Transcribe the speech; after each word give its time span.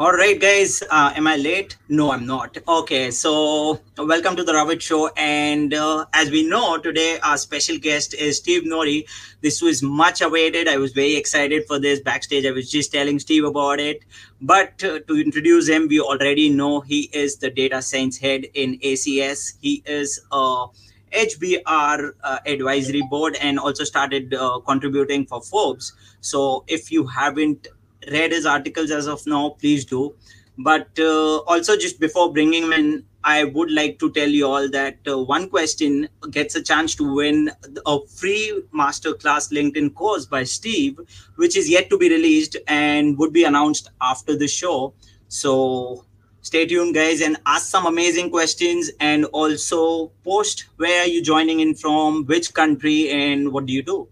All 0.00 0.12
right, 0.12 0.40
guys. 0.40 0.80
Uh, 0.88 1.12
am 1.16 1.26
I 1.26 1.34
late? 1.34 1.76
No, 1.88 2.12
I'm 2.12 2.24
not. 2.24 2.56
Okay, 2.68 3.10
so 3.10 3.80
welcome 3.96 4.36
to 4.36 4.44
the 4.44 4.52
Ravit 4.52 4.80
Show. 4.80 5.08
And 5.16 5.74
uh, 5.74 6.06
as 6.12 6.30
we 6.30 6.48
know, 6.48 6.78
today 6.78 7.18
our 7.24 7.36
special 7.36 7.78
guest 7.78 8.14
is 8.14 8.36
Steve 8.36 8.62
Nouri. 8.62 9.08
This 9.40 9.60
was 9.60 9.82
much 9.82 10.20
awaited. 10.20 10.68
I 10.68 10.76
was 10.76 10.92
very 10.92 11.16
excited 11.16 11.64
for 11.66 11.80
this 11.80 11.98
backstage. 11.98 12.46
I 12.46 12.52
was 12.52 12.70
just 12.70 12.92
telling 12.92 13.18
Steve 13.18 13.44
about 13.44 13.80
it. 13.80 14.04
But 14.40 14.84
uh, 14.84 15.00
to 15.08 15.20
introduce 15.20 15.68
him, 15.68 15.88
we 15.88 15.98
already 15.98 16.48
know 16.48 16.80
he 16.80 17.10
is 17.12 17.38
the 17.38 17.50
data 17.50 17.82
science 17.82 18.18
head 18.18 18.46
in 18.54 18.78
ACS. 18.78 19.54
He 19.60 19.82
is 19.84 20.20
a 20.30 20.66
HBR 21.12 22.12
uh, 22.22 22.38
advisory 22.46 23.02
board 23.10 23.36
and 23.40 23.58
also 23.58 23.82
started 23.82 24.32
uh, 24.32 24.60
contributing 24.60 25.26
for 25.26 25.42
Forbes. 25.42 25.92
So 26.20 26.62
if 26.68 26.92
you 26.92 27.04
haven't 27.08 27.66
read 28.10 28.32
his 28.32 28.46
articles 28.46 28.90
as 28.90 29.06
of 29.06 29.26
now, 29.26 29.50
please 29.50 29.84
do. 29.84 30.14
But 30.58 30.88
uh, 30.98 31.38
also, 31.40 31.76
just 31.76 32.00
before 32.00 32.32
bringing 32.32 32.64
him 32.64 32.72
in, 32.72 33.04
I 33.22 33.44
would 33.44 33.70
like 33.70 33.98
to 34.00 34.10
tell 34.10 34.28
you 34.28 34.46
all 34.46 34.68
that 34.70 34.98
uh, 35.06 35.18
one 35.18 35.48
question 35.48 36.08
gets 36.30 36.54
a 36.54 36.62
chance 36.62 36.94
to 36.96 37.14
win 37.14 37.50
a 37.86 37.98
free 38.06 38.62
masterclass 38.74 39.52
LinkedIn 39.52 39.94
course 39.94 40.26
by 40.26 40.44
Steve, 40.44 40.98
which 41.36 41.56
is 41.56 41.68
yet 41.68 41.90
to 41.90 41.98
be 41.98 42.08
released 42.08 42.56
and 42.66 43.18
would 43.18 43.32
be 43.32 43.44
announced 43.44 43.90
after 44.00 44.36
the 44.36 44.48
show. 44.48 44.94
So 45.28 46.04
stay 46.40 46.66
tuned, 46.66 46.94
guys, 46.94 47.20
and 47.20 47.36
ask 47.46 47.66
some 47.66 47.86
amazing 47.86 48.30
questions 48.30 48.90
and 48.98 49.26
also 49.26 50.10
post 50.24 50.66
where 50.76 51.02
are 51.02 51.08
you 51.08 51.22
joining 51.22 51.60
in 51.60 51.74
from, 51.74 52.24
which 52.24 52.54
country, 52.54 53.10
and 53.10 53.52
what 53.52 53.66
do 53.66 53.72
you 53.72 53.82
do. 53.82 54.08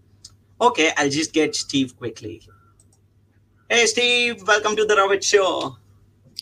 Okay, 0.61 0.91
I'll 0.97 1.09
just 1.09 1.33
get 1.33 1.55
Steve 1.55 1.97
quickly. 1.97 2.41
Hey, 3.69 3.85
Steve, 3.85 4.47
welcome 4.47 4.77
to 4.77 4.85
the 4.85 4.95
Ravit 4.95 5.21
Show. 5.21 5.75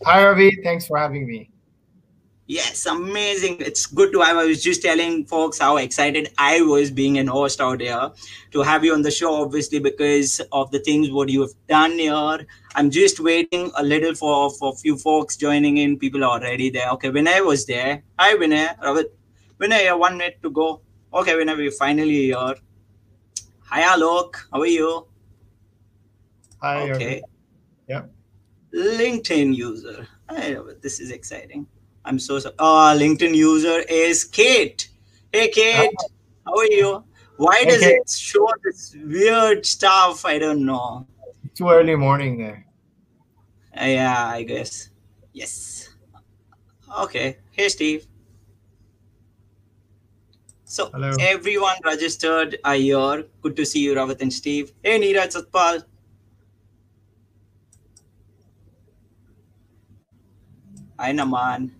Hi, 0.03 0.21
Ravit. 0.21 0.63
Thanks 0.63 0.85
for 0.85 0.99
having 0.99 1.25
me. 1.25 1.49
Yes, 2.45 2.85
amazing. 2.85 3.57
It's 3.61 3.87
good 3.87 4.11
to 4.11 4.21
have. 4.21 4.37
I 4.37 4.45
was 4.45 4.61
just 4.61 4.83
telling 4.83 5.25
folks 5.25 5.57
how 5.57 5.77
excited 5.77 6.29
I 6.37 6.61
was 6.61 6.91
being 6.91 7.17
an 7.17 7.25
host 7.25 7.59
out 7.59 7.81
here 7.81 8.11
to 8.51 8.61
have 8.61 8.85
you 8.85 8.93
on 8.93 9.01
the 9.01 9.09
show, 9.09 9.41
obviously, 9.41 9.79
because 9.79 10.39
of 10.51 10.69
the 10.69 10.77
things 10.77 11.09
what 11.09 11.29
you 11.29 11.41
have 11.41 11.55
done 11.67 11.93
here. 11.93 12.45
I'm 12.75 12.91
just 12.91 13.19
waiting 13.19 13.71
a 13.75 13.83
little 13.83 14.13
for 14.13 14.51
for 14.51 14.73
a 14.73 14.75
few 14.75 14.95
folks 14.95 15.35
joining 15.35 15.77
in. 15.77 15.97
People 15.97 16.23
are 16.23 16.39
already 16.39 16.69
there. 16.69 16.91
Okay, 16.91 17.09
Vinay 17.09 17.43
was 17.43 17.65
there. 17.65 18.03
Hi, 18.19 18.35
Vinay. 18.35 18.77
Ravit. 18.77 19.05
Vinay, 19.59 19.97
one 19.97 20.15
minute 20.15 20.37
to 20.43 20.51
go. 20.51 20.79
Okay, 21.11 21.33
Vinay, 21.33 21.57
we're 21.57 21.71
finally 21.71 22.25
here. 22.25 22.55
Hi, 23.71 23.81
Alok. 23.95 24.35
How 24.53 24.61
are 24.61 24.67
you? 24.67 25.07
Okay. 26.65 27.21
Yeah. 27.87 28.03
LinkedIn 28.73 29.55
user. 29.55 30.07
I, 30.29 30.57
this 30.81 30.99
is 30.99 31.11
exciting. 31.11 31.67
I'm 32.03 32.19
so 32.19 32.39
sorry. 32.39 32.55
Oh, 32.59 32.95
LinkedIn 32.97 33.35
user 33.35 33.79
is 33.87 34.23
Kate. 34.23 34.89
Hey, 35.31 35.49
Kate. 35.49 35.91
How 36.45 36.55
are 36.55 36.65
you? 36.65 37.03
Why 37.37 37.63
does 37.63 37.81
it 37.81 38.09
show 38.09 38.47
this 38.63 38.95
weird 39.03 39.65
stuff? 39.65 40.25
I 40.25 40.39
don't 40.39 40.65
know. 40.65 41.07
Too 41.53 41.69
early 41.69 41.95
morning 41.95 42.37
there. 42.37 42.65
Uh, 43.79 43.85
yeah, 43.85 44.27
I 44.27 44.43
guess. 44.43 44.89
Yes. 45.33 45.89
Okay. 46.99 47.37
Hey, 47.51 47.69
Steve. 47.69 48.07
So 50.63 50.89
Hello. 50.91 51.11
everyone 51.19 51.75
registered 51.83 52.57
are 52.63 52.75
here. 52.75 53.25
Good 53.41 53.55
to 53.57 53.65
see 53.65 53.79
you, 53.79 53.93
Ravit 53.95 54.21
and 54.21 54.31
Steve. 54.31 54.73
Hey, 54.83 54.99
Neeraj 54.99 55.35
Satpal. 55.35 55.83
Hi, 60.97 61.11
Naman. 61.11 61.71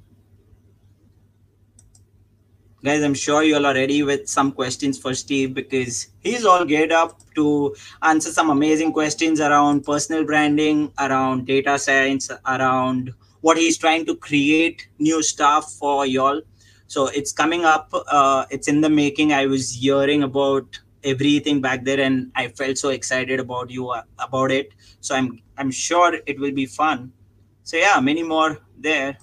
Guys, 2.84 3.02
I'm 3.02 3.14
sure 3.14 3.44
you 3.44 3.56
all 3.56 3.66
are 3.66 3.74
ready 3.74 4.04
with 4.04 4.28
some 4.28 4.52
questions 4.52 5.00
for 5.00 5.14
Steve 5.14 5.54
because 5.54 6.10
he's 6.20 6.44
all 6.44 6.66
geared 6.66 6.92
up 6.92 7.22
to 7.36 7.74
answer 8.04 8.30
some 8.30 8.50
amazing 8.50 8.92
questions 8.92 9.40
around 9.40 9.86
personal 9.86 10.26
branding, 10.26 10.92
around 11.00 11.48
data 11.48 11.80
science, 11.80 12.30
around 12.46 13.14
what 13.40 13.56
he's 13.56 13.78
trying 13.78 14.06
to 14.06 14.18
create 14.18 14.86
new 15.00 15.24
stuff 15.24 15.72
for 15.80 16.06
y'all. 16.06 16.42
So 16.88 17.08
it's 17.08 17.32
coming 17.32 17.64
up. 17.64 17.90
Uh, 17.94 18.44
it's 18.50 18.68
in 18.68 18.82
the 18.82 18.90
making. 18.90 19.32
I 19.32 19.46
was 19.46 19.72
hearing 19.72 20.24
about 20.24 20.78
everything 21.06 21.62
back 21.62 21.86
there, 21.86 22.02
and 22.02 22.34
I 22.36 22.50
felt 22.50 22.78
so 22.78 22.90
excited 22.90 23.40
about 23.40 23.70
you 23.70 23.92
uh, 23.92 24.04
about 24.20 24.52
it. 24.52 24.74
So 25.00 25.16
I'm 25.16 25.40
I'm 25.58 25.72
sure 25.72 26.20
it 26.26 26.38
will 26.38 26.52
be 26.52 26.66
fun. 26.66 27.14
So 27.66 27.78
yeah, 27.78 28.00
many 28.00 28.22
more 28.22 28.60
there. 28.78 29.18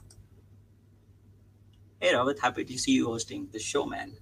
Hey 2.01 2.13
Ravit, 2.13 2.41
happy 2.41 2.65
to 2.65 2.77
see 2.77 2.91
you 2.93 3.07
hosting 3.07 3.47
the 3.53 3.61
show, 3.61 3.87
man. 3.87 4.17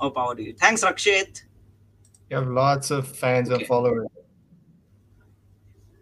More 0.00 0.12
power 0.12 0.36
to 0.36 0.42
you. 0.42 0.54
Thanks, 0.54 0.84
Rakshit. 0.84 1.42
You 2.30 2.36
have 2.36 2.46
lots 2.46 2.92
of 2.92 3.08
fans 3.08 3.50
Okay. 3.50 3.58
and 3.62 3.66
followers. 3.66 4.06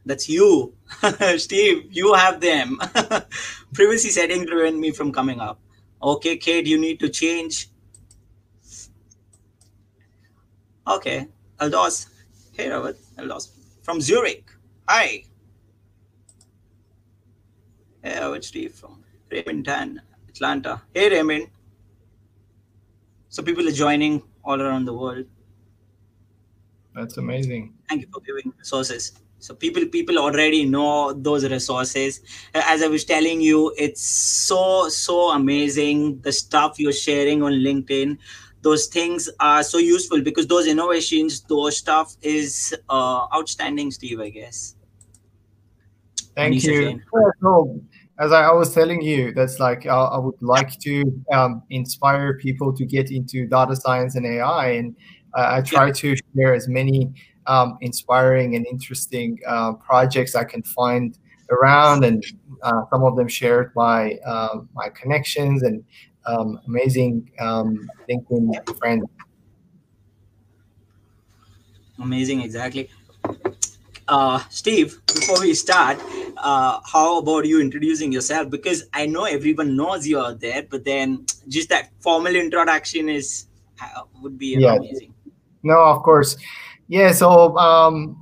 That's 0.05 0.29
you, 0.29 0.75
Steve. 1.39 1.89
You 1.91 2.13
have 2.13 2.41
them. 2.43 2.79
Privacy 3.73 4.11
setting 4.11 4.47
prevent 4.47 4.79
me 4.79 4.91
from 4.91 5.13
coming 5.13 5.41
up. 5.41 5.59
Okay, 6.03 6.37
Kate, 6.37 6.67
you 6.67 6.79
need 6.79 7.01
to 7.01 7.09
change. 7.09 7.71
Okay, 10.87 11.27
Aldos. 11.59 12.07
Hey, 12.53 12.69
Ravit. 12.69 12.97
Aldos 13.19 13.49
from 13.83 14.01
Zurich. 14.03 14.45
Hi. 14.87 15.25
Hey, 18.07 18.21
Ravit, 18.21 18.45
Steve 18.45 18.73
from 18.73 19.03
Raymond 19.33 19.65
Tan, 19.65 20.01
Atlanta. 20.29 20.81
Hey, 20.95 21.11
Raymond. 21.11 21.49
So 23.29 23.43
people 23.43 23.67
are 23.67 23.73
joining 23.73 24.23
all 24.45 24.63
around 24.63 24.85
the 24.85 24.95
world. 24.95 25.25
That's 26.95 27.17
amazing. 27.17 27.75
thank 27.89 28.03
you 28.03 28.09
for 28.13 28.21
giving 28.21 28.53
resources 28.59 29.13
so 29.39 29.55
people 29.55 29.85
people 29.87 30.19
already 30.19 30.65
know 30.65 31.13
those 31.13 31.45
resources 31.53 32.21
as 32.55 32.83
i 32.83 32.89
was 32.95 33.05
telling 33.05 33.41
you 33.41 33.73
it's 33.77 34.01
so 34.01 34.89
so 34.89 35.31
amazing 35.33 36.19
the 36.23 36.33
stuff 36.33 36.81
you're 36.81 36.99
sharing 37.01 37.43
on 37.43 37.53
linkedin 37.67 38.17
those 38.63 38.87
things 38.87 39.29
are 39.41 39.63
so 39.63 39.79
useful 39.79 40.23
because 40.23 40.47
those 40.47 40.67
innovations 40.67 41.43
those 41.43 41.77
stuff 41.77 42.17
is 42.23 42.75
uh, 42.89 43.27
outstanding 43.37 43.91
steve 43.91 44.21
i 44.21 44.31
guess 44.31 44.77
Thank 46.37 46.57
Anisha 46.57 47.01
you. 47.43 47.87
Yeah, 48.19 48.25
as 48.25 48.33
I, 48.33 48.53
was 48.53 48.75
telling 48.75 49.03
you, 49.03 49.33
that's 49.33 49.59
like 49.59 49.87
uh, 49.87 50.09
I 50.09 50.19
would 50.19 50.41
like 50.41 50.79
to 50.81 51.23
um, 51.33 51.63
inspire 51.71 52.39
people 52.39 52.73
to 52.73 52.85
get 52.85 53.11
into 53.11 53.47
data 53.47 53.77
science 53.77 54.17
and 54.17 54.27
AI, 54.27 54.69
and 54.71 54.97
uh, 55.35 55.57
I 55.57 55.61
try 55.63 55.91
to 55.91 56.17
share 56.35 56.55
as 56.55 56.69
many 56.69 57.13
um, 57.47 57.79
inspiring 57.81 58.57
and 58.57 58.67
interesting 58.67 59.39
uh, 59.47 59.75
projects 59.75 60.35
I 60.35 60.45
can 60.45 60.63
find 60.63 61.19
around, 61.51 62.05
and 62.05 62.25
uh, 62.63 62.83
some 62.91 63.05
of 63.05 63.17
them 63.17 63.29
shared 63.29 63.73
by 63.75 64.19
uh, 64.27 64.61
my 64.75 64.89
connections 64.91 65.63
and 65.63 65.85
um, 66.27 66.61
amazing 66.67 67.31
um, 67.39 67.89
LinkedIn 68.11 68.79
friends. 68.79 69.05
amazing 71.99 72.43
exactly 72.43 72.91
uh 74.09 74.39
steve 74.51 75.01
before 75.07 75.41
we 75.41 75.53
start 75.55 75.99
uh 76.39 76.81
how 76.85 77.19
about 77.19 77.45
you 77.47 77.61
introducing 77.61 78.13
yourself 78.13 78.49
because 78.51 78.85
i 78.93 79.05
know 79.07 79.25
everyone 79.25 79.77
knows 79.77 80.07
you 80.07 80.19
are 80.19 80.35
there 80.35 80.63
but 80.71 80.85
then 80.85 81.25
just 81.49 81.69
that 81.69 81.91
formal 82.01 82.35
introduction 82.37 83.09
is 83.09 83.47
uh, 83.83 84.03
would 84.23 84.39
be 84.39 84.55
Yeah. 84.57 84.75
amazing 84.77 85.13
No, 85.63 85.83
of 85.83 86.03
course. 86.05 86.37
Yeah, 86.87 87.11
so 87.11 87.57
um, 87.59 88.17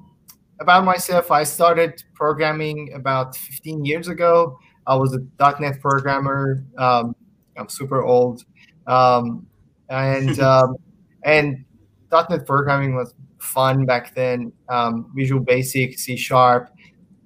about 0.61 0.85
myself, 0.87 1.31
I 1.31 1.45
started 1.45 2.03
programming 2.15 2.93
about 2.95 3.37
15 3.37 3.85
years 3.85 4.09
ago. 4.09 4.59
I 4.87 4.97
was 4.97 5.13
a 5.15 5.21
.NET 5.61 5.79
programmer. 5.81 6.65
Um, 6.79 7.15
I'm 7.59 7.69
super 7.69 8.03
old. 8.03 8.45
Um, 8.87 9.47
and 9.91 10.41
um, 10.51 10.77
and 11.25 11.65
.NET 12.11 12.47
programming 12.47 12.95
was 12.97 13.13
fun 13.45 13.87
back 13.87 14.15
then. 14.15 14.53
Um, 14.69 15.13
Visual 15.15 15.41
Basic, 15.41 15.99
C 15.99 16.17
Sharp, 16.17 16.71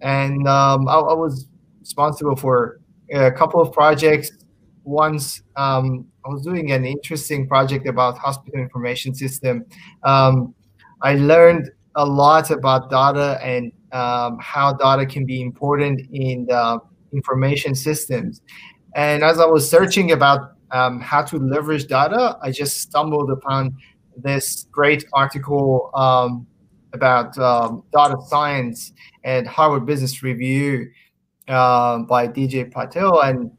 and 0.00 0.46
um, 0.46 0.88
I, 0.88 0.94
I 0.94 1.14
was 1.14 1.46
responsible 1.80 2.36
for 2.36 2.80
a 3.12 3.32
couple 3.32 3.60
of 3.60 3.72
projects. 3.72 4.30
Once 4.84 5.42
um, 5.56 6.06
I 6.24 6.28
was 6.30 6.42
doing 6.42 6.72
an 6.72 6.84
interesting 6.84 7.46
project 7.46 7.86
about 7.86 8.18
hospital 8.18 8.60
information 8.60 9.14
system. 9.14 9.64
Um, 10.02 10.54
I 11.02 11.14
learned 11.14 11.70
a 11.94 12.04
lot 12.04 12.50
about 12.50 12.90
data 12.90 13.38
and 13.42 13.72
um, 13.92 14.38
how 14.40 14.72
data 14.74 15.06
can 15.06 15.24
be 15.24 15.40
important 15.40 16.00
in 16.12 16.46
the 16.46 16.80
information 17.12 17.74
systems. 17.74 18.42
And 18.94 19.22
as 19.22 19.40
I 19.40 19.46
was 19.46 19.68
searching 19.68 20.12
about 20.12 20.52
um, 20.70 21.00
how 21.00 21.22
to 21.22 21.38
leverage 21.38 21.86
data, 21.86 22.38
I 22.42 22.50
just 22.50 22.80
stumbled 22.80 23.30
upon 23.30 23.76
this 24.22 24.66
great 24.70 25.04
article 25.12 25.90
um, 25.94 26.46
about 26.92 27.36
um, 27.38 27.82
data 27.92 28.16
science 28.26 28.92
at 29.24 29.46
Harvard 29.46 29.86
Business 29.86 30.22
Review. 30.22 30.90
uh, 31.48 31.98
by 32.00 32.28
DJ 32.28 32.70
Patil. 32.70 33.24
and 33.24 33.50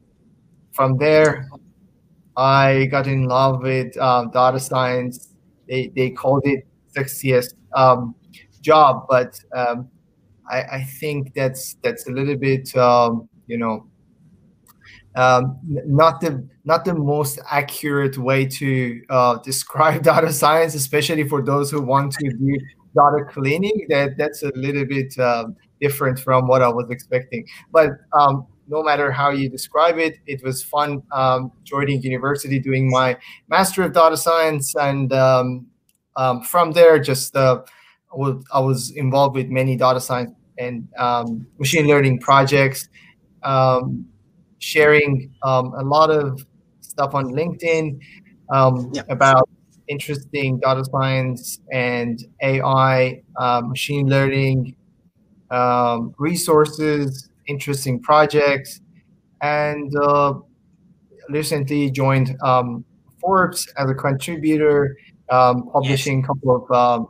from 0.72 0.96
there, 0.96 1.48
I 2.36 2.86
got 2.86 3.06
in 3.06 3.24
love 3.24 3.62
with 3.62 3.96
um, 3.98 4.30
data 4.30 4.60
science. 4.60 5.34
They 5.68 5.92
they 5.94 6.10
called 6.10 6.42
it 6.46 6.64
sexiest 6.96 7.54
um, 7.74 8.14
job, 8.62 9.06
but 9.08 9.38
um, 9.54 9.88
I, 10.48 10.62
I 10.62 10.84
think 11.00 11.34
that's 11.34 11.74
that's 11.82 12.08
a 12.08 12.12
little 12.12 12.36
bit 12.36 12.74
um, 12.76 13.28
you 13.46 13.58
know 13.58 13.89
um, 15.16 15.58
not 15.64 16.20
the 16.20 16.46
not 16.64 16.84
the 16.84 16.94
most 16.94 17.38
accurate 17.50 18.16
way 18.18 18.46
to 18.46 19.02
uh, 19.10 19.38
describe 19.44 20.02
data 20.02 20.32
science, 20.32 20.74
especially 20.74 21.28
for 21.28 21.42
those 21.42 21.70
who 21.70 21.82
want 21.82 22.12
to 22.12 22.30
do 22.30 22.58
data 22.94 23.24
cleaning. 23.28 23.86
That 23.88 24.16
that's 24.16 24.42
a 24.42 24.52
little 24.54 24.84
bit 24.84 25.18
um, 25.18 25.56
different 25.80 26.18
from 26.18 26.46
what 26.46 26.62
I 26.62 26.68
was 26.68 26.90
expecting. 26.90 27.46
But 27.72 27.90
um, 28.12 28.46
no 28.68 28.82
matter 28.82 29.10
how 29.10 29.30
you 29.30 29.48
describe 29.48 29.98
it, 29.98 30.18
it 30.26 30.44
was 30.44 30.62
fun 30.62 31.02
um, 31.10 31.50
joining 31.64 32.02
university, 32.02 32.60
doing 32.60 32.88
my 32.88 33.16
master 33.48 33.82
of 33.82 33.92
data 33.92 34.16
science, 34.16 34.74
and 34.76 35.12
um, 35.12 35.66
um, 36.16 36.42
from 36.42 36.72
there, 36.72 36.98
just 37.00 37.34
uh, 37.34 37.62
I 38.12 38.60
was 38.60 38.90
involved 38.92 39.34
with 39.34 39.48
many 39.48 39.76
data 39.76 40.00
science 40.00 40.32
and 40.58 40.86
machine 41.58 41.86
learning 41.88 42.20
projects, 42.20 42.88
um, 43.42 44.06
sharing 44.60 45.34
um, 45.42 45.74
a 45.74 45.82
lot 45.82 46.10
of 46.10 46.46
stuff 46.80 47.14
on 47.14 47.32
LinkedIn 47.32 47.98
yeah. 48.92 49.02
about 49.08 49.48
interesting 49.88 50.60
data 50.60 50.84
science 50.84 51.60
and 51.72 52.24
AI, 52.42 53.22
uh, 53.36 53.60
machine 53.60 54.08
learning 54.08 54.76
resources 56.18 57.30
interesting 57.50 58.00
projects, 58.00 58.80
and 59.42 59.92
uh, 59.96 60.34
recently 61.28 61.90
joined 61.90 62.36
um, 62.42 62.84
Forbes 63.20 63.66
as 63.76 63.90
a 63.90 63.94
contributor, 63.94 64.96
um, 65.30 65.68
publishing 65.72 66.22
a 66.24 66.26
couple 66.26 66.56
of 66.56 66.70
um, 66.70 67.08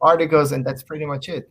articles, 0.00 0.52
and 0.52 0.64
that's 0.64 0.82
pretty 0.82 1.04
much 1.04 1.28
it. 1.28 1.50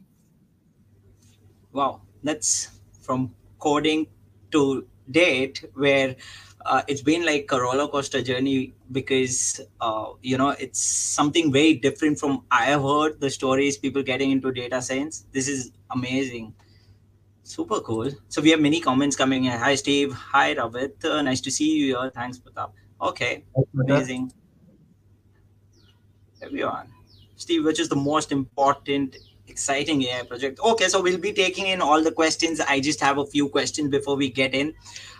Wow, 1.74 2.02
that's 2.24 2.80
from 3.02 3.34
coding 3.60 4.08
to 4.52 4.88
date, 5.12 5.66
where 5.74 6.16
uh, 6.66 6.82
it's 6.88 7.02
been 7.02 7.26
like 7.26 7.50
a 7.52 7.60
roller 7.60 7.88
coaster 7.88 8.22
journey 8.22 8.74
because 8.92 9.62
uh, 9.82 10.08
you 10.22 10.38
know 10.38 10.50
it's 10.52 10.80
something 10.80 11.52
very 11.52 11.74
different 11.74 12.20
from 12.20 12.44
I 12.52 12.66
have 12.66 12.82
heard 12.82 13.20
the 13.20 13.30
stories 13.30 13.78
people 13.78 14.04
getting 14.04 14.32
into 14.32 14.52
data 14.52 14.82
science. 14.82 15.26
This 15.32 15.48
is 15.48 15.72
amazing. 15.92 16.54
Super 17.44 17.82
cool. 17.82 18.10
So 18.30 18.42
we 18.42 18.52
have 18.52 18.62
many 18.62 18.80
comments 18.80 19.18
coming 19.18 19.46
in. 19.46 19.52
Hi, 19.52 19.76
Steve. 19.76 20.14
Hi, 20.14 20.56
Ravit. 20.56 21.04
Uh, 21.04 21.22
nice 21.22 21.42
to 21.42 21.52
see 21.52 21.76
you 21.76 21.98
here. 21.98 22.12
Thanks, 22.16 22.40
Pratap. 22.40 22.72
Okay, 23.02 23.44
amazing. 23.74 24.32
Everyone. 26.42 26.88
Steve, 27.36 27.66
which 27.66 27.80
is 27.80 27.90
the 27.90 27.96
most 27.98 28.32
important, 28.32 29.18
exciting 29.48 30.02
AI 30.04 30.24
project? 30.24 30.60
Okay, 30.60 30.88
so 30.88 31.02
we'll 31.02 31.18
be 31.18 31.34
taking 31.34 31.68
in 31.68 31.82
all 31.82 32.02
the 32.02 32.12
questions. 32.12 32.60
I 32.60 32.80
just 32.80 33.00
have 33.02 33.18
a 33.18 33.26
few 33.26 33.50
questions 33.50 33.90
before 33.90 34.16
we 34.16 34.30
get 34.30 34.54
in. 34.54 34.74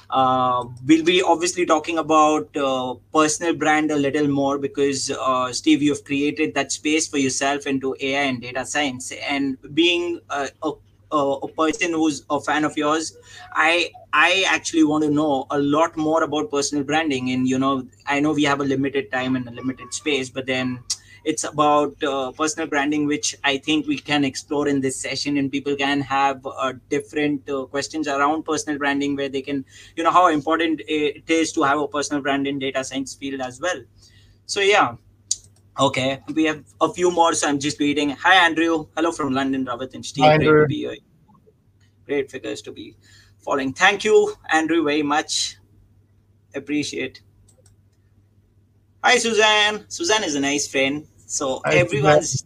Uh, 0.10 0.66
we'll 0.86 1.04
be 1.04 1.22
obviously 1.24 1.66
talking 1.66 1.98
about 1.98 2.56
uh, 2.56 2.94
personal 3.12 3.56
brand 3.56 3.90
a 3.90 3.96
little 3.96 4.28
more 4.28 4.60
because 4.60 5.10
uh, 5.10 5.52
Steve, 5.52 5.82
you've 5.82 6.04
created 6.04 6.54
that 6.54 6.72
space 6.72 7.08
for 7.08 7.18
yourself 7.18 7.66
into 7.66 7.96
AI 8.00 8.22
and 8.24 8.42
data 8.42 8.66
science, 8.66 9.12
and 9.28 9.58
being 9.74 10.20
a, 10.30 10.50
a 10.62 10.72
a 11.14 11.48
person 11.48 11.92
who's 11.92 12.26
a 12.32 12.40
fan 12.42 12.66
of 12.66 12.76
yours 12.76 13.16
i 13.54 13.92
i 14.14 14.44
actually 14.48 14.84
want 14.84 15.04
to 15.04 15.12
know 15.12 15.46
a 15.52 15.60
lot 15.60 15.96
more 15.96 16.24
about 16.24 16.50
personal 16.50 16.84
branding 16.84 17.30
and 17.30 17.48
you 17.48 17.60
know 17.60 17.86
i 18.08 18.20
know 18.20 18.34
we 18.34 18.44
have 18.44 18.62
a 18.62 18.64
limited 18.64 19.12
time 19.12 19.36
and 19.36 19.48
a 19.48 19.52
limited 19.52 19.94
space 19.94 20.30
but 20.30 20.48
then 20.48 20.80
it's 21.26 21.44
about 21.44 22.04
uh, 22.04 22.32
personal 22.32 22.68
branding 22.68 23.06
which 23.08 23.36
i 23.44 23.58
think 23.58 23.88
we 23.88 23.98
can 23.98 24.24
explore 24.24 24.68
in 24.68 24.82
this 24.82 25.00
session 25.00 25.38
and 25.38 25.52
people 25.52 25.76
can 25.76 26.02
have 26.02 26.46
uh, 26.46 26.74
different 26.90 27.50
uh, 27.50 27.66
questions 27.66 28.08
around 28.08 28.44
personal 28.44 28.78
branding 28.78 29.16
where 29.16 29.30
they 29.30 29.42
can 29.42 29.64
you 29.96 30.04
know 30.04 30.12
how 30.12 30.28
important 30.28 30.82
it 30.88 31.30
is 31.30 31.52
to 31.52 31.64
have 31.64 31.80
a 31.80 31.88
personal 31.88 32.22
brand 32.22 32.48
in 32.48 32.60
data 32.60 32.84
science 32.84 33.14
field 33.14 33.42
as 33.42 33.60
well 33.62 33.82
so 34.46 34.60
yeah 34.60 34.96
Okay, 35.80 36.20
we 36.36 36.44
have 36.44 36.64
a 36.82 36.94
few 36.94 37.10
more, 37.10 37.34
so 37.34 37.48
I'm 37.48 37.58
just 37.58 37.80
reading. 37.80 38.12
Hi, 38.12 38.36
Andrew. 38.46 38.86
Hello 38.96 39.12
from 39.12 39.34
London, 39.34 39.66
Ravit 39.66 39.96
and 39.96 40.06
Steve. 40.06 40.26
Hi, 40.26 40.38
Great 40.38 40.46
to 40.46 40.66
be 40.68 40.76
here. 40.76 40.98
Great 42.06 42.30
figures 42.30 42.62
to 42.62 42.72
be 42.72 42.96
following. 43.40 43.74
Thank 43.74 44.04
you, 44.04 44.36
Andrew, 44.52 44.84
very 44.84 45.02
much. 45.02 45.58
Appreciate. 46.54 47.22
Hi, 49.04 49.18
Suzanne. 49.18 49.86
Suzanne 49.88 50.24
is 50.24 50.36
a 50.36 50.40
nice 50.40 50.68
friend. 50.68 51.08
So 51.34 51.62
Hi, 51.66 51.78
everyone's 51.78 52.46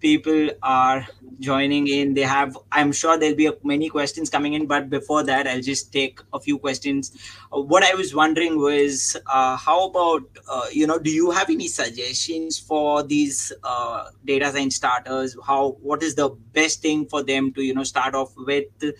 people 0.00 0.48
are 0.62 1.06
joining 1.40 1.88
in. 1.88 2.14
They 2.14 2.22
have 2.22 2.56
i'm 2.72 2.90
sure 2.90 3.18
there'll 3.18 3.36
be 3.36 3.50
many 3.64 3.90
questions 3.90 4.30
coming 4.30 4.54
in 4.54 4.64
but 4.66 4.88
before 4.88 5.22
that 5.24 5.46
i'll 5.46 5.60
just 5.60 5.92
take 5.92 6.20
a 6.32 6.40
few 6.40 6.58
questions. 6.58 7.12
Uh, 7.52 7.60
what 7.60 7.84
i 7.84 7.92
was 7.94 8.14
wondering 8.14 8.56
was 8.58 9.14
uh, 9.26 9.58
how 9.58 9.88
about 9.88 10.22
uh, 10.48 10.66
you 10.72 10.86
know 10.86 10.98
do 10.98 11.10
you 11.10 11.30
have 11.30 11.50
any 11.50 11.68
suggestions 11.68 12.58
for 12.58 13.02
these 13.02 13.52
uh, 13.62 14.04
data 14.24 14.50
science 14.52 14.76
starters? 14.76 15.36
How 15.46 15.76
what 15.82 16.02
is 16.02 16.14
the 16.14 16.30
best 16.30 16.80
thing 16.80 17.04
for 17.04 17.22
them 17.22 17.52
to 17.52 17.62
you 17.62 17.74
know 17.74 17.84
start 17.84 18.14
off 18.14 18.32
with 18.38 18.90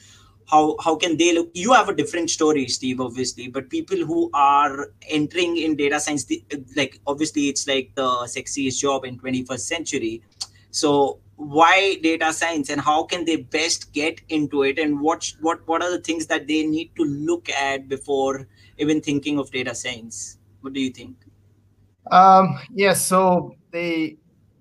how 0.49 0.77
how 0.83 0.97
can 0.97 1.17
they 1.17 1.35
look? 1.35 1.51
You 1.55 1.73
have 1.73 1.89
a 1.89 1.95
different 1.95 2.31
story 2.31 2.69
steve 2.69 3.01
obviously 3.01 3.49
but 3.49 3.69
people 3.71 3.99
who 3.99 4.31
are 4.33 4.93
entering 5.09 5.57
in 5.57 5.77
data 5.77 5.99
science 6.01 6.27
like 6.77 7.01
obviously 7.07 7.49
it's 7.49 7.67
like 7.67 7.91
the 7.95 8.09
sexiest 8.37 8.79
job 8.79 9.05
in 9.05 9.19
21st 9.19 9.61
century. 9.61 10.23
So 10.71 11.21
why 11.37 11.97
data 12.03 12.33
science 12.33 12.71
and 12.71 12.81
how 12.81 13.05
can 13.05 13.25
they 13.25 13.37
best 13.37 13.93
get 13.93 14.21
into 14.29 14.63
it? 14.63 14.79
And 14.79 15.01
what 15.01 15.33
what 15.41 15.67
what 15.67 15.83
are 15.83 15.91
the 15.91 16.01
things 16.01 16.27
that 16.27 16.47
they 16.47 16.67
need 16.67 16.95
to 16.97 17.05
look 17.05 17.49
at 17.49 17.89
before 17.89 18.47
even 18.79 19.01
thinking 19.01 19.39
of 19.39 19.51
data 19.51 19.75
science? 19.75 20.39
What 20.61 20.73
do 20.73 20.81
you 20.81 20.91
think? 20.91 21.17
Um 22.11 22.59
yes 22.71 22.75
yeah, 22.75 22.95
so 22.95 23.57
the 23.73 24.17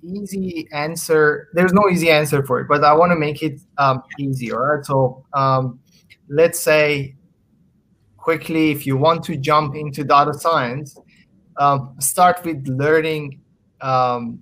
easy 0.06 0.68
answer 0.72 1.50
there's 1.54 1.74
no 1.74 1.90
easy 1.90 2.10
answer 2.10 2.46
for 2.46 2.60
it 2.60 2.68
but 2.68 2.84
i 2.84 2.94
want 2.94 3.12
to 3.12 3.16
make 3.16 3.42
it 3.42 3.60
um 3.78 4.02
easy 4.19 4.52
all 4.52 4.60
right 4.60 4.86
so 4.86 5.25
um 5.34 5.80
let's 6.30 6.60
say 6.60 7.16
quickly 8.18 8.71
if 8.71 8.85
you 8.85 8.97
want 8.97 9.24
to 9.24 9.38
jump 9.38 9.76
into 9.76 10.04
data 10.04 10.33
science 10.33 10.97
um, 11.57 11.95
start 12.00 12.44
with 12.44 12.68
learning 12.68 13.42
um, 13.81 14.40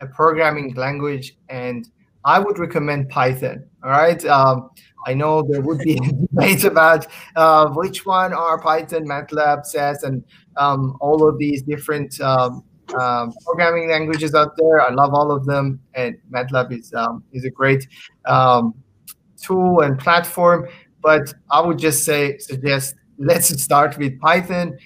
a 0.00 0.06
programming 0.06 0.74
language, 0.74 1.36
and 1.48 1.88
I 2.24 2.38
would 2.38 2.58
recommend 2.58 3.08
Python. 3.08 3.64
All 3.82 3.90
right. 3.90 4.22
Um, 4.24 4.70
I 5.06 5.14
know 5.14 5.42
there 5.42 5.62
would 5.62 5.78
be 5.78 5.94
debates 6.34 6.64
about 6.64 7.06
uh, 7.36 7.68
which 7.70 8.04
one 8.04 8.32
are 8.32 8.60
Python, 8.60 9.06
MATLAB, 9.06 9.64
SAS, 9.64 10.02
and 10.02 10.24
um, 10.56 10.96
all 11.00 11.26
of 11.26 11.38
these 11.38 11.62
different 11.62 12.20
um, 12.94 13.32
programming 13.44 13.90
languages 13.90 14.34
out 14.34 14.56
there. 14.56 14.80
I 14.80 14.90
love 14.90 15.14
all 15.14 15.30
of 15.30 15.44
them, 15.46 15.80
and 15.94 16.16
MATLAB 16.30 16.78
is 16.78 16.92
um, 16.94 17.22
is 17.32 17.44
a 17.44 17.50
great 17.50 17.86
um, 18.26 18.74
tool 19.40 19.80
and 19.80 19.98
platform. 19.98 20.68
But 21.02 21.32
I 21.50 21.60
would 21.60 21.78
just 21.78 22.04
say 22.04 22.38
suggest 22.38 22.94
let's 23.18 23.48
start 23.62 23.98
with 23.98 24.18
Python 24.20 24.76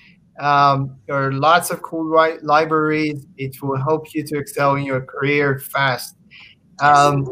um, 0.41 0.97
there 1.07 1.17
are 1.17 1.33
lots 1.33 1.71
of 1.71 1.83
cool 1.83 2.11
libraries. 2.43 3.27
It 3.37 3.63
will 3.63 3.77
help 3.77 4.15
you 4.15 4.25
to 4.25 4.39
excel 4.39 4.77
in 4.77 4.85
your 4.85 5.01
career 5.01 5.59
fast. 5.59 6.17
Um, 6.81 7.27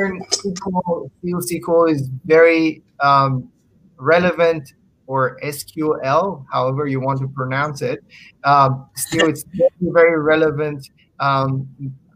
SQL, 0.00 1.10
SQL 1.24 1.90
is 1.90 2.08
very 2.24 2.82
um, 3.00 3.50
relevant 3.98 4.72
or 5.10 5.40
SQL, 5.42 6.44
however 6.52 6.86
you 6.86 7.00
want 7.00 7.18
to 7.18 7.26
pronounce 7.26 7.82
it. 7.82 7.98
Um, 8.44 8.88
still, 8.94 9.28
it's 9.28 9.44
very, 9.80 10.20
relevant. 10.20 10.88
Um, 11.18 11.66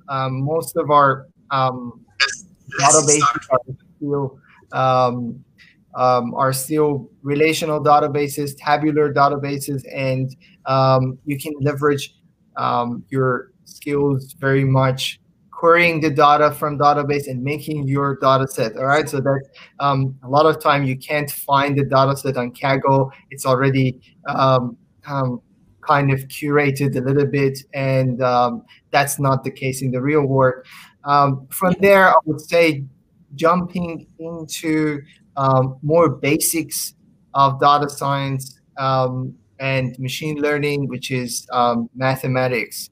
um, 0.08 0.44
most 0.44 0.76
of 0.76 0.92
our 0.92 1.26
um, 1.50 2.04
databases 2.80 3.46
are 3.50 3.58
still 3.96 4.38
um, 4.70 5.44
um, 5.96 6.34
are 6.36 6.52
still 6.52 7.10
relational 7.22 7.82
databases, 7.82 8.52
tabular 8.56 9.12
databases, 9.12 9.82
and 9.92 10.30
you 11.24 11.36
can 11.36 11.52
leverage 11.62 12.14
your 13.08 13.50
skills 13.64 14.34
very 14.38 14.64
much 14.64 15.18
querying 15.64 15.98
the 15.98 16.10
data 16.10 16.50
from 16.50 16.78
database 16.78 17.26
and 17.26 17.42
making 17.42 17.88
your 17.88 18.16
data 18.16 18.46
set. 18.46 18.76
All 18.76 18.84
right, 18.84 19.08
so 19.08 19.18
that 19.18 19.40
um, 19.80 20.14
a 20.22 20.28
lot 20.28 20.44
of 20.44 20.62
time 20.62 20.84
you 20.84 20.94
can't 20.94 21.30
find 21.30 21.74
the 21.74 21.84
data 21.84 22.14
set 22.18 22.36
on 22.36 22.52
Kaggle. 22.52 23.10
It's 23.30 23.46
already 23.46 23.98
um, 24.28 24.76
um, 25.06 25.40
kind 25.80 26.12
of 26.12 26.20
curated 26.28 26.94
a 26.96 27.00
little 27.00 27.24
bit, 27.24 27.60
and 27.72 28.18
that's 28.90 29.18
not 29.18 29.42
the 29.42 29.50
case 29.50 29.80
in 29.80 29.90
the 29.90 30.02
real 30.02 30.26
world. 30.26 30.66
from 31.48 31.74
there, 31.80 32.10
I 32.10 32.16
would 32.26 32.42
say 32.42 32.84
jumping 33.34 34.06
into 34.18 35.00
um, 35.38 35.78
more 35.80 36.10
basics 36.10 36.94
of 37.32 37.58
data 37.58 37.88
science 37.88 38.60
um, 38.76 39.34
and 39.60 39.98
machine 39.98 40.42
learning, 40.42 40.88
which 40.88 41.10
is 41.10 41.46
um, 41.52 41.88
mathematics. 41.94 42.90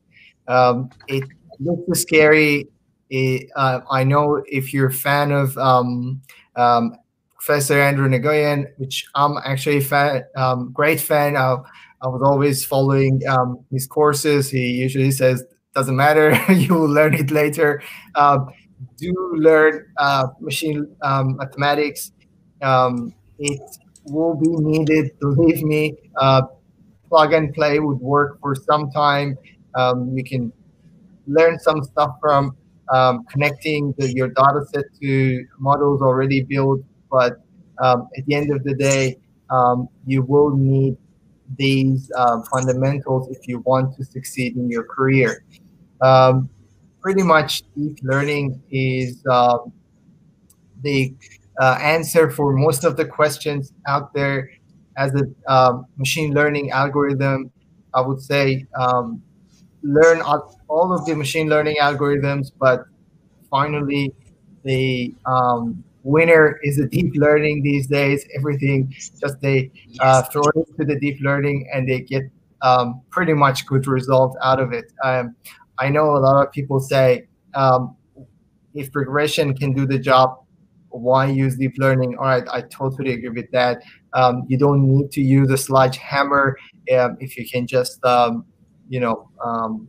Um, 0.49 0.89
it 1.07 1.25
looks 1.65 2.03
scary. 2.03 2.69
It, 3.11 3.51
uh, 3.57 3.81
I 3.91 4.05
know 4.05 4.43
if 4.47 4.73
you're 4.73 4.89
a 4.89 4.93
fan 4.93 5.33
of 5.33 5.57
um, 5.59 6.23
um, 6.57 6.97
Professor 7.39 7.81
Andrew 7.81 8.09
Ng, 8.11 8.67
which 8.79 9.05
I'm 9.15 9.37
actually 9.45 9.79
a 9.79 9.81
fan, 9.83 10.25
um, 10.37 10.71
great 10.73 11.01
fan 11.01 11.37
of. 11.37 11.65
I 12.01 12.09
was 12.09 12.23
always 12.25 12.65
following 12.65 13.21
um, 13.29 13.65
his 13.71 13.87
courses. 13.87 14.51
He 14.51 14.73
usually 14.73 15.11
says, 15.11 15.45
"Doesn't 15.75 15.97
matter, 15.97 16.35
you 16.53 16.75
will 16.75 16.89
learn 16.89 17.15
it 17.15 17.31
later." 17.31 17.83
Uh, 18.15 18.39
do 18.99 19.13
learn 19.37 19.87
uh, 19.99 20.29
machine 20.41 20.87
um, 21.03 21.37
mathematics. 21.37 22.13
Um, 22.63 23.15
it 23.39 23.61
will 24.07 24.35
be 24.35 24.49
needed. 24.49 25.19
Believe 25.21 25.63
me, 25.63 25.97
uh, 26.17 26.43
plug 27.09 27.33
and 27.33 27.53
play 27.55 27.79
would 27.79 28.01
work 28.01 28.41
for 28.41 28.55
some 28.55 28.91
time. 28.91 29.37
Um, 29.75 30.13
you 30.17 30.25
can 30.25 30.53
learn 31.27 31.59
some 31.59 31.83
stuff 31.83 32.17
from 32.21 32.57
um, 32.93 33.25
connecting 33.25 33.95
the, 33.99 34.13
your 34.13 34.29
data 34.29 34.65
set 34.73 34.85
to 35.01 35.47
models 35.59 36.03
already 36.03 36.43
built. 36.43 36.81
But 37.11 37.41
um, 37.79 38.09
at 38.17 38.27
the 38.27 38.35
end 38.35 38.51
of 38.53 38.65
the 38.65 38.75
day, 38.75 39.19
um, 39.51 39.89
you 40.07 40.23
will 40.23 40.57
need 40.57 40.97
these 41.59 42.11
uh, 42.17 42.41
fundamentals 42.51 43.29
if 43.31 43.47
you 43.47 43.61
want 43.61 43.97
to 43.97 44.05
succeed 44.05 44.57
in 44.57 44.71
your 44.71 44.85
career. 44.85 45.45
Um, 46.01 46.49
pretty 47.01 47.23
much 47.23 47.63
deep 47.77 47.99
learning 48.03 48.63
is 48.71 49.23
uh, 49.29 49.59
the 50.83 51.15
uh, 51.61 51.79
answer 51.81 52.31
for 52.31 52.53
most 52.53 52.85
of 52.85 52.97
the 52.97 53.05
questions 53.05 53.73
out 53.87 54.13
there 54.15 54.51
as 54.97 55.13
a 55.15 55.53
um, 55.53 55.87
machine 55.97 56.33
learning 56.33 56.71
algorithm. 56.71 57.51
I 57.95 58.01
would 58.01 58.21
say 58.21 58.67
um, 58.75 59.23
learn 59.83 60.23
all 60.73 60.93
of 60.93 61.05
the 61.05 61.15
machine 61.15 61.49
learning 61.49 61.77
algorithms, 61.81 62.51
but 62.59 62.85
finally 63.51 64.15
the 64.65 65.15
um, 65.27 65.85
winner 66.03 66.59
is 66.63 66.77
the 66.79 66.87
deep 66.87 67.13
learning 67.15 67.63
these 67.63 67.87
days. 67.87 68.25
Everything 68.37 68.95
just 69.21 69.41
they 69.41 69.71
uh, 70.01 70.23
throw 70.23 70.43
it 70.43 70.69
into 70.69 70.85
the 70.85 70.99
deep 70.99 71.19
learning 71.21 71.69
and 71.73 71.87
they 71.89 72.01
get 72.01 72.23
um, 72.63 73.03
pretty 73.11 73.35
much 73.35 73.67
good 73.67 73.87
results 73.87 74.37
out 74.43 74.61
of 74.61 74.73
it. 74.73 74.87
Um, 75.05 75.37
I 75.79 75.91
know 75.91 76.17
a 76.17 76.21
lot 76.27 76.47
of 76.47 76.53
people 76.53 76.81
say 76.81 77.29
um, 77.55 77.97
if 78.75 78.95
regression 78.95 79.55
can 79.55 79.75
do 79.75 79.87
the 79.87 79.99
job, 79.99 80.39
why 80.89 81.27
use 81.27 81.57
deep 81.57 81.75
learning? 81.77 82.17
All 82.17 82.25
right, 82.25 82.45
I 82.51 82.63
totally 82.63 83.13
agree 83.13 83.31
with 83.31 83.51
that. 83.51 83.83
Um, 84.15 84.45
you 84.49 84.57
don't 84.57 84.83
need 84.89 85.11
to 85.13 85.21
use 85.21 85.51
a 85.51 85.57
sledgehammer 85.57 86.57
um, 86.97 87.17
if 87.21 87.37
you 87.37 87.49
can 87.49 87.67
just, 87.67 88.03
um, 88.05 88.45
you 88.89 89.01
know, 89.01 89.29
um, 89.45 89.89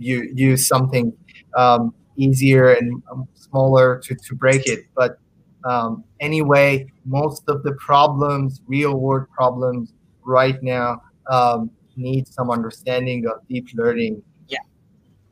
you 0.00 0.32
use 0.34 0.66
something 0.66 1.12
um, 1.56 1.94
easier 2.16 2.72
and 2.72 3.02
um, 3.12 3.28
smaller 3.34 4.00
to, 4.04 4.14
to 4.14 4.34
break 4.34 4.66
it. 4.66 4.86
But 4.96 5.18
um, 5.64 6.04
anyway, 6.20 6.90
most 7.04 7.44
of 7.48 7.62
the 7.62 7.72
problems, 7.72 8.62
real 8.66 8.98
world 8.98 9.28
problems 9.30 9.92
right 10.24 10.60
now, 10.62 11.02
um, 11.30 11.70
need 11.96 12.26
some 12.26 12.50
understanding 12.50 13.26
of 13.26 13.46
deep 13.46 13.68
learning. 13.74 14.22
Yeah. 14.48 14.58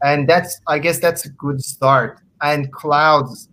And 0.02 0.28
that's, 0.28 0.60
I 0.66 0.78
guess 0.78 0.98
that's 1.00 1.24
a 1.24 1.30
good 1.30 1.62
start. 1.64 2.20
And 2.42 2.70
clouds, 2.72 3.48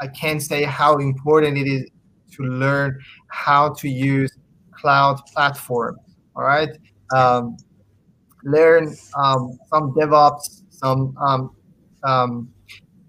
I 0.00 0.06
can't 0.06 0.40
say 0.40 0.62
how 0.62 0.98
important 0.98 1.58
it 1.58 1.66
is 1.66 1.90
to 2.36 2.44
learn 2.44 3.00
how 3.28 3.74
to 3.74 3.88
use 3.88 4.32
cloud 4.72 5.20
platforms. 5.32 5.98
All 6.36 6.44
right. 6.44 6.70
Um, 7.14 7.56
learn 8.44 8.94
um, 9.16 9.58
some 9.68 9.92
DevOps, 9.94 10.62
some 10.70 11.16
um, 11.18 11.50
um, 12.04 12.48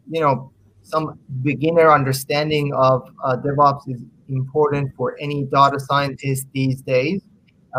you 0.10 0.22
know 0.22 0.51
some 0.84 1.20
beginner 1.42 1.92
understanding 1.92 2.74
of 2.74 3.10
uh, 3.24 3.36
DevOps 3.38 3.82
is 3.88 4.01
important 4.30 4.92
for 4.96 5.18
any 5.20 5.46
data 5.46 5.80
scientist 5.80 6.48
these 6.54 6.82
days. 6.82 7.22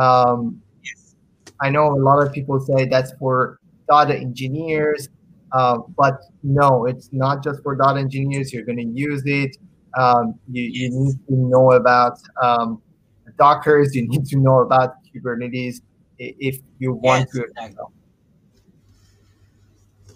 Um, 0.00 0.60
yes. 0.84 1.14
I 1.60 1.70
know 1.70 1.92
a 1.92 2.00
lot 2.00 2.24
of 2.24 2.32
people 2.32 2.60
say 2.60 2.86
that's 2.86 3.12
for 3.18 3.58
data 3.88 4.16
engineers, 4.16 5.08
uh, 5.52 5.78
but 5.96 6.20
no, 6.42 6.86
it's 6.86 7.08
not 7.12 7.42
just 7.42 7.62
for 7.62 7.76
data 7.76 8.00
engineers. 8.00 8.52
You're 8.52 8.64
going 8.64 8.78
to 8.78 9.00
use 9.00 9.22
it. 9.24 9.56
Um, 9.96 10.38
you, 10.50 10.62
you 10.62 10.90
need 10.90 11.26
to 11.28 11.34
know 11.34 11.72
about 11.72 12.18
um, 12.42 12.82
Dockers. 13.38 13.94
You 13.94 14.08
need 14.08 14.26
to 14.26 14.38
know 14.38 14.60
about 14.60 14.96
Kubernetes 15.14 15.80
if 16.18 16.60
you 16.78 16.92
want 16.92 17.28
yes, 17.28 17.30
to. 17.32 17.44
Exactly. 17.44 17.84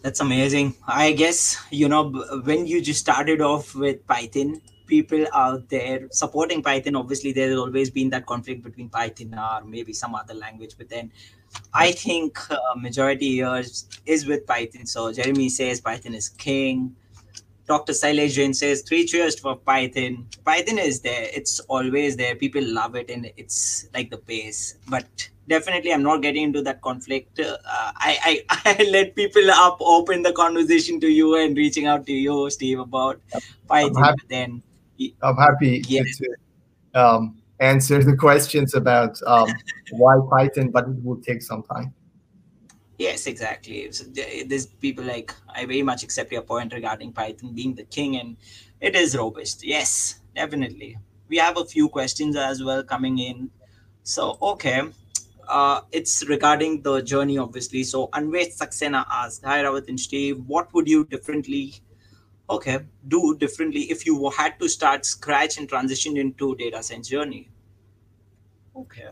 That's 0.02 0.20
amazing. 0.20 0.74
I 0.86 1.12
guess 1.12 1.62
you 1.70 1.88
know 1.88 2.10
when 2.44 2.66
you 2.66 2.80
just 2.80 3.00
started 3.00 3.40
off 3.40 3.74
with 3.74 4.06
python 4.06 4.60
people 4.90 5.24
out 5.32 5.68
there 5.68 6.08
supporting 6.10 6.60
python 6.60 6.96
obviously 6.96 7.32
there's 7.32 7.56
always 7.56 7.90
been 7.90 8.10
that 8.10 8.26
conflict 8.26 8.64
between 8.64 8.88
python 8.88 9.32
or 9.38 9.64
maybe 9.64 9.92
some 9.92 10.16
other 10.16 10.34
language 10.34 10.74
but 10.76 10.88
then 10.88 11.12
i 11.72 11.92
think 11.92 12.38
uh, 12.50 12.58
majority 12.76 13.40
is, 13.40 13.88
is 14.04 14.26
with 14.26 14.44
python. 14.46 14.84
So 14.84 15.12
jeremy 15.12 15.48
says 15.48 15.80
python 15.80 16.14
is 16.14 16.28
king 16.28 16.96
Dr. 17.70 17.92
Sailesh 17.92 18.32
Jain 18.32 18.52
says, 18.52 18.82
three 18.82 19.06
cheers 19.06 19.38
for 19.38 19.54
Python. 19.54 20.26
Python 20.44 20.76
is 20.76 21.00
there. 21.02 21.28
It's 21.32 21.60
always 21.74 22.16
there. 22.16 22.34
People 22.34 22.64
love 22.64 22.96
it 22.96 23.08
and 23.08 23.30
it's 23.36 23.86
like 23.94 24.10
the 24.10 24.16
base. 24.16 24.74
But 24.88 25.06
definitely, 25.46 25.92
I'm 25.92 26.02
not 26.02 26.20
getting 26.20 26.42
into 26.42 26.62
that 26.62 26.82
conflict. 26.82 27.38
Uh, 27.38 27.58
I, 27.64 28.42
I, 28.50 28.62
I 28.80 28.82
let 28.90 29.14
people 29.14 29.48
up, 29.52 29.76
open 29.80 30.22
the 30.22 30.32
conversation 30.32 30.98
to 30.98 31.06
you 31.06 31.36
and 31.36 31.56
reaching 31.56 31.86
out 31.86 32.06
to 32.06 32.12
you, 32.12 32.50
Steve, 32.50 32.80
about 32.80 33.20
Python. 33.68 33.96
I'm 33.96 34.02
happy, 34.02 34.22
then 34.28 34.62
I'm 35.22 35.36
happy 35.36 35.84
yeah. 35.86 36.02
to 36.02 37.00
um, 37.00 37.40
answer 37.60 38.02
the 38.02 38.16
questions 38.16 38.74
about 38.74 39.16
um, 39.28 39.48
why 39.92 40.16
Python, 40.28 40.70
but 40.70 40.88
it 40.88 41.04
will 41.04 41.20
take 41.20 41.40
some 41.40 41.62
time. 41.62 41.94
Yes, 43.00 43.26
exactly. 43.26 43.90
So 43.92 44.04
there's 44.46 44.66
people 44.66 45.04
like 45.04 45.34
I 45.48 45.64
very 45.64 45.82
much 45.82 46.02
accept 46.02 46.32
your 46.32 46.42
point 46.42 46.74
regarding 46.74 47.12
Python 47.14 47.54
being 47.54 47.74
the 47.74 47.84
king, 47.84 48.16
and 48.16 48.36
it 48.78 48.94
is 48.94 49.16
robust. 49.16 49.64
Yes, 49.64 50.20
definitely. 50.36 50.98
We 51.28 51.38
have 51.38 51.56
a 51.56 51.64
few 51.64 51.88
questions 51.88 52.36
as 52.36 52.62
well 52.62 52.82
coming 52.82 53.18
in. 53.18 53.50
So 54.02 54.36
okay, 54.42 54.82
uh, 55.48 55.80
it's 55.92 56.28
regarding 56.28 56.82
the 56.82 57.00
journey, 57.00 57.38
obviously. 57.38 57.84
So 57.84 58.08
Anvesh 58.08 58.58
Saxena 58.58 59.06
asked, 59.20 59.46
"Hi 59.46 59.62
Ravit 59.68 59.88
and 59.88 59.98
Steve, 59.98 60.42
what 60.46 60.74
would 60.74 60.86
you 60.86 61.06
differently, 61.14 61.64
okay, 62.58 62.80
do 63.16 63.22
differently 63.44 63.84
if 63.96 64.04
you 64.10 64.28
had 64.40 64.58
to 64.60 64.68
start 64.68 65.06
scratch 65.06 65.56
and 65.56 65.66
transition 65.70 66.18
into 66.18 66.54
data 66.56 66.82
science 66.82 67.08
journey?" 67.08 67.48
Okay. 68.84 69.08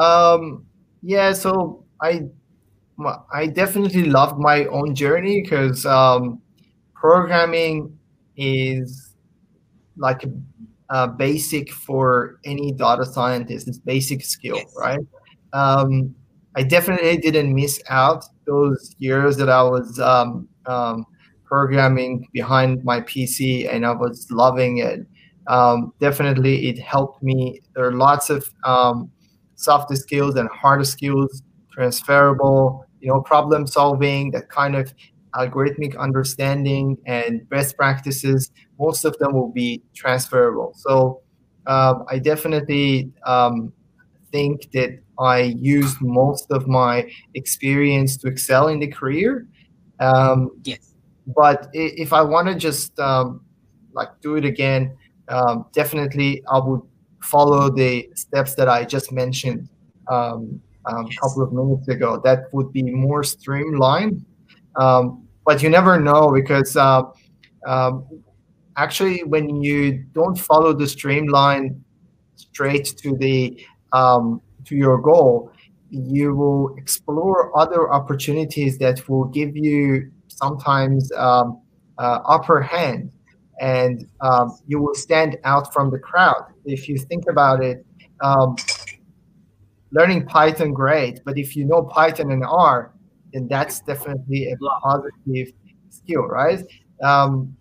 Um. 0.00 0.66
Yeah. 1.02 1.32
So 1.32 1.84
I 2.00 2.14
I 3.32 3.46
definitely 3.46 4.04
loved 4.04 4.38
my 4.38 4.66
own 4.66 4.94
journey 4.94 5.42
because 5.42 5.84
um, 5.86 6.40
programming 6.94 7.98
is 8.36 9.14
like 9.96 10.24
a, 10.24 10.30
a, 10.90 11.08
basic 11.08 11.72
for 11.72 12.38
any 12.44 12.72
data 12.72 13.04
scientist. 13.04 13.68
It's 13.68 13.78
basic 13.78 14.24
skill, 14.24 14.56
yes. 14.56 14.74
right? 14.78 15.00
Um, 15.52 16.14
I 16.56 16.62
definitely 16.62 17.18
didn't 17.18 17.54
miss 17.54 17.82
out 17.88 18.24
those 18.46 18.94
years 18.98 19.36
that 19.36 19.48
I 19.48 19.62
was 19.62 19.98
um, 20.00 20.48
um 20.66 21.06
programming 21.44 22.26
behind 22.32 22.82
my 22.82 22.98
PC 23.02 23.70
and 23.70 23.84
I 23.84 23.92
was 23.92 24.26
loving 24.30 24.78
it. 24.78 25.06
Um, 25.48 25.92
definitely, 26.00 26.68
it 26.68 26.78
helped 26.78 27.22
me. 27.22 27.60
There 27.74 27.84
are 27.86 27.92
lots 27.92 28.30
of 28.30 28.50
um, 28.64 29.10
soft 29.56 29.94
skills 29.96 30.36
and 30.36 30.48
hard 30.48 30.86
skills 30.86 31.42
transferable, 31.70 32.86
you 33.02 33.08
know, 33.08 33.20
problem 33.20 33.66
solving, 33.66 34.30
that 34.30 34.48
kind 34.48 34.76
of 34.76 34.94
algorithmic 35.34 35.98
understanding 35.98 36.96
and 37.06 37.48
best 37.48 37.76
practices, 37.76 38.50
most 38.78 39.04
of 39.04 39.16
them 39.18 39.32
will 39.32 39.50
be 39.50 39.82
transferable. 39.94 40.72
So 40.76 41.20
um, 41.66 42.04
I 42.08 42.18
definitely 42.18 43.10
um, 43.26 43.72
think 44.30 44.70
that 44.72 44.98
I 45.18 45.40
used 45.40 46.00
most 46.00 46.50
of 46.50 46.68
my 46.68 47.10
experience 47.34 48.16
to 48.18 48.28
excel 48.28 48.68
in 48.68 48.78
the 48.80 48.88
career. 48.88 49.46
Um, 50.00 50.50
yes. 50.64 50.94
But 51.26 51.68
if 51.72 52.12
I 52.12 52.22
want 52.22 52.48
to 52.48 52.54
just 52.54 52.98
um, 52.98 53.44
like 53.92 54.08
do 54.20 54.36
it 54.36 54.44
again, 54.44 54.96
um, 55.28 55.66
definitely 55.72 56.42
I 56.50 56.58
would 56.58 56.82
follow 57.22 57.70
the 57.70 58.08
steps 58.14 58.54
that 58.56 58.68
I 58.68 58.84
just 58.84 59.12
mentioned. 59.12 59.68
Um, 60.08 60.60
um, 60.86 61.06
a 61.06 61.14
couple 61.20 61.42
of 61.42 61.52
minutes 61.52 61.88
ago. 61.88 62.20
That 62.24 62.52
would 62.52 62.72
be 62.72 62.82
more 62.82 63.22
streamlined. 63.22 64.24
Um, 64.76 65.26
but 65.44 65.62
you 65.62 65.68
never 65.68 66.00
know 66.00 66.32
because 66.32 66.76
uh, 66.76 67.02
um, 67.66 68.06
actually, 68.76 69.24
when 69.24 69.62
you 69.62 70.04
don't 70.12 70.38
follow 70.38 70.72
the 70.72 70.88
streamline 70.88 71.84
straight 72.36 72.86
to 72.98 73.16
the 73.16 73.64
um, 73.92 74.40
to 74.64 74.76
your 74.76 74.98
goal, 74.98 75.52
you 75.90 76.34
will 76.34 76.74
explore 76.76 77.56
other 77.58 77.92
opportunities 77.92 78.78
that 78.78 79.08
will 79.08 79.26
give 79.26 79.56
you 79.56 80.10
sometimes 80.28 81.12
um, 81.12 81.60
uh, 81.98 82.20
upper 82.26 82.62
hand 82.62 83.10
and 83.60 84.08
um, 84.20 84.58
you 84.66 84.80
will 84.80 84.94
stand 84.94 85.36
out 85.44 85.72
from 85.72 85.90
the 85.90 85.98
crowd. 85.98 86.46
If 86.64 86.88
you 86.88 86.96
think 86.96 87.24
about 87.28 87.62
it, 87.62 87.84
um, 88.22 88.56
learning 89.92 90.26
Python, 90.26 90.72
great, 90.72 91.20
but 91.24 91.38
if 91.38 91.54
you 91.54 91.64
know 91.64 91.82
Python 91.82 92.32
and 92.32 92.44
R, 92.44 92.92
then 93.32 93.46
that's 93.48 93.80
definitely 93.80 94.50
a 94.50 94.56
positive 94.82 95.52
skill, 95.90 96.26
right? 96.26 96.60
Um, 97.02 97.56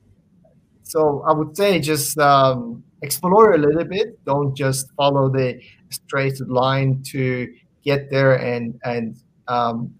so 0.83 1.23
I 1.27 1.33
would 1.33 1.55
say 1.55 1.79
just 1.79 2.17
um, 2.17 2.83
explore 3.01 3.53
a 3.53 3.57
little 3.57 3.85
bit. 3.85 4.23
Don't 4.25 4.55
just 4.55 4.91
follow 4.97 5.29
the 5.29 5.61
straight 5.89 6.39
line 6.47 7.03
to 7.11 7.47
get 7.83 8.09
there, 8.09 8.35
and 8.35 8.79
and 8.83 9.17
um, 9.47 9.93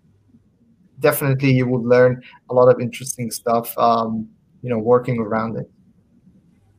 definitely 1.00 1.52
you 1.52 1.68
would 1.68 1.84
learn 1.84 2.22
a 2.50 2.54
lot 2.54 2.68
of 2.68 2.80
interesting 2.82 3.32
stuff. 3.32 3.78
Um, 3.78 4.30
you 4.62 4.70
know, 4.70 4.78
working 4.78 5.20
around 5.20 5.58
it. 5.58 5.70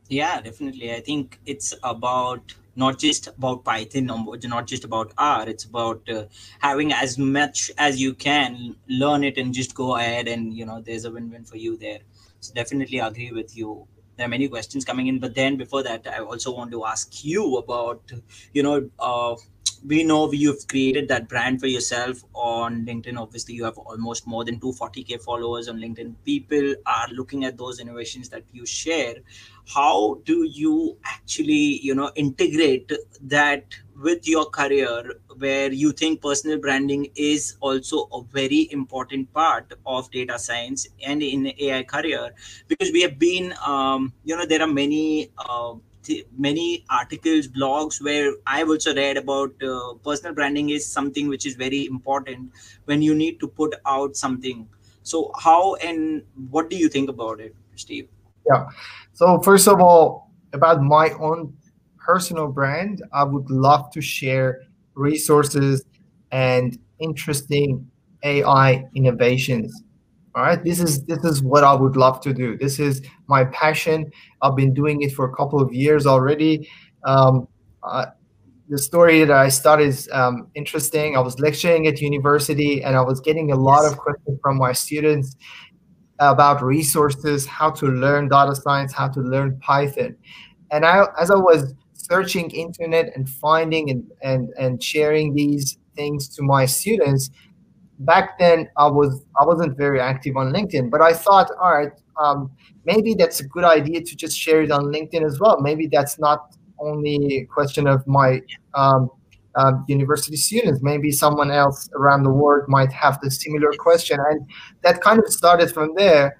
Yeah, 0.09 0.41
definitely. 0.41 0.93
I 0.93 1.01
think 1.01 1.39
it's 1.45 1.73
about 1.83 2.53
not 2.75 2.99
just 2.99 3.27
about 3.27 3.63
Python, 3.63 4.05
not 4.07 4.67
just 4.67 4.83
about 4.83 5.13
R. 5.17 5.47
It's 5.47 5.65
about 5.65 6.07
uh, 6.09 6.25
having 6.59 6.91
as 6.91 7.17
much 7.17 7.71
as 7.77 8.01
you 8.01 8.13
can, 8.13 8.75
learn 8.89 9.23
it, 9.23 9.37
and 9.37 9.53
just 9.53 9.75
go 9.75 9.95
ahead. 9.95 10.27
And 10.27 10.53
you 10.53 10.65
know, 10.65 10.81
there's 10.81 11.05
a 11.05 11.11
win-win 11.11 11.45
for 11.45 11.57
you 11.57 11.77
there. 11.77 11.99
So 12.39 12.53
definitely 12.53 12.99
agree 12.99 13.31
with 13.31 13.55
you. 13.55 13.87
There 14.15 14.25
are 14.25 14.29
many 14.29 14.47
questions 14.47 14.85
coming 14.85 15.07
in, 15.07 15.19
but 15.19 15.33
then 15.33 15.57
before 15.57 15.81
that, 15.83 16.07
I 16.07 16.19
also 16.19 16.55
want 16.55 16.71
to 16.71 16.85
ask 16.85 17.25
you 17.25 17.57
about, 17.57 18.11
you 18.53 18.61
know, 18.61 18.89
uh, 18.99 19.35
we 19.85 20.03
know 20.03 20.31
you've 20.31 20.67
created 20.67 21.07
that 21.09 21.27
brand 21.27 21.59
for 21.59 21.67
yourself 21.67 22.23
on 22.33 22.85
linkedin. 22.85 23.17
Obviously 23.17 23.53
you 23.53 23.65
have 23.65 23.77
almost 23.77 24.25
more 24.25 24.45
than 24.45 24.59
240k 24.59 25.21
followers 25.21 25.67
on 25.67 25.77
linkedin. 25.77 26.13
People 26.23 26.75
are 26.85 27.07
looking 27.11 27.43
at 27.43 27.57
those 27.57 27.79
innovations 27.79 28.29
that 28.29 28.43
you 28.53 28.65
share. 28.65 29.15
How 29.65 30.21
do 30.25 30.43
you 30.43 30.97
actually 31.03 31.79
you 31.81 31.95
know 31.95 32.11
integrate 32.15 32.91
that 33.21 33.65
with 34.01 34.27
your 34.27 34.45
career 34.45 35.13
where 35.37 35.71
you 35.71 35.91
think 35.91 36.21
personal 36.21 36.59
branding 36.59 37.09
is 37.15 37.55
also 37.59 38.07
a 38.13 38.23
very 38.31 38.69
important 38.71 39.31
part 39.33 39.73
of 39.85 40.09
data 40.11 40.39
science 40.39 40.87
and 41.05 41.21
in 41.21 41.53
ai 41.59 41.83
career? 41.83 42.33
Because 42.67 42.91
we 42.91 43.01
have 43.01 43.19
been 43.19 43.53
um, 43.65 44.13
you 44.23 44.37
know 44.37 44.45
there 44.45 44.61
are 44.61 44.67
many 44.67 45.29
uh, 45.37 45.73
many 46.37 46.85
articles 46.89 47.47
blogs 47.47 48.01
where 48.01 48.33
i've 48.47 48.69
also 48.69 48.95
read 48.95 49.17
about 49.17 49.51
uh, 49.63 49.93
personal 50.03 50.33
branding 50.33 50.69
is 50.69 50.85
something 50.85 51.27
which 51.27 51.45
is 51.45 51.55
very 51.55 51.85
important 51.85 52.51
when 52.85 53.01
you 53.01 53.15
need 53.15 53.39
to 53.39 53.47
put 53.47 53.75
out 53.85 54.15
something. 54.15 54.67
So 55.03 55.31
how 55.37 55.75
and 55.75 56.23
what 56.49 56.69
do 56.69 56.77
you 56.77 56.89
think 56.89 57.09
about 57.09 57.39
it 57.39 57.55
steve? 57.75 58.07
Yeah. 58.47 58.67
So 59.13 59.39
first 59.39 59.67
of 59.67 59.81
all 59.81 60.31
about 60.53 60.81
my 60.81 61.09
own 61.19 61.53
personal 61.97 62.47
brand 62.47 63.01
i 63.13 63.23
would 63.23 63.49
love 63.49 63.89
to 63.91 64.01
share 64.01 64.61
resources 64.95 65.85
and 66.31 66.77
interesting 66.99 67.89
ai 68.23 68.85
innovations 68.93 69.83
all 70.35 70.43
right 70.43 70.63
this 70.63 70.79
is 70.79 71.03
this 71.05 71.23
is 71.23 71.43
what 71.43 71.63
i 71.63 71.73
would 71.73 71.95
love 71.95 72.19
to 72.21 72.33
do. 72.33 72.57
This 72.57 72.79
is 72.79 73.01
my 73.27 73.45
passion. 73.45 74.11
I've 74.41 74.55
been 74.55 74.73
doing 74.73 75.01
it 75.01 75.11
for 75.13 75.29
a 75.29 75.35
couple 75.35 75.61
of 75.61 75.73
years 75.73 76.05
already. 76.05 76.69
Um, 77.05 77.47
uh, 77.83 78.07
the 78.69 78.77
story 78.77 79.19
that 79.19 79.31
i 79.31 79.49
started 79.49 79.87
is 79.87 80.09
um, 80.11 80.47
interesting. 80.55 81.15
I 81.15 81.19
was 81.19 81.39
lecturing 81.39 81.87
at 81.87 82.01
university 82.01 82.83
and 82.83 82.95
i 82.95 83.01
was 83.01 83.19
getting 83.19 83.51
a 83.51 83.55
lot 83.55 83.85
of 83.85 83.97
questions 83.97 84.39
from 84.41 84.57
my 84.57 84.71
students 84.71 85.35
about 86.19 86.63
resources 86.63 87.45
how 87.45 87.69
to 87.71 87.87
learn 87.87 88.29
data 88.29 88.55
science 88.55 88.93
how 88.93 89.09
to 89.09 89.19
learn 89.19 89.59
python. 89.59 90.15
And 90.71 90.85
i 90.85 91.05
as 91.19 91.29
i 91.29 91.35
was 91.35 91.73
searching 91.93 92.49
internet 92.51 93.15
and 93.15 93.29
finding 93.29 93.89
and 93.91 94.11
and, 94.23 94.49
and 94.57 94.81
sharing 94.81 95.35
these 95.35 95.77
things 95.95 96.27
to 96.27 96.41
my 96.41 96.65
students 96.65 97.29
back 98.05 98.39
then 98.39 98.69
I 98.77 98.87
was 98.87 99.23
I 99.39 99.45
wasn't 99.45 99.77
very 99.77 99.99
active 99.99 100.37
on 100.37 100.53
LinkedIn, 100.53 100.89
but 100.89 101.01
I 101.01 101.13
thought, 101.13 101.49
all 101.61 101.73
right, 101.73 101.91
um, 102.19 102.51
maybe 102.85 103.13
that's 103.13 103.39
a 103.39 103.47
good 103.47 103.63
idea 103.63 104.01
to 104.01 104.15
just 104.15 104.37
share 104.37 104.61
it 104.61 104.71
on 104.71 104.85
LinkedIn 104.85 105.25
as 105.25 105.39
well. 105.39 105.61
Maybe 105.61 105.87
that's 105.87 106.19
not 106.19 106.55
only 106.79 107.37
a 107.37 107.45
question 107.45 107.87
of 107.87 108.05
my 108.07 108.41
um, 108.73 109.09
um, 109.55 109.85
university 109.87 110.35
students. 110.35 110.81
Maybe 110.81 111.11
someone 111.11 111.51
else 111.51 111.89
around 111.95 112.23
the 112.23 112.31
world 112.31 112.65
might 112.67 112.91
have 112.91 113.19
the 113.21 113.31
similar 113.31 113.71
question, 113.77 114.19
and 114.19 114.45
that 114.81 115.01
kind 115.01 115.19
of 115.19 115.31
started 115.31 115.71
from 115.71 115.93
there. 115.95 116.39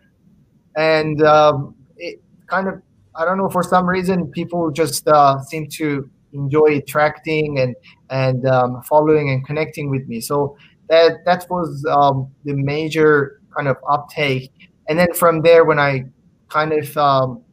And 0.75 1.21
um, 1.23 1.75
it 1.97 2.21
kind 2.47 2.67
of 2.67 2.81
I 3.15 3.25
don't 3.25 3.37
know 3.37 3.49
for 3.49 3.63
some 3.63 3.87
reason 3.87 4.27
people 4.31 4.71
just 4.71 5.07
uh, 5.07 5.39
seem 5.41 5.67
to 5.69 6.09
enjoy 6.33 6.77
attracting 6.77 7.59
and 7.59 7.75
and 8.09 8.45
um, 8.47 8.81
following 8.83 9.29
and 9.29 9.45
connecting 9.45 9.89
with 9.89 10.07
me. 10.07 10.19
So 10.19 10.57
that 10.89 11.25
that 11.25 11.45
was 11.49 11.85
um, 11.89 12.29
the 12.45 12.53
major 12.53 13.41
kind 13.55 13.67
of 13.67 13.77
uptake. 13.89 14.51
And 14.89 14.99
then 14.99 15.13
from 15.13 15.41
there, 15.41 15.63
when 15.65 15.79
I 15.79 16.05
kind 16.49 16.73
of 16.73 16.97
um, 16.97 17.43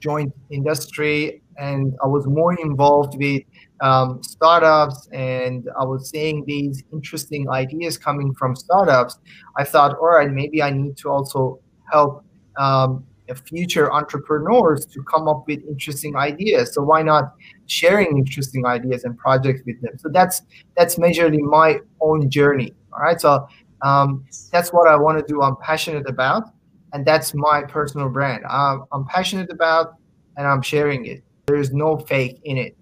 joined 0.00 0.32
industry 0.50 1.42
and 1.56 1.94
I 2.02 2.06
was 2.06 2.26
more 2.26 2.54
involved 2.60 3.16
with 3.16 3.42
um, 3.80 4.22
startups 4.22 5.08
and 5.12 5.68
I 5.80 5.84
was 5.84 6.10
seeing 6.10 6.44
these 6.46 6.82
interesting 6.92 7.48
ideas 7.50 7.96
coming 7.96 8.34
from 8.34 8.54
startups, 8.54 9.18
I 9.56 9.64
thought, 9.64 9.96
all 9.98 10.08
right, 10.08 10.30
maybe 10.30 10.62
I 10.62 10.70
need 10.70 10.96
to 10.98 11.08
also 11.10 11.60
help 11.90 12.24
um, 12.58 13.04
future 13.34 13.92
entrepreneurs 13.92 14.84
to 14.86 15.02
come 15.04 15.28
up 15.28 15.44
with 15.46 15.62
interesting 15.66 16.16
ideas. 16.16 16.74
So 16.74 16.82
why 16.82 17.02
not 17.02 17.32
sharing 17.66 18.18
interesting 18.18 18.66
ideas 18.66 19.04
and 19.04 19.16
projects 19.16 19.62
with 19.64 19.80
them? 19.80 19.96
So 19.98 20.08
that's 20.10 20.42
that's 20.76 20.96
majorly 20.96 21.40
my 21.40 21.80
own 22.00 22.28
journey. 22.28 22.72
All 22.92 23.00
right. 23.00 23.20
So 23.20 23.48
um, 23.82 24.24
that's 24.52 24.72
what 24.72 24.88
I 24.88 24.96
want 24.96 25.18
to 25.18 25.24
do. 25.26 25.42
I'm 25.42 25.56
passionate 25.56 26.08
about, 26.08 26.44
and 26.92 27.04
that's 27.04 27.34
my 27.34 27.62
personal 27.62 28.08
brand. 28.08 28.44
Um, 28.48 28.84
I'm 28.92 29.04
passionate 29.06 29.50
about, 29.50 29.94
and 30.36 30.46
I'm 30.46 30.62
sharing 30.62 31.06
it. 31.06 31.22
There's 31.46 31.72
no 31.72 31.98
fake 31.98 32.40
in 32.44 32.56
it. 32.58 32.76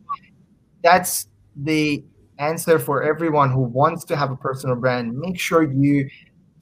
That's 0.83 1.28
the 1.57 2.05
answer 2.38 2.78
for 2.78 3.02
everyone 3.02 3.50
who 3.50 3.62
wants 3.62 4.05
to 4.07 4.16
have 4.16 4.31
a 4.31 4.37
personal 4.37 4.76
brand. 4.76 5.16
Make 5.16 5.38
sure 5.38 5.62
you 5.62 6.09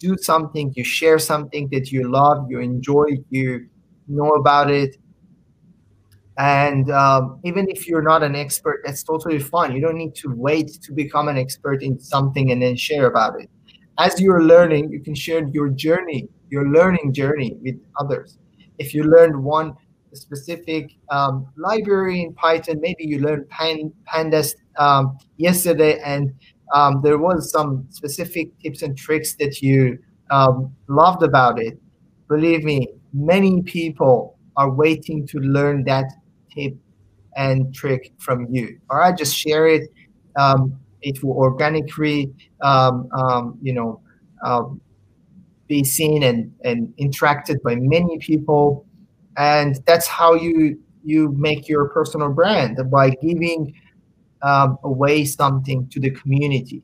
do 0.00 0.16
something, 0.16 0.72
you 0.74 0.82
share 0.82 1.18
something 1.18 1.68
that 1.70 1.92
you 1.92 2.10
love, 2.10 2.46
you 2.50 2.58
enjoy, 2.58 3.18
you 3.28 3.68
know 4.08 4.30
about 4.30 4.70
it. 4.70 4.96
And 6.38 6.90
um, 6.90 7.38
even 7.44 7.68
if 7.68 7.86
you're 7.86 8.02
not 8.02 8.22
an 8.22 8.34
expert, 8.34 8.80
that's 8.84 9.02
totally 9.02 9.38
fine. 9.38 9.72
You 9.72 9.82
don't 9.82 9.98
need 9.98 10.14
to 10.16 10.34
wait 10.34 10.70
to 10.82 10.92
become 10.92 11.28
an 11.28 11.36
expert 11.36 11.82
in 11.82 12.00
something 12.00 12.50
and 12.50 12.62
then 12.62 12.76
share 12.76 13.06
about 13.06 13.38
it. 13.40 13.50
As 13.98 14.18
you're 14.18 14.42
learning, 14.42 14.90
you 14.90 15.00
can 15.00 15.14
share 15.14 15.46
your 15.48 15.68
journey, 15.68 16.28
your 16.48 16.66
learning 16.68 17.12
journey 17.12 17.58
with 17.62 17.78
others. 17.98 18.38
If 18.78 18.94
you 18.94 19.04
learned 19.04 19.36
one 19.36 19.76
specific 20.14 20.92
um, 21.10 21.46
library 21.56 22.22
in 22.22 22.32
Python, 22.32 22.80
maybe 22.80 23.04
you 23.04 23.18
learned 23.18 23.44
Pandas 23.50 24.54
um, 24.78 25.18
yesterday 25.36 26.00
and 26.00 26.32
um, 26.72 27.00
there 27.02 27.18
was 27.18 27.50
some 27.50 27.86
specific 27.90 28.58
tips 28.60 28.82
and 28.82 28.96
tricks 28.96 29.34
that 29.34 29.60
you 29.60 29.98
um, 30.30 30.74
loved 30.88 31.22
about 31.22 31.60
it. 31.60 31.78
Believe 32.28 32.64
me, 32.64 32.88
many 33.12 33.62
people 33.62 34.38
are 34.56 34.70
waiting 34.70 35.26
to 35.28 35.38
learn 35.38 35.84
that 35.84 36.04
tip 36.54 36.74
and 37.36 37.74
trick 37.74 38.12
from 38.18 38.46
you. 38.50 38.78
All 38.90 38.98
right, 38.98 39.16
just 39.16 39.36
share 39.36 39.66
it. 39.66 39.90
Um, 40.36 40.78
it 41.02 41.22
will 41.22 41.36
organically, 41.36 42.32
um, 42.62 43.08
um, 43.12 43.58
you 43.62 43.72
know, 43.72 44.00
um, 44.44 44.80
be 45.66 45.82
seen 45.84 46.22
and, 46.24 46.52
and 46.64 46.92
interacted 46.98 47.62
by 47.62 47.76
many 47.76 48.18
people, 48.18 48.86
and 49.36 49.78
that's 49.86 50.06
how 50.06 50.34
you 50.34 50.78
you 51.02 51.32
make 51.32 51.66
your 51.68 51.88
personal 51.88 52.28
brand 52.28 52.78
by 52.90 53.10
giving 53.22 53.72
um, 54.42 54.78
away 54.84 55.24
something 55.24 55.88
to 55.88 56.00
the 56.00 56.10
community. 56.10 56.82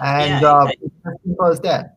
And 0.00 0.42
yeah, 0.42 0.52
uh, 0.52 0.66
as 1.06 1.14
simple 1.24 1.46
as 1.46 1.60
that. 1.60 1.96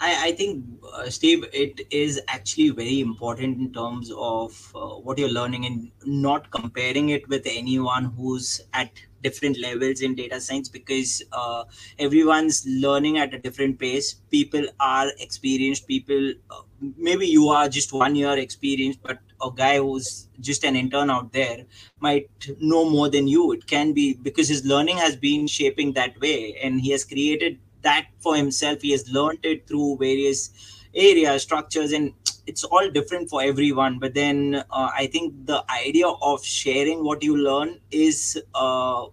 I, 0.00 0.28
I 0.28 0.32
think, 0.32 0.64
uh, 0.92 1.08
Steve, 1.08 1.44
it 1.52 1.80
is 1.90 2.20
actually 2.28 2.70
very 2.70 3.00
important 3.00 3.58
in 3.58 3.72
terms 3.72 4.12
of 4.16 4.72
uh, 4.74 4.96
what 4.96 5.18
you're 5.18 5.30
learning 5.30 5.64
and 5.64 5.90
not 6.04 6.50
comparing 6.50 7.10
it 7.10 7.26
with 7.28 7.46
anyone 7.46 8.12
who's 8.16 8.60
at 8.74 8.90
different 9.22 9.58
levels 9.58 10.02
in 10.02 10.14
data 10.14 10.40
science 10.40 10.68
because 10.68 11.22
uh, 11.32 11.64
everyone's 11.98 12.64
learning 12.66 13.18
at 13.18 13.32
a 13.32 13.38
different 13.38 13.78
pace. 13.78 14.14
People 14.30 14.66
are 14.80 15.08
experienced, 15.18 15.88
people 15.88 16.32
uh, 16.50 16.62
maybe 16.96 17.26
you 17.26 17.48
are 17.48 17.68
just 17.68 17.92
one 17.92 18.14
year 18.14 18.36
experience 18.36 18.96
but 18.96 19.18
a 19.42 19.50
guy 19.54 19.78
who's 19.78 20.28
just 20.40 20.64
an 20.64 20.76
intern 20.76 21.10
out 21.10 21.32
there 21.32 21.64
might 22.00 22.28
know 22.60 22.88
more 22.88 23.08
than 23.08 23.28
you. 23.28 23.52
It 23.52 23.66
can 23.66 23.92
be 23.92 24.14
because 24.14 24.48
his 24.48 24.64
learning 24.64 24.96
has 24.98 25.16
been 25.16 25.46
shaping 25.46 25.92
that 25.94 26.18
way 26.20 26.56
and 26.62 26.80
he 26.80 26.90
has 26.90 27.04
created 27.04 27.58
that 27.82 28.06
for 28.18 28.36
himself. 28.36 28.82
He 28.82 28.92
has 28.92 29.10
learned 29.10 29.40
it 29.44 29.66
through 29.66 29.98
various 29.98 30.50
areas 30.94 31.42
structures 31.42 31.92
and 31.92 32.12
it's 32.46 32.64
all 32.64 32.88
different 32.90 33.28
for 33.28 33.42
everyone. 33.42 33.98
But 33.98 34.14
then 34.14 34.64
uh, 34.70 34.90
i 34.94 35.06
think 35.06 35.34
the 35.46 35.64
idea 35.70 36.06
of 36.08 36.44
sharing 36.44 37.04
what 37.04 37.22
you 37.22 37.36
learn 37.36 37.80
is 37.90 38.40
uh, 38.54 39.06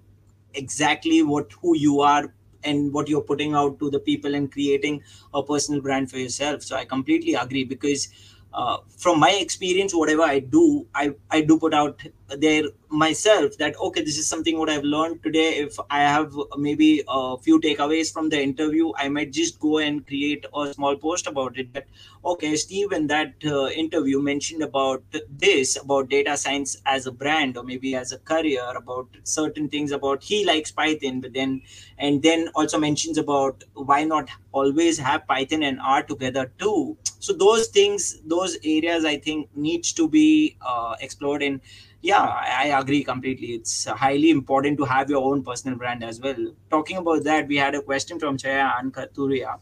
exactly 0.53 1.21
what 1.23 1.51
who 1.62 1.75
you 1.75 2.01
are 2.01 2.33
and 2.63 2.93
what 2.93 3.09
you're 3.09 3.21
putting 3.21 3.53
out 3.53 3.79
to 3.79 3.89
the 3.89 3.99
people 3.99 4.36
and 4.36 4.51
creating 4.51 5.01
a 5.33 5.43
personal 5.43 5.81
brand 5.81 6.09
for 6.09 6.17
yourself. 6.17 6.63
So 6.63 6.75
i 6.75 6.86
completely 6.86 7.33
agree 7.36 7.63
because 7.63 8.07
uh, 8.53 8.77
from 8.97 9.19
my 9.19 9.31
experience 9.31 9.93
whatever 9.93 10.23
i 10.23 10.39
do 10.39 10.85
i 10.95 11.11
i 11.31 11.41
do 11.41 11.57
put 11.57 11.73
out 11.73 12.01
there 12.38 12.63
myself 12.89 13.57
that 13.57 13.75
okay 13.79 14.01
this 14.01 14.17
is 14.17 14.27
something 14.27 14.57
what 14.57 14.69
i've 14.69 14.83
learned 14.83 15.21
today. 15.23 15.55
If 15.57 15.77
i 15.89 15.99
have 15.99 16.33
maybe 16.57 17.03
a 17.07 17.38
few 17.38 17.59
takeaways 17.59 18.12
from 18.13 18.29
the 18.29 18.41
interview 18.41 18.91
i 18.97 19.09
might 19.09 19.31
just 19.31 19.59
go 19.59 19.79
and 19.79 20.05
create 20.05 20.45
a 20.55 20.73
small 20.73 20.95
post 20.95 21.27
about 21.27 21.57
it. 21.57 21.73
That 21.73 21.86
okay 22.25 22.55
steve 22.55 22.91
in 22.91 23.07
that 23.07 23.33
uh, 23.45 23.67
interview 23.67 24.21
mentioned 24.21 24.63
about 24.63 25.03
this 25.29 25.75
about 25.81 26.09
data 26.09 26.38
science 26.38 26.77
as 26.86 27.07
a 27.07 27.12
brand 27.12 27.57
or 27.57 27.63
maybe 27.63 27.95
as 27.95 28.12
a 28.12 28.17
career 28.19 28.63
about 28.75 29.07
certain 29.23 29.67
things 29.67 29.91
about 29.91 30.23
he 30.23 30.45
likes 30.45 30.71
python 30.71 31.19
but 31.21 31.33
then 31.33 31.62
and 31.97 32.21
then 32.23 32.49
also 32.55 32.77
mentions 32.77 33.17
about 33.17 33.63
why 33.73 34.03
not 34.03 34.29
always 34.51 34.97
have 34.97 35.27
python 35.27 35.63
and 35.63 35.79
r 35.81 36.03
together 36.03 36.51
too. 36.57 36.97
So 37.19 37.33
those 37.33 37.67
things 37.67 38.21
those 38.25 38.57
areas 38.63 39.05
i 39.05 39.17
think 39.17 39.49
needs 39.55 39.93
to 39.93 40.07
be 40.07 40.57
uh, 40.62 40.95
explored 40.99 41.41
and 41.41 41.59
yeah 42.03 42.21
I, 42.21 42.67
agree 42.79 43.03
completely. 43.03 43.53
It's 43.53 43.85
highly 43.85 44.29
important 44.29 44.77
to 44.77 44.85
have 44.85 45.09
your 45.09 45.23
own 45.23 45.43
personal 45.43 45.77
brand 45.77 46.03
as 46.03 46.19
well. 46.19 46.53
Talking 46.69 46.97
about 46.97 47.23
that 47.23 47.47
we 47.47 47.57
had 47.57 47.73
a 47.73 47.81
question 47.81 48.19
from 48.19 48.37
chaya 48.37 48.71
ankaturia 48.79 49.57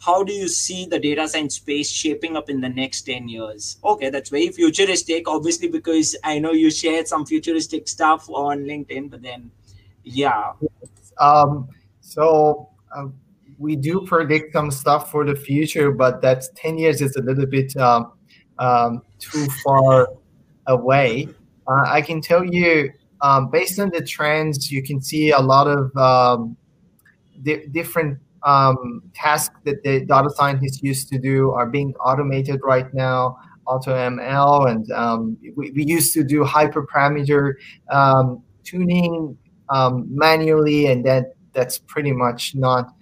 how 0.00 0.22
do 0.22 0.32
you 0.32 0.48
see 0.48 0.86
the 0.86 0.98
data 0.98 1.26
science 1.26 1.56
space 1.56 1.90
shaping 1.90 2.36
up 2.36 2.48
in 2.48 2.60
the 2.60 2.68
next 2.68 3.02
10 3.02 3.28
years? 3.28 3.78
Okay 3.84 4.10
that's 4.10 4.30
very 4.30 4.48
futuristic 4.48 5.28
obviously 5.28 5.68
because 5.68 6.16
i 6.24 6.38
know 6.38 6.52
you 6.52 6.70
shared 6.70 7.08
some 7.08 7.26
futuristic 7.26 7.88
stuff 7.88 8.28
on 8.30 8.60
linkedin 8.60 9.10
but 9.10 9.22
then 9.22 9.50
yeah. 10.04 10.52
Um, 11.20 11.68
so 12.00 12.70
uh, 12.96 13.08
we 13.58 13.76
do 13.76 14.06
predict 14.06 14.54
some 14.54 14.70
stuff 14.70 15.10
for 15.10 15.24
the 15.24 15.34
future 15.34 15.90
but 15.90 16.22
that's 16.22 16.48
10 16.54 16.78
years 16.78 17.02
is 17.02 17.16
a 17.16 17.22
little 17.22 17.46
bit 17.46 17.76
um, 17.76 18.12
um, 18.58 19.02
too 19.18 19.46
far 19.64 20.08
away 20.66 21.28
uh, 21.68 21.84
I 21.86 22.00
can 22.00 22.20
tell 22.20 22.44
you, 22.44 22.92
um, 23.20 23.50
based 23.50 23.78
on 23.78 23.90
the 23.90 24.02
trends, 24.02 24.70
you 24.70 24.82
can 24.82 25.00
see 25.00 25.30
a 25.30 25.40
lot 25.40 25.66
of 25.66 25.94
um, 25.96 26.56
di- 27.42 27.66
different 27.66 28.18
um, 28.42 29.02
tasks 29.14 29.54
that 29.64 29.82
the 29.82 30.04
data 30.04 30.30
scientists 30.30 30.82
used 30.82 31.08
to 31.10 31.18
do 31.18 31.50
are 31.50 31.66
being 31.66 31.94
automated 31.96 32.60
right 32.64 32.92
now. 32.94 33.38
AutoML, 33.66 34.70
and 34.70 34.90
um, 34.92 35.36
we, 35.54 35.70
we, 35.72 35.84
used 35.84 36.14
to 36.14 36.24
do 36.24 36.42
hyperparameter 36.42 37.52
um, 37.90 38.42
tuning 38.64 39.36
um, 39.68 40.06
manually, 40.08 40.86
and 40.86 41.04
that 41.04 41.34
that's 41.52 41.76
pretty 41.76 42.10
much 42.10 42.54
not 42.54 42.94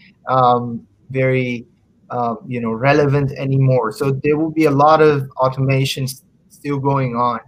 very 1.10 1.64
uh, 2.10 2.34
you 2.46 2.60
know 2.60 2.72
relevant 2.72 3.32
anymore. 3.32 3.92
So 3.92 4.10
there 4.10 4.36
will 4.36 4.50
be 4.50 4.64
a 4.64 4.70
lot 4.70 5.00
of 5.00 5.30
automations 5.36 6.22
still 6.48 6.78
going 6.78 7.14
on. 7.16 7.40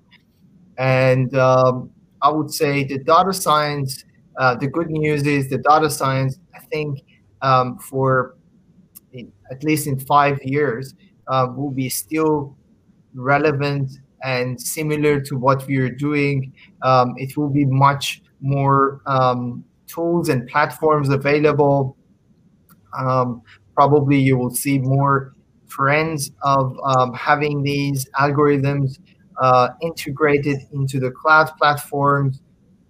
And 0.79 1.35
um, 1.37 1.91
I 2.23 2.31
would 2.31 2.53
say 2.53 2.85
the 2.85 2.99
data 2.99 3.33
science, 3.33 4.05
uh, 4.39 4.55
the 4.55 4.69
good 4.69 4.91
news 4.91 5.27
is 5.27 5.51
the 5.51 5.59
data 5.59 5.91
science, 5.91 6.39
I 6.55 6.61
think 6.61 7.03
um, 7.43 7.79
for 7.79 8.37
at 9.51 9.65
least 9.65 9.87
in 9.87 9.99
five 9.99 10.39
years, 10.43 10.95
uh, 11.27 11.49
will 11.55 11.71
be 11.71 11.89
still 11.89 12.57
relevant 13.15 13.91
and 14.23 14.61
similar 14.61 15.21
to 15.21 15.37
what 15.37 15.67
we 15.67 15.77
are 15.79 15.91
doing. 15.91 16.53
Um, 16.83 17.15
it 17.17 17.37
will 17.37 17.49
be 17.49 17.65
much 17.65 18.23
more 18.41 19.01
um, 19.07 19.65
tools 19.87 20.29
and 20.29 20.47
platforms 20.49 21.09
available. 21.09 21.97
Um, 22.97 23.43
probably 23.75 24.19
you 24.19 24.37
will 24.37 24.55
see 24.55 24.79
more 24.79 25.33
trends 25.69 26.31
of 26.43 26.77
having 27.15 27.63
these 27.63 28.09
algorithms 28.19 28.99
uh, 29.41 29.69
integrated 29.83 30.59
into 30.73 31.01
the 31.01 31.11
cloud 31.11 31.51
platforms. 31.59 32.43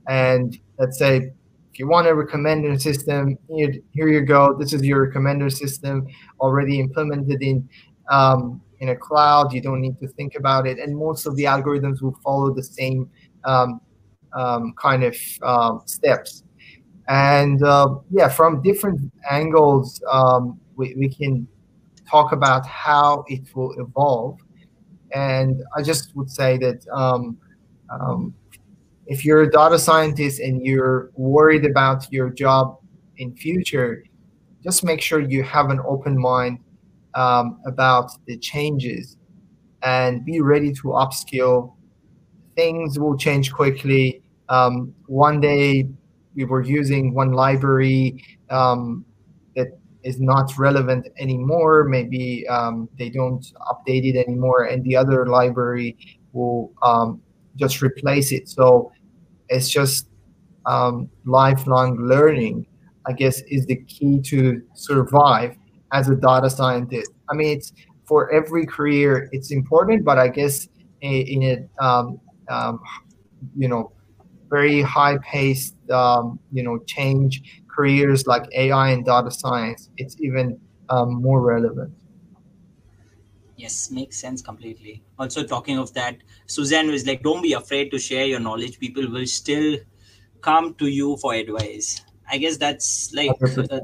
And 0.09 0.59
let's 0.79 0.99
say 0.99 1.33
if 1.79 1.79
you 1.79 1.89
want 1.89 2.07
a 2.07 2.11
recommender 2.11 2.81
system, 2.81 3.39
here, 3.49 4.09
you 4.09 4.21
go. 4.23 4.57
This 4.59 4.73
is 4.73 4.83
your 4.83 5.11
recommender 5.11 5.53
system 5.53 6.07
already 6.41 6.81
implemented 6.81 7.43
in 7.43 7.69
um, 8.11 8.61
in 8.81 8.89
a 8.89 8.97
cloud. 8.97 9.53
You 9.53 9.61
don't 9.61 9.81
need 9.81 9.99
to 10.01 10.09
think 10.09 10.35
about 10.35 10.67
it, 10.67 10.79
and 10.79 10.97
most 10.97 11.27
of 11.27 11.37
the 11.37 11.45
algorithms 11.45 12.03
will 12.03 12.19
follow 12.25 12.53
the 12.55 12.63
same 12.63 13.11
um, 13.45 13.81
um, 14.33 14.75
kind 14.81 15.05
of 15.05 15.17
um, 15.43 15.83
steps. 15.87 16.43
And 17.09 17.63
uh, 17.63 17.97
yeah, 18.11 18.29
from 18.29 18.61
different 18.63 19.01
angles, 19.31 20.03
um, 20.11 20.61
we, 20.77 20.95
we 20.99 21.09
can 21.09 21.47
talk 22.11 22.33
about 22.33 22.67
how 22.67 23.25
it 23.29 23.55
will 23.55 23.73
evolve. 23.81 24.39
And 25.15 25.63
I 25.77 25.83
just 25.83 26.15
would 26.17 26.31
say 26.31 26.59
that 26.59 26.87
um, 26.93 27.39
um, 27.91 28.35
if 29.07 29.25
you're 29.25 29.43
a 29.43 29.51
data 29.51 29.79
scientist 29.79 30.41
and 30.41 30.65
you're 30.65 31.11
worried 31.15 31.65
about 31.65 32.11
your 32.13 32.31
job 32.31 32.79
in 33.17 33.35
future, 33.35 34.05
just 34.63 34.85
make 34.85 35.01
sure 35.01 35.21
you 35.21 35.43
have 35.43 35.71
an 35.71 35.81
open 35.87 36.19
mind 36.19 36.59
um, 37.15 37.61
about 37.67 38.11
the 38.27 38.37
changes 38.39 39.17
and 39.83 40.25
be 40.25 40.41
ready 40.41 40.73
to 40.73 40.89
upskill. 40.89 41.75
Things 42.55 42.99
will 42.99 43.17
change 43.17 43.53
quickly. 43.53 44.23
Um, 44.49 44.95
one 45.07 45.41
day 45.41 45.89
we 46.35 46.45
were 46.45 46.63
using 46.63 47.15
one 47.15 47.33
library 47.33 48.23
um, 48.51 49.05
is 50.09 50.19
not 50.21 50.57
relevant 50.59 51.07
anymore. 51.19 51.85
Maybe 51.85 52.47
um, 52.49 52.89
they 52.99 53.11
don't 53.11 53.45
update 53.73 54.05
it 54.11 54.17
anymore, 54.27 54.65
and 54.65 54.83
the 54.85 54.97
other 54.97 55.27
library 55.27 55.97
will 56.33 56.73
um, 56.83 57.21
just 57.57 57.83
replace 57.83 58.33
it. 58.33 58.49
So 58.49 58.91
it's 59.49 59.69
just 59.69 60.09
um, 60.67 61.09
lifelong 61.25 61.97
learning, 62.13 62.67
I 63.07 63.13
guess, 63.13 63.41
is 63.49 63.67
the 63.67 63.77
key 63.85 64.21
to 64.31 64.63
survive 64.75 65.57
as 65.93 66.09
a 66.09 66.17
data 66.17 66.51
scientist. 66.51 67.11
I 67.31 67.35
mean, 67.35 67.57
it's 67.57 67.73
for 68.07 68.33
every 68.33 68.65
career, 68.67 69.29
it's 69.33 69.51
important, 69.51 70.05
but 70.05 70.19
I 70.19 70.29
guess 70.29 70.69
in 71.01 71.43
a 71.43 71.85
um, 71.85 72.21
um, 72.49 72.81
you 73.57 73.69
know 73.69 73.93
very 74.51 74.81
high 74.81 75.19
paced 75.19 75.75
um, 75.91 76.39
you 76.53 76.63
know 76.63 76.79
change 76.87 77.58
careers 77.79 78.27
like 78.27 78.43
AI 78.55 78.91
and 78.91 79.05
data 79.05 79.31
science, 79.31 79.91
it's 79.97 80.17
even 80.21 80.59
um, 80.91 81.23
more 81.23 81.41
relevant. 81.41 81.93
Yes, 83.57 83.91
makes 83.91 84.19
sense 84.19 84.43
completely. 84.43 85.03
Also, 85.19 85.45
talking 85.45 85.79
of 85.79 85.93
that, 85.95 86.17
Suzanne 86.47 86.89
was 86.91 87.07
like, 87.07 87.23
don't 87.23 87.43
be 87.43 87.53
afraid 87.53 87.91
to 87.93 87.99
share 87.99 88.27
your 88.27 88.41
knowledge. 88.41 88.81
People 88.81 89.09
will 89.11 89.27
still 89.27 89.79
come 90.41 90.75
to 90.75 90.89
you 90.89 91.17
for 91.19 91.35
advice. 91.35 92.03
I 92.31 92.39
guess 92.39 92.57
that's 92.57 93.13
like 93.15 93.31
uh, 93.71 93.81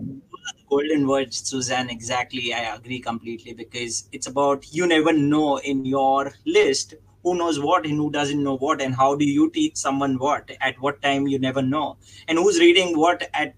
golden 0.68 1.06
words, 1.06 1.48
Suzanne. 1.48 1.88
Exactly. 1.90 2.52
I 2.52 2.74
agree 2.74 3.00
completely 3.00 3.54
because 3.54 4.08
it's 4.12 4.26
about 4.26 4.66
you 4.72 4.86
never 4.86 5.12
know 5.12 5.58
in 5.58 5.84
your 5.84 6.32
list 6.46 6.94
who 7.24 7.36
knows 7.36 7.58
what 7.58 7.86
and 7.86 7.96
who 7.96 8.10
doesn't 8.10 8.42
know 8.42 8.56
what 8.58 8.82
and 8.82 8.94
how 8.94 9.14
do 9.16 9.24
you 9.24 9.50
teach 9.50 9.76
someone 9.76 10.18
what 10.18 10.50
at 10.60 10.80
what 10.80 11.00
time 11.00 11.26
you 11.26 11.38
never 11.38 11.62
know 11.62 11.96
and 12.28 12.38
who's 12.38 12.60
reading 12.60 12.98
what 12.98 13.28
at 13.32 13.54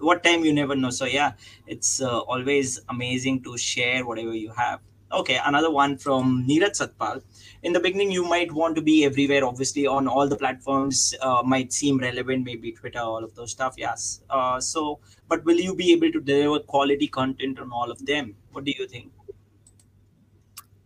what 0.00 0.22
time 0.24 0.44
you 0.44 0.52
never 0.52 0.74
know. 0.74 0.90
So 0.90 1.04
yeah 1.04 1.32
it's 1.66 2.00
uh, 2.00 2.20
always 2.20 2.80
amazing 2.88 3.42
to 3.44 3.56
share 3.56 4.06
whatever 4.06 4.34
you 4.34 4.50
have. 4.50 4.80
Okay 5.12 5.38
another 5.44 5.70
one 5.70 5.96
from 5.98 6.46
neeraj 6.48 6.80
satpal. 6.80 7.22
In 7.62 7.72
the 7.72 7.80
beginning 7.80 8.10
you 8.10 8.24
might 8.24 8.52
want 8.52 8.76
to 8.76 8.82
be 8.82 9.04
everywhere 9.04 9.44
obviously 9.44 9.86
on 9.86 10.06
all 10.06 10.28
the 10.28 10.36
platforms 10.36 11.14
uh, 11.20 11.42
might 11.44 11.72
seem 11.72 11.98
relevant 11.98 12.44
maybe 12.44 12.72
twitter 12.72 13.00
all 13.00 13.24
of 13.24 13.34
those 13.34 13.50
stuff 13.50 13.74
yes. 13.76 14.20
Uh, 14.30 14.60
so 14.60 15.00
but 15.28 15.44
will 15.44 15.56
you 15.56 15.74
be 15.74 15.92
able 15.92 16.12
to 16.12 16.20
deliver 16.20 16.60
quality 16.60 17.08
content 17.08 17.58
on 17.58 17.72
all 17.72 17.90
of 17.90 18.04
them? 18.06 18.34
What 18.52 18.64
do 18.64 18.72
you 18.76 18.86
think? 18.86 19.12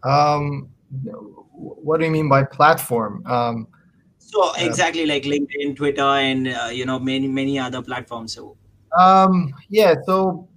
Um 0.03 0.69
what 1.53 1.99
do 1.99 2.05
you 2.07 2.11
mean 2.11 2.29
by 2.29 2.45
platform? 2.45 3.23
Um 3.27 3.69
so 4.19 4.53
exactly 4.57 5.07
like 5.07 5.23
linkedin 5.25 5.77
twitter 5.77 6.03
and 6.03 6.49
uh, 6.49 6.71
you 6.73 6.85
know 6.87 6.99
many 6.99 7.29
many 7.29 7.59
other 7.59 7.81
platforms. 7.83 8.35
So 8.35 8.57
um, 8.99 9.53
yeah, 9.69 9.95
so 10.07 10.49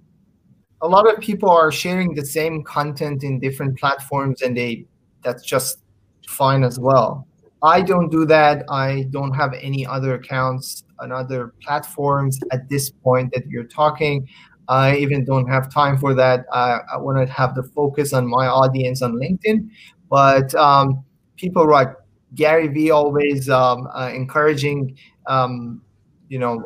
a 0.82 0.88
lot 0.88 1.12
of 1.12 1.20
people 1.20 1.50
are 1.50 1.72
sharing 1.72 2.14
the 2.14 2.24
same 2.24 2.62
content 2.62 3.24
in 3.24 3.40
different 3.40 3.78
platforms 3.78 4.42
and 4.42 4.56
they 4.56 4.84
that's 5.22 5.44
just 5.44 5.80
fine 6.26 6.62
as 6.62 6.78
well. 6.78 7.26
I 7.62 7.82
don't 7.82 8.08
do 8.08 8.24
that. 8.26 8.64
I 8.70 9.06
don't 9.10 9.32
have 9.32 9.52
any 9.60 9.84
other 9.84 10.14
accounts 10.14 10.84
on 11.00 11.10
other 11.10 11.54
platforms 11.60 12.38
at 12.52 12.68
this 12.68 12.90
point 12.90 13.32
that 13.34 13.46
you're 13.48 13.64
talking. 13.64 14.28
I 14.68 14.96
even 14.96 15.24
don't 15.24 15.48
have 15.48 15.72
time 15.72 15.98
for 15.98 16.14
that. 16.14 16.44
I, 16.52 16.78
I 16.94 16.96
want 16.98 17.26
to 17.26 17.32
have 17.32 17.56
the 17.56 17.64
focus 17.64 18.12
on 18.12 18.26
my 18.28 18.46
audience 18.46 19.02
on 19.02 19.14
linkedin 19.14 19.70
but 20.08 20.54
um, 20.54 21.04
people 21.36 21.68
like 21.68 21.88
gary 22.34 22.68
vee 22.68 22.90
always 22.90 23.48
um, 23.48 23.88
uh, 23.94 24.10
encouraging 24.12 24.96
um, 25.26 25.82
you 26.28 26.38
know 26.38 26.64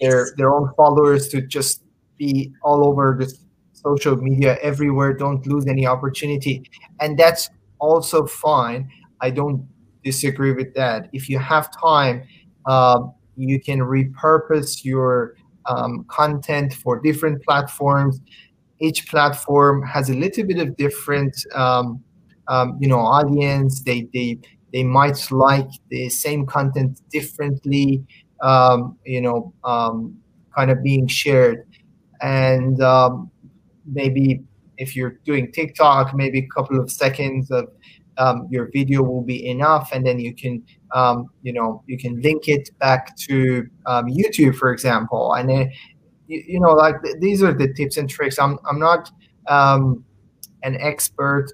their 0.00 0.32
their 0.36 0.52
own 0.52 0.72
followers 0.76 1.28
to 1.28 1.42
just 1.42 1.82
be 2.18 2.52
all 2.62 2.86
over 2.86 3.16
the 3.18 3.32
social 3.72 4.16
media 4.16 4.58
everywhere 4.62 5.12
don't 5.12 5.46
lose 5.46 5.66
any 5.66 5.86
opportunity. 5.86 6.62
And 7.00 7.16
that's 7.18 7.48
also 7.78 8.26
fine. 8.26 8.90
I 9.20 9.30
don't 9.30 9.66
disagree 10.02 10.52
with 10.52 10.74
that. 10.74 11.08
If 11.12 11.28
you 11.28 11.38
have 11.38 11.70
time 11.80 12.24
uh, 12.66 13.00
you 13.36 13.60
can 13.60 13.80
repurpose 13.80 14.84
your 14.84 15.34
um, 15.66 16.04
content 16.08 16.74
for 16.74 17.00
different 17.00 17.42
platforms. 17.44 18.20
Each 18.80 19.08
platform 19.08 19.82
has 19.82 20.10
a 20.10 20.14
little 20.14 20.44
bit 20.44 20.58
of 20.58 20.76
different 20.76 21.34
um, 21.54 22.02
um, 22.48 22.76
you 22.80 22.88
know 22.88 23.00
audience. 23.00 23.82
They 23.82 24.08
they 24.12 24.38
they 24.72 24.84
might 24.84 25.30
like 25.30 25.68
the 25.88 26.08
same 26.08 26.46
content 26.46 27.00
differently 27.10 28.04
um, 28.42 28.98
you 29.04 29.20
know 29.20 29.52
um, 29.64 30.16
kind 30.54 30.70
of 30.70 30.82
being 30.82 31.06
shared 31.06 31.66
and 32.20 32.80
um, 32.82 33.30
maybe 33.86 34.42
if 34.78 34.94
you're 34.94 35.18
doing 35.24 35.50
TikTok, 35.52 36.14
maybe 36.14 36.38
a 36.38 36.46
couple 36.54 36.80
of 36.80 36.90
seconds 36.90 37.50
of 37.50 37.68
um, 38.16 38.48
your 38.50 38.68
video 38.72 39.02
will 39.02 39.22
be 39.22 39.48
enough, 39.48 39.90
and 39.92 40.04
then 40.06 40.18
you 40.18 40.34
can, 40.34 40.64
um, 40.92 41.28
you 41.42 41.52
know, 41.52 41.82
you 41.86 41.96
can 41.96 42.20
link 42.20 42.48
it 42.48 42.70
back 42.78 43.16
to 43.16 43.68
um, 43.86 44.06
YouTube, 44.06 44.56
for 44.56 44.72
example, 44.72 45.34
and 45.34 45.48
then, 45.48 45.72
you, 46.26 46.42
you 46.46 46.60
know, 46.60 46.72
like 46.72 47.00
th- 47.02 47.16
these 47.20 47.42
are 47.42 47.52
the 47.52 47.72
tips 47.74 47.96
and 47.96 48.10
tricks. 48.10 48.38
I'm 48.38 48.58
I'm 48.68 48.78
not 48.78 49.10
um, 49.46 50.04
an 50.62 50.76
expert 50.80 51.52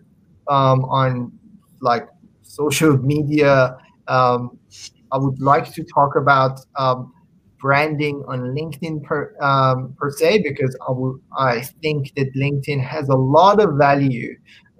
um, 0.48 0.84
on 0.84 1.32
like 1.80 2.08
social 2.42 2.96
media. 2.96 3.76
Um, 4.08 4.58
I 5.14 5.18
would 5.18 5.40
like 5.40 5.72
to 5.74 5.84
talk 5.84 6.16
about 6.16 6.60
branding 7.64 8.22
on 8.28 8.40
LinkedIn 8.54 9.02
per 9.04 9.34
um, 9.40 9.94
per 9.98 10.10
se 10.10 10.42
because 10.42 10.76
I, 10.86 10.90
will, 10.92 11.18
I 11.38 11.62
think 11.82 12.12
that 12.16 12.28
LinkedIn 12.34 12.78
has 12.84 13.08
a 13.08 13.14
lot 13.14 13.58
of 13.58 13.78
value 13.78 14.36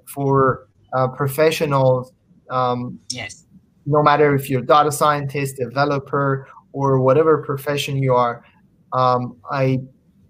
for 0.07 0.69
uh, 0.93 1.09
professionals. 1.09 2.13
Um, 2.51 2.99
yes. 3.09 3.47
No 3.87 4.03
matter 4.03 4.35
if 4.35 4.51
you're 4.51 4.63
a 4.63 4.67
data 4.67 4.93
scientist, 4.93 5.57
developer, 5.57 6.47
or 6.73 7.01
whatever 7.01 7.39
profession 7.39 7.97
you 8.03 8.13
are, 8.15 8.45
um, 8.93 9.39
I 9.51 9.79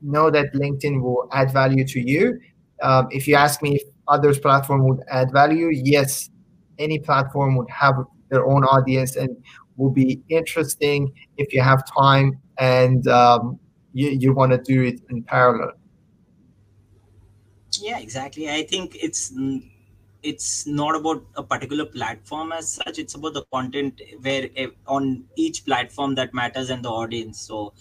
know 0.00 0.30
that 0.30 0.52
LinkedIn 0.54 1.02
will 1.02 1.28
add 1.32 1.50
value 1.52 1.84
to 1.88 2.00
you. 2.00 2.38
Um, 2.82 3.08
if 3.10 3.26
you 3.26 3.34
ask 3.34 3.62
me 3.62 3.76
if 3.76 3.82
others 4.06 4.38
platform 4.38 4.86
would 4.88 5.00
add 5.10 5.32
value, 5.32 5.70
yes, 5.72 6.30
any 6.78 7.00
platform 7.00 7.56
would 7.56 7.70
have 7.70 7.96
their 8.30 8.46
own 8.46 8.62
audience 8.64 9.16
and 9.16 9.36
will 9.76 9.90
be 9.90 10.22
interesting 10.28 11.12
if 11.36 11.52
you 11.52 11.60
have 11.60 11.84
time 11.96 12.40
and 12.58 13.06
um, 13.08 13.58
you, 13.92 14.10
you 14.10 14.32
want 14.32 14.52
to 14.52 14.58
do 14.58 14.82
it 14.82 15.00
in 15.10 15.22
parallel. 15.22 15.72
Yeah 17.80 17.98
exactly. 17.98 18.50
I 18.50 18.62
think 18.62 18.96
it's 19.00 19.32
it's 20.22 20.66
not 20.66 20.94
about 20.94 21.22
a 21.36 21.42
particular 21.42 21.84
platform 21.84 22.52
as 22.52 22.72
such. 22.72 22.98
It's 22.98 23.14
about 23.14 23.34
the 23.34 23.44
content 23.52 24.00
where 24.22 24.48
eh, 24.56 24.68
on 24.86 25.24
each 25.36 25.64
platform 25.64 26.14
that 26.14 26.32
matters 26.32 26.70
and 26.70 26.84
the 26.84 26.88
audience. 26.88 27.40
So 27.40 27.74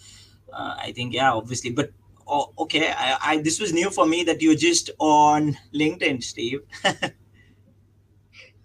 uh, 0.54 0.74
i 0.78 0.92
think 0.92 1.12
yeah 1.12 1.32
obviously 1.32 1.70
but 1.70 1.90
oh, 2.26 2.52
okay 2.58 2.92
I, 2.96 3.18
I 3.20 3.42
this 3.42 3.60
was 3.60 3.72
new 3.72 3.90
for 3.90 4.06
me 4.06 4.24
that 4.24 4.40
you're 4.40 4.54
just 4.54 4.90
on 4.98 5.56
linkedin 5.74 6.22
steve 6.22 6.60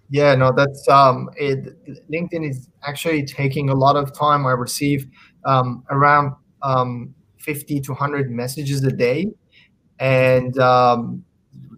yeah 0.09 0.35
no 0.35 0.51
that's 0.55 0.87
um 0.89 1.29
it 1.35 1.75
linkedin 2.11 2.49
is 2.49 2.69
actually 2.83 3.23
taking 3.25 3.69
a 3.69 3.73
lot 3.75 3.95
of 3.95 4.13
time. 4.17 4.45
I 4.45 4.51
receive 4.51 5.07
um, 5.45 5.83
around 5.89 6.33
um, 6.61 7.13
50 7.39 7.79
to 7.81 7.91
100 7.91 8.31
messages 8.31 8.83
a 8.83 8.91
day. 8.91 9.27
And 9.99 10.57
um, 10.59 11.23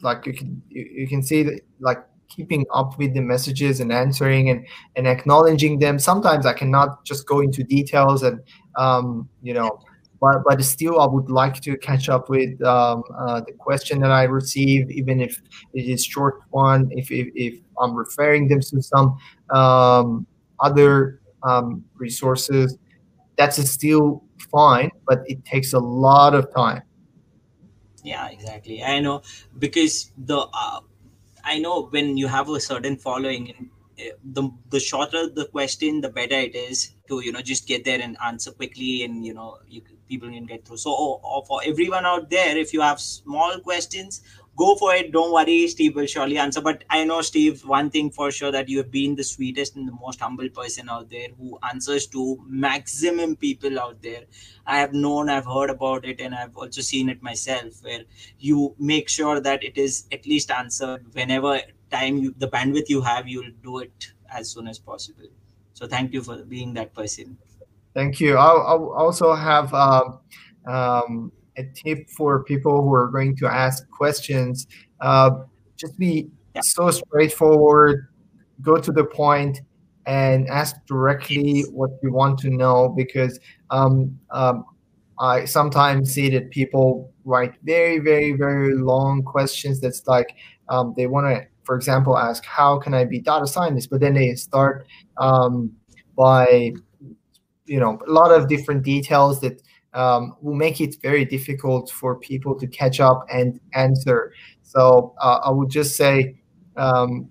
like 0.02 0.26
you 0.26 0.34
can 0.34 0.62
you 0.70 1.08
can 1.08 1.24
see 1.24 1.44
that 1.44 1.62
like 1.80 2.00
keeping 2.30 2.66
up 2.74 2.98
with 2.98 3.14
the 3.14 3.22
messages 3.22 3.80
and 3.82 3.92
answering 3.92 4.50
and, 4.50 4.66
and 4.96 5.08
acknowledging 5.08 5.80
them. 5.80 6.00
Sometimes 6.00 6.46
i 6.46 6.54
cannot 6.54 7.06
just 7.06 7.28
go 7.28 7.42
into 7.42 7.64
details 7.64 8.24
and 8.24 8.42
um, 8.78 9.30
you 9.42 9.54
know 9.54 9.80
but, 10.22 10.44
but 10.48 10.64
still 10.64 11.02
i 11.02 11.06
would 11.06 11.30
like 11.30 11.60
to 11.60 11.76
catch 11.78 12.08
up 12.08 12.30
with 12.30 12.62
um, 12.64 13.04
uh, 13.18 13.42
the 13.42 13.54
question 13.54 14.00
that 14.00 14.12
i 14.12 14.24
receive 14.24 14.90
even 14.90 15.20
if 15.20 15.42
it 15.74 15.86
is 15.86 16.06
short 16.06 16.42
one 16.52 16.90
if, 16.92 17.12
if, 17.12 17.28
if 17.36 17.60
i'm 17.82 17.96
referring 17.96 18.48
them 18.48 18.62
to 18.62 18.82
some 18.82 19.18
um, 19.50 20.26
other 20.60 21.20
um, 21.44 21.84
resources 21.98 22.78
that's 23.42 23.58
still 23.70 24.24
fine, 24.52 24.92
but 25.08 25.24
it 25.26 25.44
takes 25.46 25.74
a 25.74 25.80
lot 25.80 26.36
of 26.36 26.54
time. 26.54 26.84
Yeah, 28.04 28.30
exactly. 28.30 28.84
I 28.84 29.00
know 29.00 29.22
because 29.58 30.12
the 30.18 30.40
uh, 30.54 30.80
I 31.44 31.60
know 31.60 31.88
when 31.90 32.18
you 32.18 32.28
have 32.28 32.50
a 32.50 32.60
certain 32.60 32.98
following, 32.98 33.70
eh, 33.98 34.12
the 34.24 34.50
the 34.70 34.80
shorter 34.80 35.30
the 35.30 35.46
question, 35.46 36.02
the 36.02 36.10
better 36.10 36.36
it 36.36 36.56
is 36.56 36.94
to 37.08 37.22
you 37.22 37.32
know 37.32 37.42
just 37.42 37.68
get 37.68 37.86
there 37.86 38.02
and 38.02 38.18
answer 38.24 38.52
quickly, 38.52 39.04
and 39.04 39.26
you 39.26 39.34
know 39.34 39.58
you 39.68 39.82
people 40.12 40.30
can 40.30 40.46
get 40.46 40.66
through. 40.66 40.78
So 40.78 40.92
oh, 40.92 41.22
oh, 41.24 41.42
for 41.44 41.62
everyone 41.66 42.06
out 42.06 42.30
there, 42.30 42.58
if 42.58 42.74
you 42.74 42.82
have 42.82 43.00
small 43.00 43.60
questions, 43.60 44.22
go 44.58 44.76
for 44.76 44.94
it. 44.96 45.12
Don't 45.12 45.32
worry, 45.38 45.68
Steve 45.68 45.96
will 45.96 46.06
surely 46.06 46.38
answer. 46.38 46.62
But 46.62 46.84
I 46.90 47.04
know, 47.04 47.22
Steve, 47.22 47.64
one 47.66 47.90
thing 47.90 48.12
for 48.12 48.32
sure 48.32 48.52
that 48.52 48.70
you 48.70 48.78
have 48.80 48.92
been 48.92 49.16
the 49.16 49.24
sweetest 49.24 49.76
and 49.76 49.88
the 49.88 49.98
most 50.02 50.20
humble 50.20 50.50
person 50.50 50.90
out 50.90 51.10
there 51.10 51.30
who 51.40 51.58
answers 51.72 52.08
to 52.08 52.38
maximum 52.48 53.36
people 53.36 53.80
out 53.80 54.02
there. 54.02 54.24
I 54.66 54.78
have 54.80 54.94
known, 54.94 55.30
I've 55.30 55.46
heard 55.46 55.70
about 55.70 56.06
it, 56.06 56.20
and 56.20 56.36
I've 56.36 56.56
also 56.56 56.82
seen 56.82 57.10
it 57.10 57.22
myself 57.22 57.84
where 57.84 58.04
you 58.40 58.76
make 58.80 59.10
sure 59.10 59.40
that 59.40 59.64
it 59.64 59.78
is 59.78 60.06
at 60.12 60.26
least 60.26 60.52
answered 60.52 61.06
whenever 61.14 61.62
time 61.92 62.18
you 62.18 62.34
the 62.38 62.48
bandwidth 62.48 62.90
you 62.90 63.02
have, 63.02 63.28
you'll 63.28 63.56
do 63.64 63.80
it 63.80 64.14
as 64.30 64.50
soon 64.52 64.68
as 64.68 64.80
possible. 64.80 65.28
So 65.74 65.88
thank 65.88 66.14
you 66.14 66.22
for 66.24 66.38
being 66.44 66.74
that 66.76 66.94
person. 66.94 67.38
Thank 67.94 68.20
you. 68.20 68.38
I'll, 68.38 68.62
I'll 68.66 68.94
also 68.98 69.34
have 69.34 69.74
um, 69.74 70.20
um, 70.68 71.32
a 71.58 71.64
tip 71.64 72.10
for 72.10 72.44
people 72.44 72.82
who 72.84 72.94
are 72.94 73.08
going 73.08 73.36
to 73.38 73.48
ask 73.48 73.90
questions. 73.90 74.68
Uh, 75.00 75.32
just 75.76 75.98
be 75.98 76.30
yeah. 76.56 76.62
so 76.62 76.92
straightforward, 76.92 78.08
go 78.62 78.78
to 78.78 78.92
the 78.92 79.04
point, 79.04 79.62
and 80.06 80.48
ask 80.48 80.76
directly 80.88 81.64
what 81.72 81.92
you 82.02 82.12
want 82.12 82.40
to 82.40 82.50
know 82.50 82.90
because 82.90 83.40
um, 83.70 84.18
um, 84.32 84.66
I 85.20 85.46
sometimes 85.46 86.14
see 86.14 86.30
that 86.30 86.50
people 86.50 87.12
write 87.26 87.54
very, 87.64 88.00
very, 88.00 88.32
very 88.32 88.76
long 88.76 89.22
questions 89.22 89.80
that's 89.80 90.08
like 90.08 90.36
um, 90.70 90.94
they 90.98 91.08
want 91.08 91.28
to, 91.28 91.46
for 91.64 91.76
example, 91.76 92.18
ask, 92.18 92.44
How 92.46 92.80
can 92.80 92.94
I 92.94 93.06
be 93.06 93.20
data 93.20 93.46
scientist? 93.46 93.90
But 93.90 94.00
then 94.00 94.16
they 94.16 94.34
start 94.36 94.88
um, 95.18 95.72
by, 96.18 96.74
you 97.72 97.80
know, 97.80 97.98
a 98.06 98.12
lot 98.12 98.32
of 98.32 98.50
different 98.50 98.84
details 98.84 99.40
that 99.40 99.62
um, 99.94 100.36
will 100.42 100.56
make 100.56 100.82
it 100.82 100.98
very 101.02 101.24
difficult 101.24 101.90
for 101.90 102.18
people 102.18 102.54
to 102.60 102.68
catch 102.68 103.00
up 103.00 103.26
and 103.32 103.62
answer. 103.74 104.34
So 104.62 105.16
uh, 105.22 105.40
I 105.46 105.52
would 105.52 105.70
just 105.70 105.96
say 105.96 106.36
um, 106.76 107.30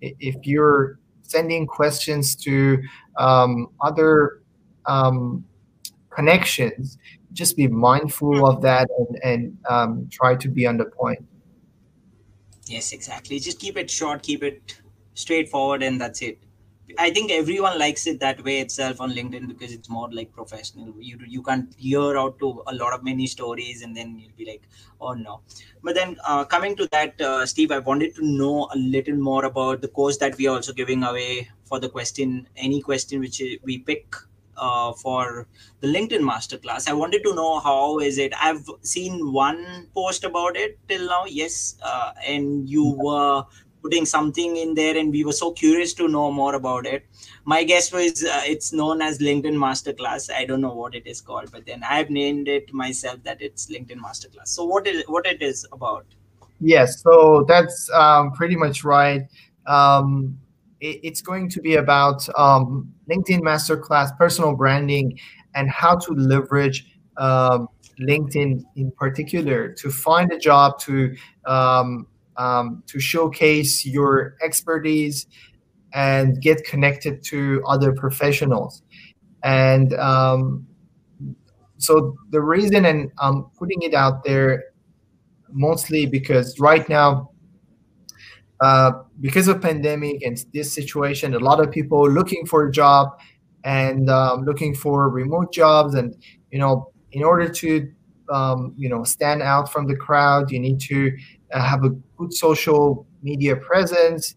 if 0.00 0.34
you're 0.44 0.98
sending 1.20 1.66
questions 1.66 2.34
to 2.36 2.82
um, 3.18 3.68
other 3.82 4.42
um, 4.86 5.44
connections, 6.08 6.96
just 7.34 7.54
be 7.54 7.66
mindful 7.68 8.48
of 8.48 8.62
that 8.62 8.88
and, 8.98 9.18
and 9.22 9.58
um, 9.68 10.08
try 10.10 10.34
to 10.34 10.48
be 10.48 10.66
on 10.66 10.78
the 10.78 10.86
point. 10.86 11.22
Yes, 12.66 12.92
exactly. 12.92 13.38
Just 13.38 13.58
keep 13.58 13.76
it 13.76 13.90
short, 13.90 14.22
keep 14.22 14.42
it 14.42 14.80
straightforward, 15.14 15.82
and 15.82 16.00
that's 16.00 16.22
it. 16.22 16.41
I 16.98 17.10
think 17.10 17.30
everyone 17.30 17.78
likes 17.78 18.06
it 18.06 18.20
that 18.20 18.42
way 18.44 18.60
itself 18.60 19.00
on 19.00 19.12
LinkedIn 19.12 19.48
because 19.48 19.72
it's 19.72 19.88
more 19.88 20.08
like 20.12 20.32
professional. 20.32 20.94
You 20.98 21.18
you 21.26 21.42
can't 21.42 21.74
hear 21.78 22.16
out 22.18 22.38
to 22.40 22.62
a 22.66 22.74
lot 22.74 22.92
of 22.92 23.02
many 23.04 23.26
stories 23.26 23.82
and 23.82 23.96
then 23.96 24.18
you'll 24.18 24.36
be 24.36 24.44
like, 24.46 24.62
oh 25.00 25.12
no. 25.14 25.40
But 25.82 25.94
then 25.94 26.16
uh, 26.26 26.44
coming 26.44 26.76
to 26.76 26.88
that, 26.92 27.20
uh, 27.20 27.46
Steve, 27.46 27.72
I 27.72 27.78
wanted 27.78 28.14
to 28.16 28.24
know 28.26 28.68
a 28.72 28.76
little 28.76 29.16
more 29.16 29.44
about 29.44 29.80
the 29.80 29.88
course 29.88 30.16
that 30.18 30.36
we 30.38 30.46
are 30.46 30.56
also 30.56 30.72
giving 30.72 31.02
away 31.04 31.50
for 31.64 31.78
the 31.80 31.88
question, 31.88 32.48
any 32.56 32.80
question 32.80 33.20
which 33.20 33.42
we 33.62 33.78
pick 33.78 34.14
uh, 34.56 34.92
for 34.92 35.46
the 35.80 35.88
LinkedIn 35.88 36.20
masterclass. 36.20 36.88
I 36.88 36.92
wanted 36.92 37.22
to 37.24 37.34
know 37.34 37.58
how 37.60 37.98
is 37.98 38.18
it. 38.18 38.32
I've 38.40 38.64
seen 38.82 39.32
one 39.32 39.88
post 39.94 40.24
about 40.24 40.56
it 40.56 40.78
till 40.88 41.06
now. 41.06 41.24
Yes, 41.26 41.76
uh, 41.82 42.12
and 42.26 42.68
you 42.68 42.94
were 42.98 43.44
putting 43.82 44.04
something 44.06 44.56
in 44.56 44.74
there, 44.74 44.96
and 44.96 45.10
we 45.10 45.24
were 45.24 45.32
so 45.32 45.52
curious 45.52 45.92
to 45.94 46.08
know 46.08 46.30
more 46.30 46.54
about 46.54 46.86
it. 46.86 47.04
My 47.44 47.64
guess 47.64 47.92
was 47.92 48.22
uh, 48.22 48.42
it's 48.44 48.72
known 48.72 49.02
as 49.02 49.18
LinkedIn 49.18 49.56
masterclass. 49.56 50.30
I 50.32 50.44
don't 50.44 50.60
know 50.60 50.74
what 50.74 50.94
it 50.94 51.06
is 51.06 51.20
called, 51.20 51.50
but 51.50 51.66
then 51.66 51.82
I've 51.82 52.10
named 52.10 52.48
it 52.48 52.72
myself 52.72 53.22
that 53.24 53.42
it's 53.42 53.66
LinkedIn 53.66 53.98
masterclass. 53.98 54.48
So 54.48 54.64
what 54.64 54.86
is 54.86 55.04
what 55.08 55.26
it 55.26 55.42
is 55.42 55.66
about? 55.72 56.06
Yes, 56.60 57.02
so 57.02 57.44
that's 57.48 57.90
um, 57.92 58.32
pretty 58.32 58.54
much 58.54 58.84
right. 58.84 59.22
Um, 59.66 60.38
it, 60.80 61.00
it's 61.02 61.20
going 61.20 61.48
to 61.50 61.60
be 61.60 61.74
about 61.74 62.28
um, 62.38 62.92
LinkedIn 63.10 63.40
Masterclass, 63.40 64.16
personal 64.16 64.54
branding, 64.54 65.18
and 65.54 65.68
how 65.68 65.96
to 65.96 66.12
leverage 66.12 66.86
um, 67.16 67.68
LinkedIn 68.00 68.62
in 68.76 68.92
particular 68.92 69.72
to 69.72 69.90
find 69.90 70.32
a 70.32 70.38
job, 70.38 70.78
to 70.80 71.14
um, 71.46 72.06
um, 72.36 72.82
to 72.86 73.00
showcase 73.00 73.84
your 73.84 74.36
expertise, 74.42 75.26
and 75.94 76.40
get 76.40 76.64
connected 76.64 77.22
to 77.24 77.62
other 77.66 77.92
professionals. 77.92 78.82
And 79.44 79.92
um, 79.94 80.66
so 81.78 82.16
the 82.30 82.40
reason, 82.40 82.86
and 82.86 83.10
I'm 83.18 83.44
putting 83.58 83.82
it 83.82 83.94
out 83.94 84.24
there 84.24 84.64
mostly 85.52 86.06
because 86.06 86.58
right 86.58 86.88
now 86.88 87.30
uh, 88.60 88.92
because 89.20 89.48
of 89.48 89.60
pandemic 89.60 90.22
and 90.22 90.42
this 90.54 90.72
situation 90.72 91.34
a 91.34 91.38
lot 91.38 91.60
of 91.60 91.70
people 91.70 92.08
looking 92.08 92.46
for 92.46 92.68
a 92.68 92.72
job 92.72 93.08
and 93.64 94.08
um, 94.08 94.44
looking 94.44 94.74
for 94.74 95.10
remote 95.10 95.52
jobs 95.52 95.94
and 95.94 96.16
you 96.50 96.58
know 96.58 96.90
in 97.10 97.22
order 97.22 97.48
to 97.48 97.90
um, 98.32 98.72
you 98.76 98.88
know 98.88 99.04
stand 99.04 99.42
out 99.42 99.70
from 99.70 99.86
the 99.86 99.96
crowd 99.96 100.50
you 100.50 100.60
need 100.60 100.80
to 100.80 101.10
have 101.60 101.84
a 101.84 101.90
good 102.16 102.32
social 102.32 103.06
media 103.22 103.56
presence. 103.56 104.34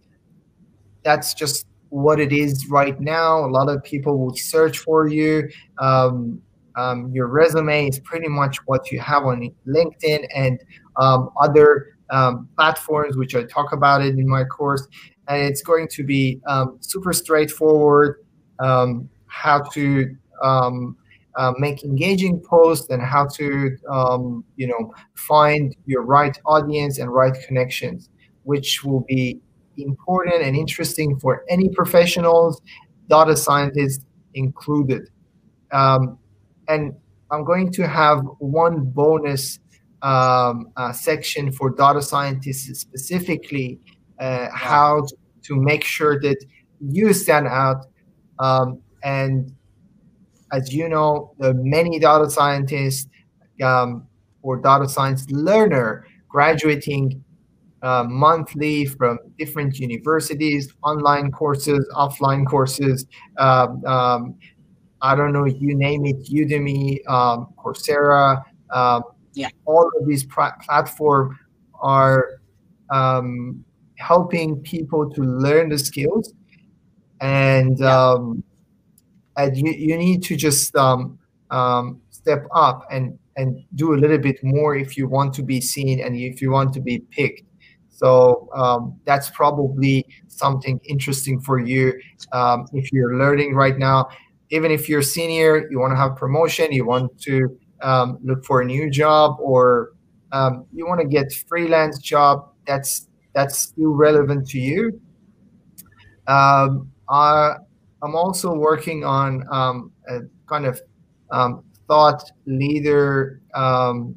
That's 1.04 1.34
just 1.34 1.68
what 1.90 2.20
it 2.20 2.34
is 2.34 2.68
right 2.70 3.00
now. 3.00 3.46
A 3.46 3.48
lot 3.48 3.70
of 3.70 3.84
people 3.84 4.18
will 4.18 4.36
search 4.36 4.80
for 4.80 5.08
you. 5.08 5.50
Um, 5.78 6.42
um, 6.76 7.10
your 7.14 7.28
resume 7.28 7.88
is 7.88 8.00
pretty 8.00 8.28
much 8.28 8.58
what 8.66 8.92
you 8.92 9.00
have 9.00 9.24
on 9.24 9.50
linkedin 9.66 10.28
and 10.36 10.62
um, 10.98 11.30
other 11.42 11.98
um, 12.10 12.50
platforms, 12.56 13.16
which 13.18 13.36
I 13.36 13.44
talk 13.44 13.72
about 13.72 14.02
it 14.02 14.18
in 14.18 14.28
my 14.28 14.44
course. 14.44 14.86
And 15.28 15.42
it's 15.42 15.62
going 15.62 15.88
to 15.90 16.04
be 16.04 16.42
um, 16.48 16.78
super 16.82 17.14
straightforward 17.14 18.26
um, 18.60 19.10
how 19.28 19.62
to 19.74 20.16
uh, 21.38 21.54
make 21.58 21.84
engaging 21.84 22.40
posts 22.40 22.90
and 22.90 23.02
how 23.02 23.26
to 23.28 23.76
um, 23.90 24.44
you 24.56 24.68
know 24.68 24.94
find 25.16 25.76
your 25.86 26.04
right 26.04 26.38
audience 26.46 27.00
and 27.00 27.12
right 27.14 27.36
connections, 27.48 28.10
which 28.44 28.84
will 28.84 29.06
be 29.08 29.40
important 29.78 30.42
and 30.42 30.56
interesting 30.56 31.20
for 31.20 31.44
any 31.50 31.70
professionals, 31.70 32.62
data 33.10 33.36
scientists 33.36 34.06
included. 34.34 35.10
Um, 35.72 36.18
and 36.68 36.94
I'm 37.32 37.44
going 37.44 37.72
to 37.74 37.88
have 37.88 38.22
one 38.40 38.86
bonus 38.86 39.60
um, 40.02 40.68
uh, 40.78 40.92
section 40.92 41.52
for 41.52 41.72
data 41.72 42.02
scientists 42.02 42.80
specifically 42.80 43.80
uh, 44.20 44.48
how 44.54 45.02
to, 45.02 45.16
to, 45.44 45.56
make 45.56 45.84
sure 45.84 46.20
that 46.22 46.38
you 46.80 47.12
stand 47.14 47.48
out. 47.48 47.88
Um, 48.40 48.82
and 49.04 49.52
as 50.56 50.74
you 50.74 50.88
know, 50.90 51.34
the 51.40 51.54
many 51.54 52.00
data 52.00 52.30
scientists 52.30 53.08
um, 53.64 54.08
or 54.42 54.58
data 54.58 54.88
science 54.88 55.30
learner 55.30 56.08
graduating 56.28 57.24
uh, 57.82 58.04
monthly 58.08 58.86
from 58.86 59.20
different 59.38 59.80
universities, 59.80 60.74
online 60.84 61.32
courses, 61.32 61.88
offline 61.94 62.46
courses. 62.48 63.06
Um, 63.38 63.86
um, 63.86 64.36
I 65.02 65.16
don't 65.16 65.34
know, 65.34 65.46
you 65.46 65.76
name 65.76 66.06
it, 66.06 66.26
Udemy, 66.26 67.08
um, 67.08 67.54
Coursera, 67.58 68.44
um, 68.72 69.04
yeah 69.34 69.50
all 69.66 69.90
of 70.00 70.08
these 70.08 70.26
platforms 70.26 71.36
are 71.82 72.40
um, 72.90 73.64
helping 73.98 74.58
people 74.62 75.10
to 75.12 75.22
learn 75.22 75.70
the 75.70 75.78
skills 75.78 76.34
and 77.22 77.80
yeah. 77.80 78.24
And 79.38 79.58
you, 79.58 79.72
you 79.72 79.98
need 79.98 80.24
to 80.24 80.36
just 80.36 80.76
um, 80.76 81.18
um, 81.52 82.02
step 82.10 82.46
up 82.54 82.86
and 82.92 83.18
and 83.38 83.64
do 83.76 83.94
a 83.94 83.98
little 83.98 84.18
bit 84.18 84.42
more 84.44 84.76
if 84.76 84.96
you 84.96 85.08
want 85.08 85.34
to 85.34 85.44
be 85.44 85.60
seen 85.60 86.00
and 86.00 86.16
if 86.16 86.42
you 86.42 86.52
want 86.52 86.74
to 86.74 86.80
be 86.80 87.00
picked. 87.12 87.44
So 87.90 88.50
um, 88.56 88.98
that's 89.06 89.30
probably 89.30 90.06
something 90.28 90.80
interesting 90.86 91.40
for 91.42 91.60
you 91.60 91.94
um, 92.32 92.66
if 92.74 92.92
you're 92.92 93.18
learning 93.18 93.54
right 93.54 93.78
now. 93.78 94.08
Even 94.52 94.72
if 94.72 94.88
you're 94.88 95.02
senior 95.02 95.68
you 95.70 95.80
want 95.80 95.92
to 95.92 95.98
have 95.98 96.16
promotion 96.16 96.72
you 96.72 96.86
want 96.86 97.20
to 97.22 97.58
um, 97.82 98.20
look 98.24 98.46
for 98.46 98.62
a 98.62 98.66
new 98.66 98.90
job 98.90 99.38
or 99.40 99.94
um, 100.32 100.66
you 100.72 100.86
want 100.88 101.02
to 101.02 101.08
get 101.08 101.34
freelance 101.48 101.98
job 102.00 102.52
that's 102.66 103.08
that's 103.34 103.60
still 103.60 103.92
relevant 103.92 104.48
to 104.50 104.60
you. 104.60 105.00
Um, 106.28 106.92
I, 107.10 107.56
i'm 108.06 108.16
also 108.16 108.54
working 108.54 109.04
on 109.04 109.44
um, 109.52 109.92
a 110.10 110.20
kind 110.48 110.66
of 110.66 110.82
um, 111.32 111.64
thought 111.88 112.24
leader 112.46 113.42
um, 113.56 114.16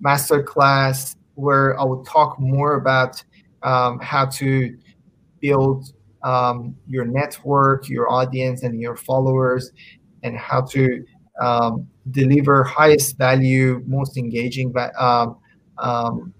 master 0.00 0.42
class 0.42 1.16
where 1.34 1.78
i 1.80 1.84
will 1.84 2.04
talk 2.04 2.38
more 2.40 2.74
about 2.76 3.22
how 3.62 4.26
to 4.26 4.76
build 5.40 5.92
your 6.86 7.04
network 7.04 7.88
your 7.88 8.10
audience 8.10 8.62
and 8.62 8.80
your 8.80 8.96
followers 8.96 9.72
and 10.22 10.36
how 10.36 10.60
to 10.60 11.04
um, 11.40 11.86
deliver 12.10 12.64
highest 12.64 13.16
value, 13.16 13.82
most 13.86 14.16
engaging 14.16 14.74
um, 14.98 15.36
um, 15.78 16.32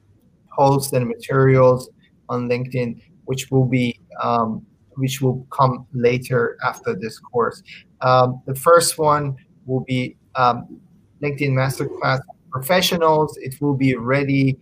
posts 0.50 0.92
and 0.92 1.06
materials 1.06 1.90
on 2.28 2.48
LinkedIn, 2.48 3.00
which 3.24 3.50
will 3.50 3.64
be 3.64 3.98
um, 4.22 4.66
which 4.98 5.20
will 5.20 5.46
come 5.50 5.86
later 5.92 6.58
after 6.64 6.94
this 6.94 7.18
course. 7.18 7.62
Um, 8.00 8.42
the 8.46 8.54
first 8.54 8.98
one 8.98 9.36
will 9.66 9.80
be 9.80 10.16
um, 10.34 10.80
LinkedIn 11.22 11.50
Masterclass 11.50 12.20
Professionals. 12.50 13.36
It 13.38 13.60
will 13.60 13.74
be 13.74 13.94
ready 13.94 14.58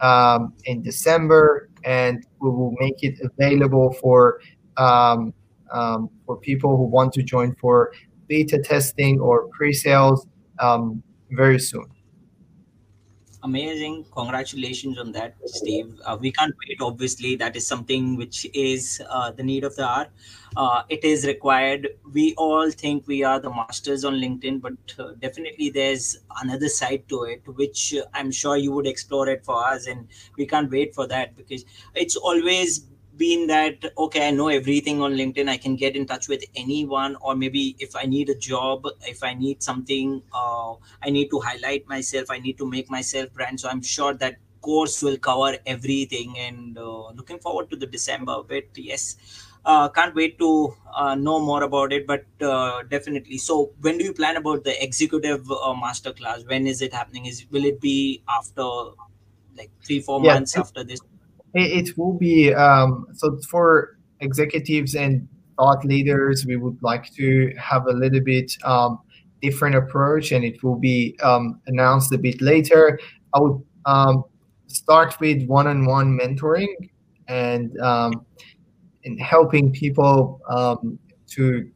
um, 0.00 0.54
in 0.64 0.82
December, 0.82 1.68
and 1.84 2.24
we 2.40 2.50
will 2.50 2.74
make 2.78 3.02
it 3.02 3.18
available 3.22 3.92
for 3.94 4.40
for 6.26 6.36
people 6.40 6.76
who 6.76 6.84
want 6.84 7.12
to 7.12 7.22
join 7.22 7.54
for 7.56 7.92
beta 8.28 8.58
testing 8.58 9.20
or 9.20 9.48
pre-sales 9.48 10.26
um, 10.58 11.02
very 11.32 11.58
soon. 11.58 11.84
Amazing. 13.42 14.04
Congratulations 14.12 14.98
on 14.98 15.12
that, 15.12 15.34
Steve. 15.46 15.98
Uh, 16.04 16.18
we 16.20 16.30
can't 16.30 16.54
wait. 16.68 16.76
Obviously, 16.82 17.36
that 17.36 17.56
is 17.56 17.66
something 17.66 18.16
which 18.16 18.46
is 18.52 19.00
uh, 19.08 19.30
the 19.30 19.42
need 19.42 19.64
of 19.64 19.74
the 19.76 19.84
hour. 19.86 20.08
Uh, 20.58 20.82
it 20.90 21.02
is 21.04 21.26
required. 21.26 21.88
We 22.12 22.34
all 22.34 22.70
think 22.70 23.06
we 23.06 23.24
are 23.24 23.40
the 23.40 23.48
masters 23.48 24.04
on 24.04 24.16
LinkedIn, 24.16 24.60
but 24.60 24.74
uh, 24.98 25.12
definitely 25.20 25.70
there's 25.70 26.18
another 26.42 26.68
side 26.68 27.08
to 27.08 27.22
it, 27.22 27.40
which 27.46 27.94
I'm 28.12 28.30
sure 28.30 28.58
you 28.58 28.72
would 28.72 28.86
explore 28.86 29.26
it 29.30 29.42
for 29.42 29.64
us. 29.66 29.86
And 29.86 30.06
we 30.36 30.44
can't 30.44 30.70
wait 30.70 30.94
for 30.94 31.06
that 31.06 31.34
because 31.34 31.64
it's 31.94 32.16
always 32.16 32.89
been 33.22 33.46
that 33.48 33.84
okay 34.04 34.26
i 34.28 34.30
know 34.30 34.48
everything 34.48 35.00
on 35.06 35.12
linkedin 35.20 35.48
i 35.48 35.56
can 35.64 35.74
get 35.76 35.96
in 36.00 36.06
touch 36.10 36.28
with 36.32 36.44
anyone 36.62 37.16
or 37.20 37.34
maybe 37.42 37.62
if 37.78 37.94
i 37.96 38.04
need 38.06 38.28
a 38.30 38.34
job 38.34 38.86
if 39.14 39.22
i 39.22 39.32
need 39.34 39.62
something 39.62 40.22
uh, 40.42 40.72
i 41.02 41.10
need 41.16 41.28
to 41.34 41.40
highlight 41.48 41.86
myself 41.94 42.30
i 42.30 42.38
need 42.38 42.56
to 42.58 42.66
make 42.66 42.90
myself 42.90 43.32
brand. 43.32 43.60
So 43.60 43.68
i'm 43.68 43.82
sure 43.82 44.14
that 44.14 44.36
course 44.62 45.02
will 45.02 45.16
cover 45.16 45.56
everything. 45.66 46.36
And 46.38 46.76
uh, 46.76 47.08
looking 47.12 47.38
forward 47.38 47.70
to 47.70 47.76
the 47.76 47.86
december 47.86 48.42
bit. 48.42 48.68
Yes. 48.76 49.16
Uh, 49.64 49.88
can't 49.88 50.14
wait 50.14 50.38
to 50.38 50.74
uh, 50.94 51.14
know 51.14 51.38
more 51.40 51.62
about 51.62 51.92
it 51.92 52.06
but 52.06 52.24
uh, 52.42 52.82
definitely. 52.84 53.38
So 53.38 53.72
when 53.80 53.98
do 53.98 54.04
you 54.04 54.12
plan 54.12 54.36
about 54.36 54.64
the 54.64 54.82
executive 54.82 55.50
uh, 55.50 55.74
master 55.74 56.12
class 56.12 56.44
when 56.46 56.66
is 56.66 56.82
it 56.82 56.92
happening? 56.94 57.26
Is 57.26 57.46
will 57.50 57.64
it 57.64 57.80
be 57.80 58.22
after 58.28 58.66
like 59.56 59.70
three 59.84 60.00
four 60.00 60.20
yeah, 60.20 60.32
months 60.32 60.56
after 60.56 60.84
this 60.84 61.00
it, 61.54 61.88
it 61.88 61.98
will 61.98 62.16
be 62.18 62.52
um, 62.54 63.06
so 63.14 63.38
for 63.48 63.98
executives 64.20 64.94
and 64.94 65.28
thought 65.58 65.84
leaders. 65.84 66.46
We 66.46 66.56
would 66.56 66.78
like 66.82 67.12
to 67.14 67.52
have 67.58 67.86
a 67.86 67.92
little 67.92 68.20
bit 68.20 68.56
um, 68.64 68.98
different 69.42 69.76
approach, 69.76 70.32
and 70.32 70.44
it 70.44 70.62
will 70.62 70.78
be 70.78 71.18
um, 71.22 71.60
announced 71.66 72.12
a 72.12 72.18
bit 72.18 72.40
later. 72.40 72.98
I 73.34 73.40
would 73.40 73.62
um, 73.86 74.24
start 74.66 75.18
with 75.20 75.46
one-on-one 75.46 76.18
mentoring 76.18 76.74
and 77.28 77.78
um, 77.80 78.24
and 79.04 79.20
helping 79.20 79.72
people 79.72 80.40
um, 80.48 80.98
to 81.28 81.70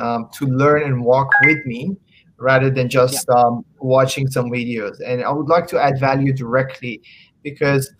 um, 0.00 0.28
to 0.34 0.46
learn 0.46 0.82
and 0.84 1.04
walk 1.04 1.28
with 1.44 1.64
me 1.66 1.96
rather 2.38 2.70
than 2.70 2.88
just 2.88 3.26
yeah. 3.28 3.36
um, 3.36 3.64
watching 3.78 4.26
some 4.28 4.46
videos. 4.50 4.96
And 5.06 5.22
I 5.22 5.30
would 5.30 5.48
like 5.48 5.66
to 5.68 5.78
add 5.80 6.00
value 6.00 6.32
directly 6.32 7.00
because 7.42 7.92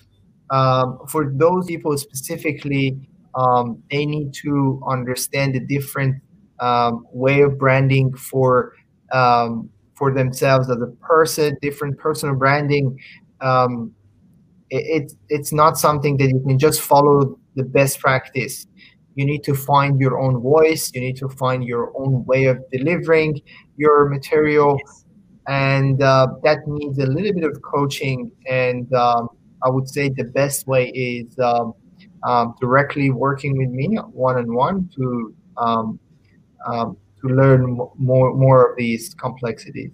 um, 0.53 0.98
for 1.09 1.32
those 1.34 1.66
people 1.66 1.96
specifically, 1.96 2.98
um, 3.34 3.82
they 3.90 4.05
need 4.05 4.34
to 4.34 4.80
understand 4.86 5.55
the 5.55 5.61
different 5.61 6.22
um, 6.61 7.07
way 7.11 7.40
of 7.40 7.59
branding 7.59 8.14
for 8.14 8.74
um, 9.12 9.70
for 9.94 10.14
themselves 10.14 10.70
as 10.70 10.76
a 10.80 10.86
person, 11.05 11.57
different 11.62 11.98
personal 11.98 12.34
branding. 12.34 12.98
Um, 13.40 13.94
it, 14.70 15.03
it, 15.03 15.12
it's 15.28 15.53
not 15.53 15.78
something 15.78 16.16
that 16.18 16.28
you 16.28 16.40
can 16.46 16.59
just 16.59 16.80
follow 16.80 17.38
the 17.57 17.64
best 17.64 17.98
practice. 18.00 18.66
You 19.14 19.24
need 19.26 19.44
to 19.44 19.55
find 19.55 20.00
your 20.00 20.18
own 20.18 20.40
voice. 20.40 20.90
You 20.94 21.00
need 21.00 21.16
to 21.18 21.28
find 21.28 21.64
your 21.64 21.92
own 21.98 22.24
way 22.26 22.46
of 22.46 22.59
delivering 22.70 23.40
your 23.76 24.09
material, 24.09 24.78
and 25.48 26.03
uh, 26.03 26.28
that 26.44 26.59
needs 26.66 26.98
a 26.98 27.07
little 27.07 27.32
bit 27.32 27.44
of 27.44 27.61
coaching. 27.62 28.30
And 28.48 28.92
um, 28.94 29.28
I 29.64 29.70
would 29.70 29.88
say 29.88 30.08
the 30.08 30.24
best 30.24 30.66
way 30.66 30.88
is 30.88 31.38
um, 31.38 31.74
um, 32.22 32.54
directly 32.60 33.10
working 33.10 33.56
with 33.56 33.70
me 33.70 33.96
one 33.96 34.36
on 34.36 34.52
one 34.54 34.90
to 34.96 35.34
um, 35.56 36.00
um, 36.66 36.96
to 37.20 37.28
learn 37.28 37.78
more 37.96 38.34
more 38.34 38.70
of 38.70 38.76
these 38.76 39.14
complexities. 39.14 39.92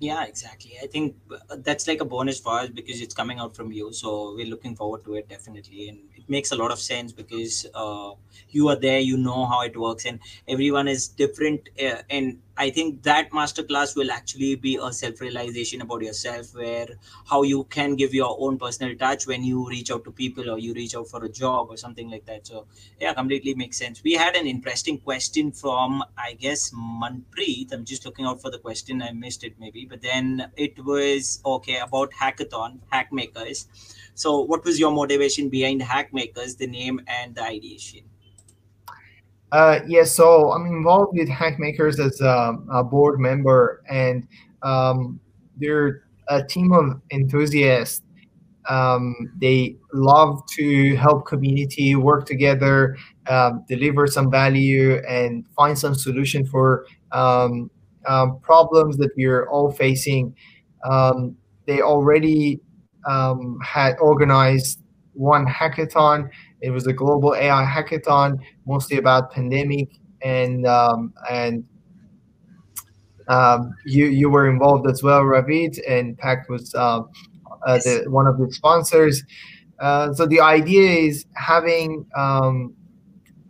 Yeah, 0.00 0.24
exactly. 0.24 0.78
I 0.82 0.86
think 0.86 1.14
uh, 1.30 1.56
that's 1.58 1.86
like 1.86 2.00
a 2.00 2.06
bonus 2.06 2.40
for 2.40 2.58
us 2.60 2.70
because 2.70 3.02
it's 3.02 3.12
coming 3.12 3.38
out 3.38 3.54
from 3.54 3.70
you. 3.70 3.92
So 3.92 4.34
we're 4.34 4.46
looking 4.46 4.74
forward 4.74 5.04
to 5.04 5.16
it 5.16 5.28
definitely, 5.28 5.90
and 5.90 5.98
it 6.16 6.24
makes 6.26 6.52
a 6.52 6.56
lot 6.56 6.70
of 6.70 6.78
sense 6.78 7.12
because 7.12 7.66
uh, 7.74 8.12
you 8.48 8.68
are 8.68 8.76
there, 8.76 8.98
you 8.98 9.18
know 9.18 9.44
how 9.44 9.60
it 9.60 9.76
works, 9.76 10.06
and 10.06 10.18
everyone 10.48 10.88
is 10.88 11.06
different, 11.06 11.68
uh, 11.78 12.00
and 12.08 12.38
I 12.60 12.68
think 12.70 13.02
that 13.04 13.30
masterclass 13.30 13.96
will 13.96 14.10
actually 14.10 14.54
be 14.54 14.78
a 14.80 14.92
self 14.92 15.20
realization 15.20 15.80
about 15.80 16.02
yourself, 16.02 16.54
where 16.54 16.88
how 17.26 17.42
you 17.42 17.64
can 17.64 17.96
give 17.96 18.12
your 18.12 18.36
own 18.38 18.58
personal 18.58 18.94
touch 18.96 19.26
when 19.26 19.42
you 19.42 19.66
reach 19.66 19.90
out 19.90 20.04
to 20.04 20.12
people 20.12 20.50
or 20.50 20.58
you 20.58 20.74
reach 20.74 20.94
out 20.94 21.08
for 21.08 21.24
a 21.24 21.28
job 21.30 21.68
or 21.70 21.78
something 21.78 22.10
like 22.10 22.26
that. 22.26 22.46
So, 22.46 22.66
yeah, 23.00 23.14
completely 23.14 23.54
makes 23.54 23.78
sense. 23.78 24.02
We 24.04 24.12
had 24.12 24.36
an 24.36 24.46
interesting 24.46 24.98
question 24.98 25.52
from, 25.52 26.04
I 26.18 26.34
guess, 26.34 26.70
Manpreet. 26.72 27.72
I'm 27.72 27.86
just 27.86 28.04
looking 28.04 28.26
out 28.26 28.42
for 28.42 28.50
the 28.50 28.58
question. 28.58 29.00
I 29.00 29.12
missed 29.12 29.42
it 29.42 29.54
maybe, 29.58 29.86
but 29.86 30.02
then 30.02 30.52
it 30.56 30.84
was 30.84 31.40
okay 31.46 31.78
about 31.78 32.12
hackathon, 32.12 32.80
hackmakers. 32.92 33.66
So, 34.14 34.38
what 34.40 34.64
was 34.66 34.78
your 34.78 34.90
motivation 34.92 35.48
behind 35.48 35.80
hackmakers, 35.80 36.58
the 36.58 36.66
name 36.66 37.00
and 37.06 37.34
the 37.34 37.42
ideation? 37.42 38.09
Uh, 39.52 39.80
yeah, 39.86 40.04
so 40.04 40.52
I'm 40.52 40.66
involved 40.66 41.18
with 41.18 41.28
Hackmakers 41.28 41.98
as 41.98 42.20
a, 42.20 42.56
a 42.72 42.84
board 42.84 43.18
member, 43.18 43.82
and 43.88 44.26
um, 44.62 45.18
they're 45.56 46.04
a 46.28 46.42
team 46.42 46.72
of 46.72 47.00
enthusiasts. 47.10 48.02
Um, 48.68 49.32
they 49.40 49.76
love 49.92 50.42
to 50.56 50.94
help 50.94 51.26
community 51.26 51.96
work 51.96 52.26
together, 52.26 52.96
um, 53.26 53.64
deliver 53.68 54.06
some 54.06 54.30
value, 54.30 55.02
and 55.08 55.44
find 55.56 55.76
some 55.76 55.94
solution 55.94 56.44
for 56.46 56.86
um, 57.10 57.70
um, 58.06 58.38
problems 58.40 58.96
that 58.98 59.10
we're 59.16 59.48
all 59.48 59.72
facing. 59.72 60.34
Um, 60.88 61.36
they 61.66 61.80
already 61.80 62.60
had 63.64 63.96
organized 64.00 64.80
one 65.14 65.46
hackathon 65.46 66.30
it 66.62 66.70
was 66.70 66.86
a 66.86 66.92
global 66.92 67.34
AI 67.34 67.64
hackathon, 67.64 68.38
mostly 68.66 68.98
about 68.98 69.32
pandemic, 69.32 69.88
and 70.22 70.66
um, 70.66 71.12
and 71.30 71.64
um, 73.28 73.74
you 73.86 74.06
you 74.06 74.28
were 74.30 74.48
involved 74.48 74.88
as 74.90 75.02
well, 75.02 75.22
Ravit, 75.22 75.78
and 75.88 76.16
Packt 76.18 76.48
was 76.48 76.74
um, 76.74 77.08
uh, 77.66 77.78
the, 77.78 78.04
one 78.08 78.26
of 78.26 78.38
the 78.38 78.50
sponsors. 78.52 79.22
Uh, 79.78 80.12
so 80.12 80.26
the 80.26 80.40
idea 80.40 81.08
is 81.08 81.24
having 81.36 82.04
um, 82.16 82.74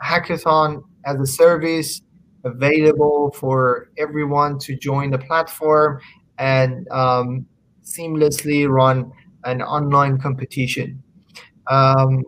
hackathon 0.02 0.82
as 1.06 1.20
a 1.20 1.26
service 1.26 2.02
available 2.44 3.32
for 3.32 3.90
everyone 3.98 4.58
to 4.58 4.76
join 4.76 5.10
the 5.10 5.18
platform 5.18 6.00
and 6.38 6.88
um, 6.90 7.46
seamlessly 7.84 8.68
run 8.68 9.10
an 9.44 9.62
online 9.62 10.18
competition. 10.18 11.02
Um, 11.68 12.22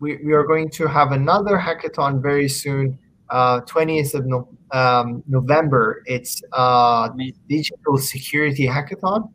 we, 0.00 0.16
we 0.24 0.32
are 0.32 0.44
going 0.44 0.70
to 0.70 0.86
have 0.86 1.12
another 1.12 1.58
hackathon 1.58 2.20
very 2.20 2.48
soon, 2.48 2.98
uh, 3.28 3.60
20th 3.60 4.14
of 4.14 4.26
no, 4.26 4.48
um, 4.72 5.22
November. 5.28 6.02
It's 6.06 6.42
uh, 6.52 7.10
digital 7.48 7.98
security 7.98 8.66
hackathon. 8.66 9.30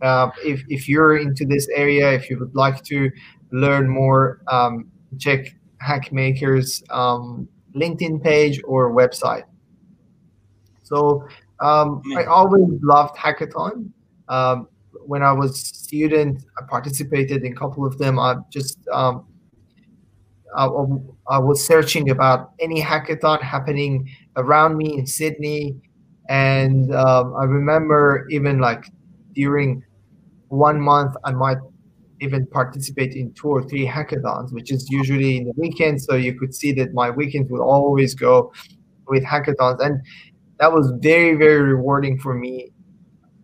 Uh, 0.00 0.30
if, 0.44 0.62
if 0.68 0.88
you're 0.88 1.18
into 1.18 1.44
this 1.44 1.68
area, 1.74 2.12
if 2.12 2.30
you 2.30 2.38
would 2.38 2.54
like 2.54 2.84
to 2.84 3.10
learn 3.50 3.88
more, 3.88 4.40
um, 4.46 4.88
check 5.18 5.54
Hackmaker's 5.82 6.82
um, 6.90 7.48
LinkedIn 7.74 8.22
page 8.22 8.60
or 8.64 8.92
website. 8.92 9.44
So 10.84 11.26
um, 11.60 12.02
I 12.16 12.24
always 12.24 12.64
loved 12.82 13.16
hackathon. 13.16 13.90
Um, 14.28 14.68
when 15.06 15.22
I 15.22 15.32
was 15.32 15.58
student, 15.58 16.44
I 16.56 16.64
participated 16.68 17.42
in 17.42 17.52
a 17.52 17.56
couple 17.56 17.84
of 17.84 17.98
them. 17.98 18.18
I 18.18 18.36
just 18.50 18.78
um, 18.92 19.26
I, 20.56 20.66
I 21.28 21.38
was 21.38 21.64
searching 21.64 22.10
about 22.10 22.52
any 22.60 22.80
hackathon 22.80 23.42
happening 23.42 24.08
around 24.36 24.76
me 24.76 24.98
in 24.98 25.06
Sydney, 25.06 25.76
and 26.28 26.94
um, 26.94 27.34
I 27.36 27.44
remember 27.44 28.26
even 28.30 28.58
like 28.58 28.84
during 29.34 29.82
one 30.48 30.80
month, 30.80 31.14
I 31.24 31.32
might 31.32 31.58
even 32.20 32.46
participate 32.46 33.14
in 33.14 33.32
two 33.34 33.48
or 33.48 33.62
three 33.62 33.86
hackathons, 33.86 34.52
which 34.52 34.72
is 34.72 34.88
usually 34.90 35.36
in 35.36 35.44
the 35.44 35.52
weekend. 35.56 36.02
So 36.02 36.16
you 36.16 36.34
could 36.38 36.54
see 36.54 36.72
that 36.72 36.92
my 36.92 37.10
weekends 37.10 37.50
would 37.50 37.60
always 37.60 38.14
go 38.14 38.52
with 39.06 39.24
hackathons, 39.24 39.80
and 39.80 40.00
that 40.58 40.72
was 40.72 40.92
very 41.00 41.34
very 41.36 41.60
rewarding 41.60 42.18
for 42.18 42.34
me. 42.34 42.72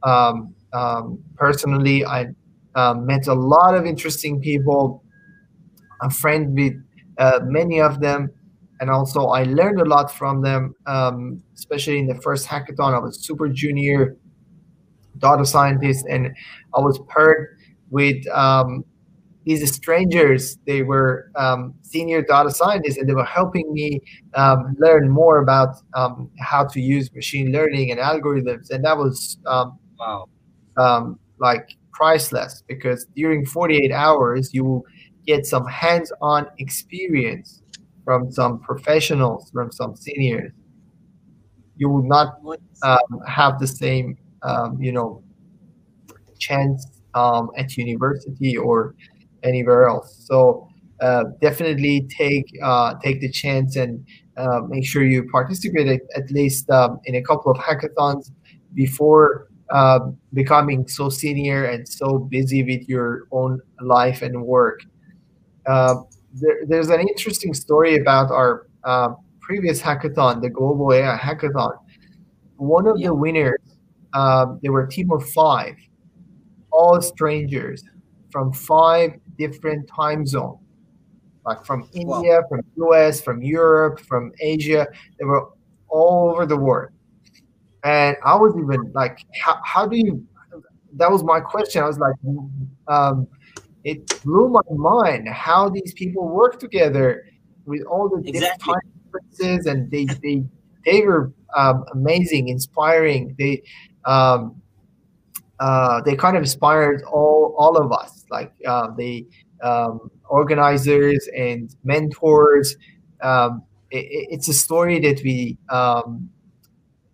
Um, 0.03 0.55
um, 0.73 1.23
personally, 1.37 2.05
I 2.05 2.29
um, 2.75 3.07
met 3.07 3.27
a 3.29 3.35
lot 3.35 3.75
of 3.75 3.87
interesting 3.87 4.41
people. 4.41 5.03
A 6.03 6.11
friend 6.11 6.55
with 6.55 6.75
uh, 7.19 7.41
many 7.45 7.81
of 7.81 8.01
them. 8.01 8.31
And 8.81 8.91
also, 8.91 9.27
I 9.29 9.45
learned 9.45 9.81
a 9.81 9.85
lot 9.85 10.11
from 10.11 10.43
them, 10.43 10.75
um, 10.87 11.43
especially 11.55 11.99
in 11.99 12.07
the 12.07 12.17
first 12.17 12.47
hackathon. 12.47 12.93
I 12.93 12.99
was 12.99 13.25
super 13.25 13.49
junior 13.49 14.17
data 15.19 15.47
scientist, 15.47 16.05
and 16.11 16.35
I 16.75 16.81
was 16.81 17.01
paired 17.09 17.57
with 17.91 18.27
um, 18.29 18.85
these 19.45 19.73
strangers. 19.73 20.59
They 20.67 20.83
were 20.83 21.31
um, 21.37 21.75
senior 21.83 22.23
data 22.23 22.51
scientists, 22.51 22.99
and 22.99 23.09
they 23.09 23.15
were 23.15 23.25
helping 23.25 23.73
me 23.73 24.01
um, 24.35 24.75
learn 24.79 25.09
more 25.09 25.39
about 25.39 25.77
um, 25.95 26.31
how 26.41 26.65
to 26.65 26.81
use 26.81 27.13
machine 27.15 27.53
learning 27.53 27.91
and 27.91 28.01
algorithms. 28.01 28.71
And 28.71 28.85
that 28.85 28.97
was 28.97 29.39
um, 29.47 29.79
wow, 29.99 30.29
um, 30.77 31.19
like 31.39 31.69
priceless 31.93 32.63
because 32.67 33.07
during 33.15 33.47
48 33.47 33.93
hours, 33.93 34.53
you 34.53 34.85
get 35.27 35.47
some 35.47 35.67
hands-on 35.67 36.47
experience 36.59 37.63
from 38.05 38.31
some 38.31 38.61
professionals, 38.61 39.51
from 39.51 39.73
some 39.73 39.97
seniors. 39.97 40.53
You 41.77 41.89
will 41.89 42.05
not 42.05 42.41
um, 42.83 43.21
have 43.27 43.59
the 43.59 43.67
same, 43.67 44.17
um, 44.43 44.81
you 44.81 44.93
know, 44.93 45.23
chance 46.39 46.87
um, 47.15 47.51
at 47.57 47.77
university 47.77 48.57
or 48.57 48.95
anywhere 49.43 49.89
else. 49.89 50.25
So 50.27 50.69
uh, 51.01 51.25
definitely 51.41 52.07
take 52.09 52.47
uh, 52.63 52.95
take 53.03 53.21
the 53.21 53.31
chance 53.31 53.77
and 53.77 54.07
uh, 54.37 54.61
make 54.69 54.87
sure 54.87 55.05
you 55.05 55.29
participate 55.31 55.87
at, 55.89 56.01
at 56.17 56.31
least 56.31 56.71
um, 56.71 57.01
in 57.05 57.17
a 57.17 57.23
couple 57.23 57.51
of 57.51 57.59
hackathons 57.59 58.31
before 58.75 59.49
uh, 59.71 60.01
becoming 60.33 60.87
so 60.87 61.09
senior 61.09 61.65
and 61.65 61.89
so 61.89 62.19
busy 62.19 62.63
with 62.63 62.89
your 62.89 63.25
own 63.33 63.61
life 63.81 64.23
and 64.23 64.43
work. 64.43 64.81
Uh, 65.67 65.95
there, 66.33 66.67
there's 66.67 66.91
an 66.91 67.01
interesting 67.01 67.55
story 67.55 67.97
about 67.97 68.31
our 68.31 68.67
uh, 68.85 69.11
previous 69.41 69.81
hackathon, 69.81 70.41
the 70.43 70.51
Global 70.51 70.93
AI 70.93 71.17
Hackathon. 71.17 71.77
One 72.57 72.87
of 72.87 72.99
yeah. 72.99 73.09
the 73.09 73.15
winners, 73.15 73.61
um, 74.13 74.59
they 74.63 74.69
were 74.69 74.85
a 74.85 74.91
team 74.91 75.11
of 75.11 75.29
five, 75.31 75.77
all 76.71 77.01
strangers 77.01 77.85
from 78.31 78.53
five 78.53 79.13
different 79.39 79.89
time 79.89 80.27
zones, 80.27 80.59
like 81.45 81.65
from 81.65 81.89
India, 81.93 82.41
wow. 82.41 82.43
from 82.49 82.61
US, 82.77 83.21
from 83.21 83.43
Europe, 83.43 84.01
from 84.01 84.33
Asia. 84.41 84.87
They 85.19 85.25
were 85.25 85.51
all 85.89 86.31
over 86.31 86.47
the 86.47 86.57
world. 86.57 86.91
And 87.85 88.17
I 88.25 88.35
was 88.35 88.55
even 88.57 88.91
like, 88.93 89.19
how, 89.41 89.61
how 89.63 89.87
do 89.87 89.97
you? 89.97 90.27
That 90.97 91.11
was 91.11 91.23
my 91.23 91.41
question. 91.41 91.83
I 91.83 91.87
was 91.87 91.99
like, 91.99 92.15
um, 92.89 93.27
it 93.85 94.23
blew 94.25 94.49
my 94.49 94.61
mind 94.71 95.29
how 95.29 95.69
these 95.69 95.93
people 95.95 96.29
work 96.29 96.59
together 96.59 97.27
with 97.67 97.83
all 97.85 98.09
the 98.09 98.29
exactly. 98.29 98.41
different 98.41 98.85
conferences, 99.13 99.67
and 99.67 99.91
they 99.91 100.07
they 100.23 100.45
they 100.85 101.03
were 101.03 101.33
um, 101.57 101.85
amazing, 101.93 102.49
inspiring. 102.49 103.35
They 103.39 103.63
um, 104.05 104.61
uh, 105.61 106.03
they 106.03 106.17
kind 106.17 106.37
of 106.37 106.43
inspired 106.43 107.03
all 107.05 107.55
all 107.59 107.77
of 107.77 107.93
us, 107.93 108.25
like 108.31 108.53
uh, 108.67 108.89
the 108.97 109.27
um, 109.63 110.11
organizers 110.29 111.29
and 111.37 111.75
mentors. 111.85 112.77
Um, 113.23 113.63
it, 113.91 114.07
it's 114.31 114.49
a 114.49 114.55
story 114.55 114.99
that 115.01 115.23
we 115.23 115.59
um, 115.71 116.29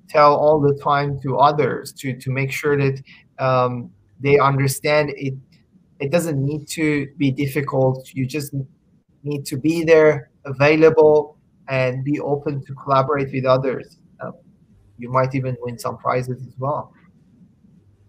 tell 0.09 0.35
all 0.35 0.61
the 0.61 0.75
time 0.83 1.21
to 1.23 1.39
others 1.39 1.93
to 1.95 2.17
to 2.17 2.31
make 2.31 2.53
sure 2.53 2.77
that 2.77 3.03
um, 3.39 3.91
they 4.21 4.39
understand 4.39 5.11
it. 5.17 5.35
It 6.01 6.11
doesn't 6.11 6.43
need 6.43 6.67
to 6.69 7.09
be 7.17 7.31
difficult. 7.31 8.11
You 8.15 8.27
just 8.27 8.55
need 9.23 9.45
to 9.47 9.57
be 9.57 9.85
there, 9.85 10.31
available, 10.45 11.37
and 11.69 12.03
be 12.05 12.19
open 12.21 12.65
to 12.65 12.75
collaborate 12.75 13.33
with 13.33 13.45
others. 13.45 13.99
Uh, 14.19 14.33
you 14.99 15.11
might 15.11 15.35
even 15.35 15.57
win 15.61 15.79
some 15.79 15.99
prizes 15.99 16.41
as 16.47 16.55
well. 16.59 16.93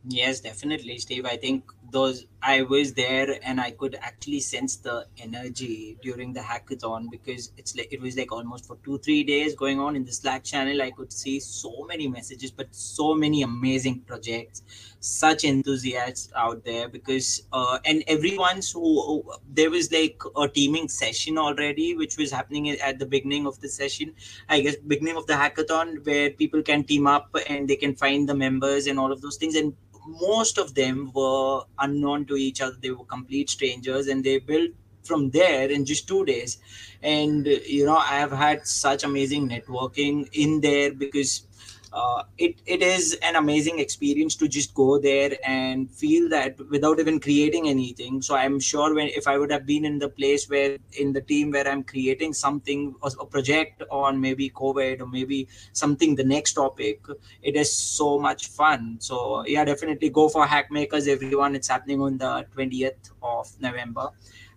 Yes, 0.08 0.40
definitely, 0.40 0.98
Steve. 0.98 1.26
I 1.26 1.38
think 1.38 1.64
those 1.92 2.26
I 2.44 2.64
was 2.64 2.94
there 2.94 3.38
and 3.44 3.62
I 3.62 3.72
could 3.72 3.96
actually 4.02 4.40
sense 4.40 4.78
the 4.78 5.06
energy 5.20 5.98
during 6.02 6.34
the 6.34 6.40
hackathon 6.40 7.12
because 7.12 7.52
it's 7.56 7.76
like 7.76 7.90
it 7.94 8.02
was 8.02 8.18
like 8.18 8.32
almost 8.32 8.66
for 8.66 8.78
two 8.84 8.98
three 8.98 9.24
days 9.24 9.54
going 9.54 9.80
on 9.80 9.96
in 9.96 10.06
the 10.06 10.12
Slack 10.12 10.44
channel. 10.44 10.82
I 10.82 10.90
could 10.90 11.14
see 11.14 11.40
so 11.40 11.86
many 11.88 12.08
messages, 12.08 12.50
but 12.50 12.74
so 12.74 13.14
many 13.14 13.44
amazing 13.44 14.00
projects, 14.02 14.64
such 15.00 15.44
enthusiasts 15.44 16.32
out 16.36 16.66
there 16.66 16.90
because 16.90 17.44
uh, 17.54 17.78
and 17.86 18.04
everyone 18.08 18.64
so 18.64 19.40
there 19.54 19.70
was 19.70 19.92
like 19.92 20.20
a 20.36 20.48
teaming 20.48 20.90
session 20.90 21.38
already 21.38 21.96
which 21.96 22.18
was 22.18 22.32
happening 22.32 22.70
at 22.72 22.98
the 22.98 23.06
beginning 23.06 23.46
of 23.46 23.60
the 23.62 23.70
session. 23.70 24.16
I 24.50 24.62
guess 24.62 24.78
beginning 24.78 25.18
of 25.18 25.28
the 25.28 25.34
hackathon 25.34 26.04
where 26.06 26.32
people 26.32 26.64
can 26.64 26.84
team 26.86 27.06
up 27.06 27.36
and 27.48 27.68
they 27.68 27.76
can 27.76 27.96
find 27.96 28.28
the 28.28 28.36
members 28.36 28.88
and 28.88 28.98
all 28.98 29.12
of 29.12 29.22
those 29.22 29.38
things 29.38 29.56
and 29.56 29.74
most 30.06 30.58
of 30.58 30.74
them 30.76 31.12
were 31.14 31.62
unknown 31.80 32.26
to 32.26 32.36
each 32.36 32.62
other. 32.62 32.76
They 32.82 32.92
were 32.92 33.06
complete 33.06 33.50
strangers 33.50 34.08
and 34.08 34.24
they 34.24 34.40
built 34.40 34.72
from 35.04 35.32
there 35.32 35.70
in 35.70 35.86
just 35.86 36.08
two 36.08 36.26
days. 36.26 36.60
And 37.02 37.48
you 37.48 37.86
know 37.86 37.98
i 37.98 38.16
have 38.24 38.32
had 38.32 38.68
such 38.68 39.04
amazing 39.04 39.50
networking 39.50 40.30
in 40.34 40.62
there 40.62 40.94
because 40.94 41.48
uh, 41.94 42.24
it 42.38 42.62
it 42.66 42.82
is 42.82 43.18
an 43.22 43.36
amazing 43.36 43.80
experience 43.80 44.36
to 44.36 44.48
just 44.48 44.74
go 44.74 44.98
there 44.98 45.32
and 45.46 45.92
feel 45.92 46.30
that 46.30 46.58
without 46.70 47.00
even 47.00 47.20
creating 47.20 47.68
anything. 47.68 48.22
So 48.22 48.36
i'm 48.36 48.60
sure 48.60 48.96
when 48.96 49.08
if 49.08 49.28
i 49.28 49.38
would 49.38 49.52
have 49.52 49.66
been 49.66 49.84
in 49.84 50.00
the 50.00 50.08
place 50.08 50.50
where 50.50 50.78
in 50.94 51.12
the 51.12 51.22
team 51.22 51.52
where 51.52 51.68
i'm 51.68 51.84
creating 51.84 52.34
something 52.34 52.96
a 53.04 53.26
project 53.26 53.84
on 53.92 54.22
maybe 54.22 54.50
covid 54.50 55.02
or 55.02 55.08
maybe 55.08 55.48
something 55.74 56.16
the 56.16 56.24
next 56.24 56.54
topic 56.54 57.02
it 57.42 57.56
is 57.56 57.72
so 57.72 58.20
much 58.20 58.48
fun. 58.48 58.98
So 59.00 59.46
yeah 59.46 59.66
definitely 59.66 60.10
go 60.10 60.30
for 60.30 60.46
hackmakers 60.46 61.08
everyone. 61.08 61.56
It's 61.56 61.68
happening 61.68 62.02
on 62.02 62.18
the 62.18 62.46
20th 62.56 63.12
of 63.22 63.50
november. 63.60 64.10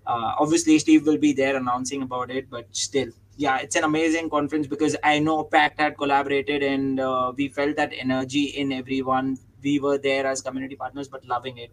Uh, 0.06 0.34
obviously 0.38 0.78
steve 0.78 1.06
will 1.06 1.16
be 1.16 1.32
there 1.32 1.56
announcing 1.56 2.02
about 2.02 2.30
it 2.30 2.50
but 2.50 2.66
still 2.72 3.08
yeah, 3.36 3.58
it's 3.58 3.76
an 3.76 3.84
amazing 3.84 4.30
conference 4.30 4.66
because 4.66 4.96
I 5.02 5.18
know 5.18 5.44
Packt 5.44 5.78
had 5.78 5.96
collaborated 5.96 6.62
and 6.62 7.00
uh, 7.00 7.32
we 7.36 7.48
felt 7.48 7.76
that 7.76 7.92
energy 7.96 8.44
in 8.44 8.72
everyone. 8.72 9.38
We 9.62 9.80
were 9.80 9.98
there 9.98 10.26
as 10.26 10.42
community 10.42 10.76
partners, 10.76 11.08
but 11.08 11.24
loving 11.24 11.58
it. 11.58 11.72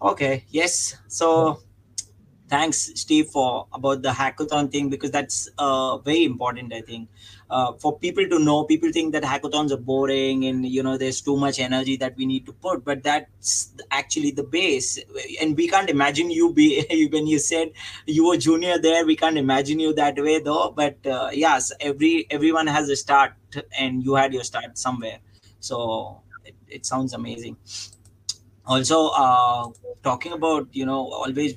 Okay, 0.00 0.44
yes. 0.48 0.96
So 1.08 1.60
thanks, 2.48 2.92
Steve, 2.94 3.26
for 3.28 3.66
about 3.72 4.02
the 4.02 4.10
hackathon 4.10 4.70
thing 4.70 4.88
because 4.88 5.10
that's 5.10 5.48
uh, 5.58 5.98
very 5.98 6.24
important. 6.24 6.72
I 6.72 6.80
think 6.80 7.08
uh, 7.50 7.72
for 7.74 7.98
people 7.98 8.26
to 8.28 8.38
know 8.38 8.64
people 8.64 8.90
think 8.92 9.12
that 9.12 9.22
hackathons 9.22 9.70
are 9.70 9.76
boring 9.76 10.44
and 10.46 10.66
you 10.66 10.82
know 10.82 10.96
there's 10.96 11.20
too 11.20 11.36
much 11.36 11.58
energy 11.60 11.96
that 11.96 12.16
we 12.16 12.26
need 12.26 12.44
to 12.44 12.52
put 12.52 12.84
but 12.84 13.02
that's 13.02 13.72
actually 13.90 14.30
the 14.30 14.42
base. 14.42 14.98
And 15.40 15.56
we 15.56 15.68
can't 15.68 15.88
imagine 15.88 16.30
you 16.30 16.52
be 16.52 17.08
when 17.12 17.26
you 17.26 17.38
said 17.38 17.72
you 18.06 18.26
were 18.26 18.36
junior 18.36 18.78
there 18.78 19.06
we 19.06 19.16
can't 19.16 19.38
imagine 19.38 19.78
you 19.78 19.92
that 19.94 20.16
way 20.16 20.40
though. 20.40 20.72
But 20.74 21.04
uh, 21.06 21.30
yes 21.32 21.72
every 21.80 22.26
everyone 22.30 22.66
has 22.66 22.88
a 22.88 22.96
start 22.96 23.34
and 23.78 24.02
you 24.02 24.14
had 24.14 24.32
your 24.32 24.44
start 24.44 24.76
somewhere. 24.78 25.18
So 25.60 26.22
it, 26.44 26.54
it 26.68 26.86
sounds 26.86 27.14
amazing. 27.14 27.56
Also 28.66 29.08
uh 29.08 29.68
talking 30.02 30.32
about 30.32 30.68
you 30.72 30.84
know 30.86 31.12
always 31.12 31.54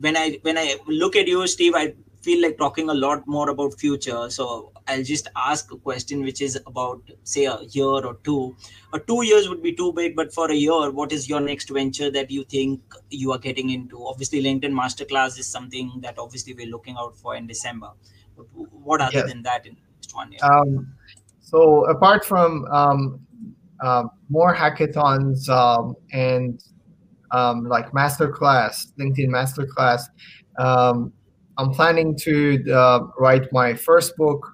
when 0.00 0.16
i 0.16 0.38
when 0.42 0.58
i 0.58 0.76
look 0.86 1.16
at 1.16 1.26
you 1.28 1.46
steve 1.46 1.74
i 1.76 1.92
feel 2.24 2.40
like 2.42 2.56
talking 2.58 2.88
a 2.88 2.94
lot 2.94 3.26
more 3.26 3.50
about 3.50 3.78
future. 3.78 4.30
So 4.30 4.72
I'll 4.86 5.02
just 5.02 5.28
ask 5.36 5.72
a 5.72 5.76
question 5.76 6.22
which 6.22 6.42
is 6.42 6.58
about 6.66 7.02
say 7.22 7.46
a 7.46 7.60
year 7.70 7.86
or 7.86 8.18
two. 8.22 8.54
Or 8.92 9.00
two 9.00 9.22
years 9.22 9.48
would 9.48 9.62
be 9.62 9.72
too 9.72 9.92
big, 9.92 10.14
but 10.14 10.32
for 10.32 10.50
a 10.50 10.54
year, 10.54 10.90
what 10.90 11.12
is 11.12 11.28
your 11.28 11.40
next 11.40 11.70
venture 11.70 12.10
that 12.10 12.30
you 12.30 12.44
think 12.44 12.80
you 13.10 13.32
are 13.32 13.38
getting 13.38 13.70
into? 13.70 14.06
Obviously, 14.06 14.42
LinkedIn 14.42 14.72
Masterclass 14.72 15.38
is 15.38 15.46
something 15.46 15.92
that 16.02 16.18
obviously 16.18 16.54
we're 16.54 16.66
looking 16.66 16.96
out 16.98 17.16
for 17.16 17.34
in 17.34 17.46
December. 17.46 17.90
But 18.36 18.46
what 18.54 19.00
other 19.00 19.18
yes. 19.18 19.28
than 19.28 19.42
that 19.44 19.66
in 19.66 19.76
next 20.04 20.14
one 20.14 20.32
year? 20.32 20.40
Um, 20.42 20.94
so 21.40 21.84
apart 21.86 22.24
from 22.24 22.64
um, 22.66 23.20
uh, 23.80 24.04
more 24.28 24.54
hackathons 24.54 25.48
um, 25.48 25.96
and 26.12 26.62
um, 27.30 27.64
like 27.64 27.90
masterclass, 27.92 28.92
LinkedIn 28.98 29.28
masterclass, 29.28 30.02
um, 30.58 31.12
I'm 31.56 31.70
planning 31.70 32.16
to 32.18 32.72
uh, 32.72 33.00
write 33.18 33.52
my 33.52 33.74
first 33.74 34.16
book 34.16 34.53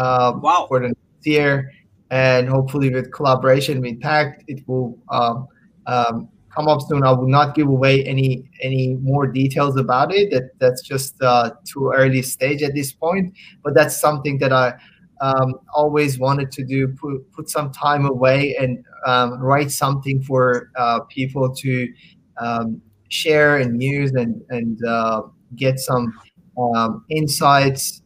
um, 0.00 0.40
wow. 0.40 0.66
for 0.68 0.80
the 0.80 0.88
next 0.88 1.26
year. 1.26 1.70
And 2.10 2.48
hopefully, 2.48 2.90
with 2.92 3.12
collaboration 3.12 3.80
with 3.80 4.00
Packt, 4.00 4.42
it 4.48 4.66
will 4.66 4.98
um, 5.10 5.46
um, 5.86 6.28
come 6.52 6.66
up 6.66 6.80
soon. 6.88 7.04
I 7.04 7.12
will 7.12 7.28
not 7.28 7.54
give 7.54 7.68
away 7.68 8.04
any 8.04 8.50
any 8.62 8.96
more 8.96 9.28
details 9.28 9.76
about 9.76 10.12
it. 10.12 10.32
That 10.32 10.50
that's 10.58 10.82
just 10.82 11.22
uh, 11.22 11.52
too 11.64 11.92
early 11.94 12.22
stage 12.22 12.62
at 12.62 12.74
this 12.74 12.92
point. 12.92 13.32
But 13.62 13.74
that's 13.74 14.00
something 14.00 14.38
that 14.38 14.52
I 14.52 14.74
um, 15.20 15.54
always 15.72 16.18
wanted 16.18 16.50
to 16.52 16.64
do. 16.64 16.88
Put 16.88 17.30
put 17.30 17.48
some 17.48 17.70
time 17.70 18.06
away 18.06 18.56
and 18.58 18.84
um, 19.06 19.38
write 19.40 19.70
something 19.70 20.20
for 20.22 20.70
uh, 20.76 21.00
people 21.02 21.54
to 21.54 21.88
um, 22.38 22.82
share 23.08 23.58
and 23.58 23.80
use 23.80 24.10
and 24.14 24.42
and 24.48 24.84
uh, 24.84 25.22
get 25.54 25.78
some 25.78 26.12
um, 26.58 27.04
insights 27.08 28.02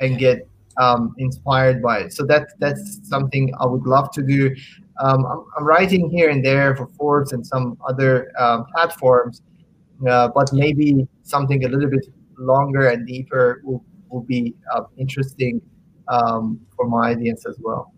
and 0.00 0.18
get 0.18 0.46
um, 0.78 1.14
inspired 1.18 1.82
by 1.82 2.00
it. 2.00 2.12
So 2.12 2.24
that 2.26 2.48
that's 2.58 3.00
something 3.08 3.52
I 3.60 3.66
would 3.66 3.86
love 3.86 4.10
to 4.12 4.22
do. 4.22 4.54
Um, 5.00 5.26
I'm, 5.26 5.44
I'm, 5.56 5.64
writing 5.64 6.10
here 6.10 6.30
and 6.30 6.44
there 6.44 6.74
for 6.76 6.86
Forbes 6.98 7.32
and 7.32 7.46
some 7.46 7.78
other 7.88 8.32
um, 8.38 8.66
platforms, 8.74 9.42
uh, 10.08 10.28
but 10.34 10.52
maybe 10.52 11.06
something 11.22 11.64
a 11.64 11.68
little 11.68 11.90
bit 11.90 12.06
longer 12.36 12.88
and 12.88 13.06
deeper 13.06 13.60
will, 13.64 13.84
will 14.08 14.22
be 14.22 14.56
uh, 14.74 14.82
interesting 14.96 15.60
um, 16.08 16.60
for 16.74 16.88
my 16.88 17.12
audience 17.12 17.46
as 17.46 17.56
well. 17.60 17.92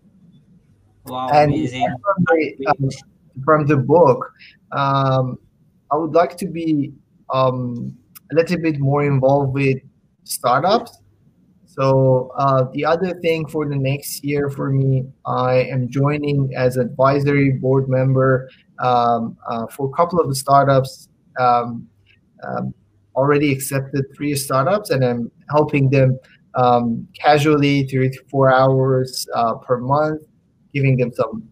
Wow, 1.05 1.29
and 1.29 1.51
amazing. 1.51 1.87
From 2.03 2.25
the, 2.27 2.67
um, 2.67 2.89
from 3.43 3.65
the 3.65 3.77
book, 3.77 4.31
um, 4.71 5.39
I 5.91 5.95
would 5.95 6.13
like 6.13 6.37
to 6.37 6.45
be 6.45 6.93
a 7.33 7.51
little 8.31 8.57
bit 8.57 8.79
more 8.79 9.03
involved 9.03 9.53
with 9.53 9.79
startups 10.23 11.00
so 11.75 12.33
uh, 12.37 12.65
the 12.73 12.83
other 12.83 13.13
thing 13.21 13.47
for 13.47 13.65
the 13.65 13.77
next 13.77 14.25
year 14.25 14.49
for 14.49 14.69
me, 14.69 15.05
I 15.25 15.63
am 15.71 15.87
joining 15.87 16.53
as 16.53 16.75
advisory 16.75 17.51
board 17.51 17.87
member 17.87 18.49
um, 18.79 19.37
uh, 19.47 19.67
for 19.67 19.87
a 19.87 19.95
couple 19.95 20.19
of 20.19 20.27
the 20.27 20.35
startups. 20.35 21.07
Um, 21.39 21.87
um, 22.43 22.73
already 23.15 23.53
accepted 23.53 24.03
three 24.15 24.35
startups, 24.35 24.89
and 24.89 25.03
I'm 25.03 25.31
helping 25.49 25.89
them 25.89 26.19
um, 26.55 27.07
casually 27.17 27.87
three 27.87 28.09
to 28.09 28.19
four 28.29 28.53
hours 28.53 29.25
uh, 29.33 29.55
per 29.55 29.77
month, 29.77 30.23
giving 30.73 30.97
them 30.97 31.13
some 31.13 31.47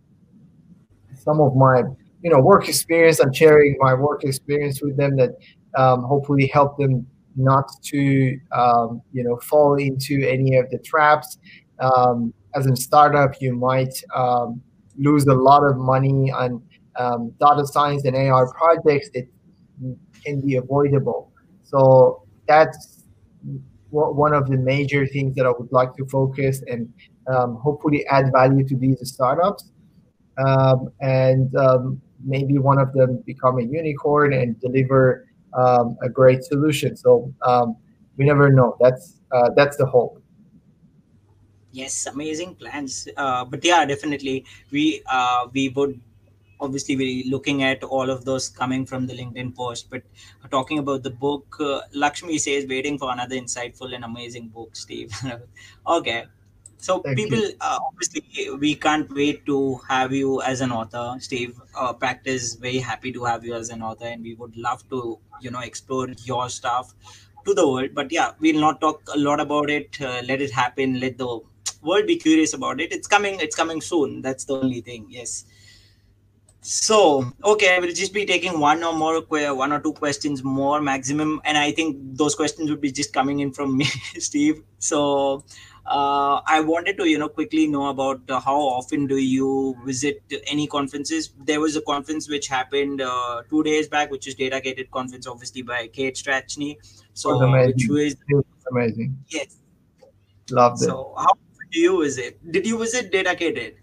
some 1.15 1.39
of 1.39 1.55
my 1.55 1.83
you 2.21 2.29
know 2.29 2.41
work 2.41 2.67
experience. 2.67 3.19
I'm 3.21 3.31
sharing 3.31 3.77
my 3.79 3.93
work 3.93 4.25
experience 4.25 4.81
with 4.81 4.97
them 4.97 5.15
that 5.15 5.31
um, 5.77 6.03
hopefully 6.03 6.47
help 6.47 6.77
them 6.77 7.07
not 7.35 7.69
to 7.83 8.39
um, 8.51 9.01
you 9.13 9.23
know 9.23 9.37
fall 9.37 9.75
into 9.75 10.27
any 10.27 10.55
of 10.55 10.69
the 10.69 10.79
traps. 10.79 11.37
Um, 11.79 12.33
as 12.55 12.65
a 12.65 12.75
startup, 12.75 13.41
you 13.41 13.55
might 13.55 13.93
um, 14.15 14.61
lose 14.97 15.25
a 15.27 15.33
lot 15.33 15.63
of 15.63 15.77
money 15.77 16.31
on 16.31 16.61
um, 16.97 17.31
data 17.39 17.65
science 17.65 18.05
and 18.05 18.15
AI 18.15 18.43
projects 18.57 19.09
that 19.13 19.27
can 20.25 20.41
be 20.41 20.55
avoidable. 20.55 21.31
So 21.63 22.23
that's 22.47 23.03
one 23.91 24.33
of 24.33 24.49
the 24.49 24.57
major 24.57 25.07
things 25.07 25.35
that 25.35 25.45
I 25.45 25.51
would 25.51 25.71
like 25.71 25.95
to 25.95 26.05
focus 26.05 26.61
and 26.67 26.91
um, 27.27 27.55
hopefully 27.55 28.05
add 28.07 28.31
value 28.33 28.67
to 28.67 28.75
these 28.75 28.97
startups. 29.03 29.71
Um, 30.37 30.89
and 31.01 31.51
maybe 32.25 32.57
one 32.57 32.79
of 32.79 32.93
them 32.93 33.21
become 33.25 33.59
a 33.59 33.63
unicorn 33.63 34.33
and 34.33 34.59
deliver 34.59 35.28
um, 35.53 35.97
a 36.01 36.09
great 36.09 36.43
solution. 36.43 36.95
So 36.95 37.33
um, 37.45 37.77
we 38.17 38.25
never 38.25 38.51
know. 38.51 38.77
That's 38.79 39.19
uh, 39.31 39.49
that's 39.55 39.77
the 39.77 39.85
hope. 39.85 40.21
Yes, 41.71 42.07
amazing 42.07 42.55
plans. 42.55 43.07
Uh, 43.15 43.45
but 43.45 43.63
yeah, 43.63 43.85
definitely 43.85 44.45
we 44.71 45.01
uh, 45.05 45.47
we 45.53 45.69
would 45.69 45.99
obviously 46.59 46.95
be 46.95 47.23
looking 47.29 47.63
at 47.63 47.83
all 47.83 48.09
of 48.09 48.25
those 48.25 48.49
coming 48.49 48.85
from 48.85 49.07
the 49.07 49.13
LinkedIn 49.13 49.55
post. 49.55 49.89
But 49.89 50.03
talking 50.51 50.79
about 50.79 51.03
the 51.03 51.09
book, 51.09 51.55
uh, 51.59 51.81
Lakshmi 51.93 52.37
says 52.37 52.65
waiting 52.67 52.97
for 52.97 53.11
another 53.11 53.35
insightful 53.35 53.93
and 53.95 54.03
amazing 54.03 54.49
book, 54.49 54.75
Steve. 54.75 55.13
okay, 55.87 56.25
so 56.81 57.01
Thank 57.01 57.17
people 57.17 57.41
uh, 57.59 57.77
obviously 57.87 58.49
we 58.57 58.73
can't 58.73 59.13
wait 59.13 59.45
to 59.47 59.75
have 59.87 60.13
you 60.13 60.41
as 60.41 60.61
an 60.61 60.71
author, 60.71 61.15
Steve. 61.19 61.59
Uh, 61.75 61.91
practice 61.91 62.55
very 62.55 62.77
happy 62.77 63.11
to 63.11 63.25
have 63.25 63.43
you 63.43 63.53
as 63.53 63.69
an 63.69 63.81
author, 63.81 64.05
and 64.05 64.23
we 64.23 64.35
would 64.35 64.55
love 64.55 64.87
to 64.89 65.19
you 65.41 65.51
know 65.51 65.59
explore 65.59 66.07
your 66.23 66.49
stuff 66.49 66.95
to 67.45 67.53
the 67.53 67.67
world. 67.67 67.89
But 67.93 68.13
yeah, 68.13 68.31
we'll 68.39 68.61
not 68.61 68.79
talk 68.79 69.01
a 69.13 69.17
lot 69.17 69.41
about 69.41 69.69
it. 69.69 70.01
Uh, 70.01 70.21
let 70.25 70.41
it 70.41 70.51
happen. 70.51 70.99
Let 71.01 71.17
the 71.17 71.41
world 71.81 72.07
be 72.07 72.15
curious 72.15 72.53
about 72.53 72.79
it. 72.79 72.93
It's 72.93 73.07
coming. 73.07 73.39
It's 73.41 73.55
coming 73.55 73.81
soon. 73.81 74.21
That's 74.21 74.45
the 74.45 74.55
only 74.55 74.79
thing. 74.79 75.07
Yes. 75.09 75.45
So, 76.61 77.25
okay, 77.43 77.75
I 77.75 77.79
will 77.79 77.93
just 77.93 78.13
be 78.13 78.25
taking 78.25 78.59
one 78.59 78.83
or 78.83 78.93
more, 78.93 79.21
one 79.21 79.71
or 79.71 79.79
two 79.79 79.93
questions 79.93 80.43
more 80.43 80.81
maximum, 80.81 81.39
and 81.45 81.57
I 81.57 81.71
think 81.71 81.97
those 82.17 82.35
questions 82.35 82.69
would 82.69 82.81
be 82.81 82.91
just 82.91 83.13
coming 83.13 83.39
in 83.39 83.53
from 83.53 83.77
me, 83.77 83.85
Steve. 84.19 84.61
So, 84.77 85.45
uh, 85.85 86.41
I 86.45 86.61
wanted 86.61 86.97
to, 86.97 87.05
you 87.05 87.17
know, 87.17 87.29
quickly 87.29 87.67
know 87.67 87.87
about 87.87 88.21
uh, 88.29 88.39
how 88.39 88.57
often 88.57 89.07
do 89.07 89.17
you 89.17 89.75
visit 89.85 90.21
any 90.47 90.67
conferences? 90.67 91.33
There 91.45 91.59
was 91.59 91.75
a 91.75 91.81
conference 91.81 92.29
which 92.29 92.47
happened 92.47 93.01
uh, 93.01 93.43
two 93.49 93.63
days 93.63 93.87
back, 93.87 94.11
which 94.11 94.27
is 94.27 94.35
DATAcated 94.35 94.91
Conference, 94.91 95.27
obviously 95.27 95.61
by 95.61 95.87
Kate 95.87 96.15
Strachnyi. 96.15 96.77
So, 97.13 97.33
which 97.33 97.87
amazing. 97.87 97.89
was 97.89 98.15
amazing. 98.71 99.17
yes. 99.29 99.57
Loved 100.51 100.81
it. 100.81 100.85
So, 100.85 101.13
how 101.17 101.25
often 101.25 101.67
do 101.71 101.79
you 101.79 102.03
visit? 102.03 102.51
Did 102.51 102.65
you 102.65 102.77
visit 102.77 103.11
DATAcated? 103.11 103.75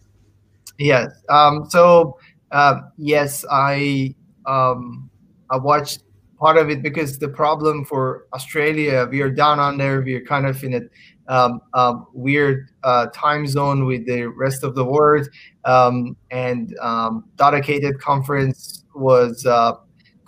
Yes. 0.78 1.11
Um, 1.28 1.68
so 1.68 2.18
uh, 2.53 2.80
yes, 2.97 3.44
I 3.51 4.14
um, 4.47 5.11
I 5.51 5.57
watched 5.57 6.03
part 6.38 6.57
of 6.57 6.70
it 6.70 6.82
because 6.82 7.18
the 7.18 7.28
problem 7.28 7.84
for 7.84 8.26
Australia, 8.34 9.09
we 9.11 9.20
are 9.22 9.30
down 9.30 9.59
under, 9.59 10.03
we 10.03 10.14
are 10.14 10.24
kind 10.24 10.47
of 10.47 10.62
in 10.62 10.74
a 10.74 10.80
um, 11.29 11.61
um, 11.74 12.07
weird 12.12 12.70
uh, 12.85 13.07
time 13.14 13.47
zone 13.47 13.85
with 13.87 14.07
the 14.07 14.27
rest 14.27 14.64
of 14.64 14.74
the 14.74 14.85
world, 14.85 15.29
um, 15.64 16.16
and 16.31 16.77
um, 16.81 17.24
DATAcated 17.37 17.99
conference 17.99 18.85
was 18.95 19.45
uh, 19.47 19.74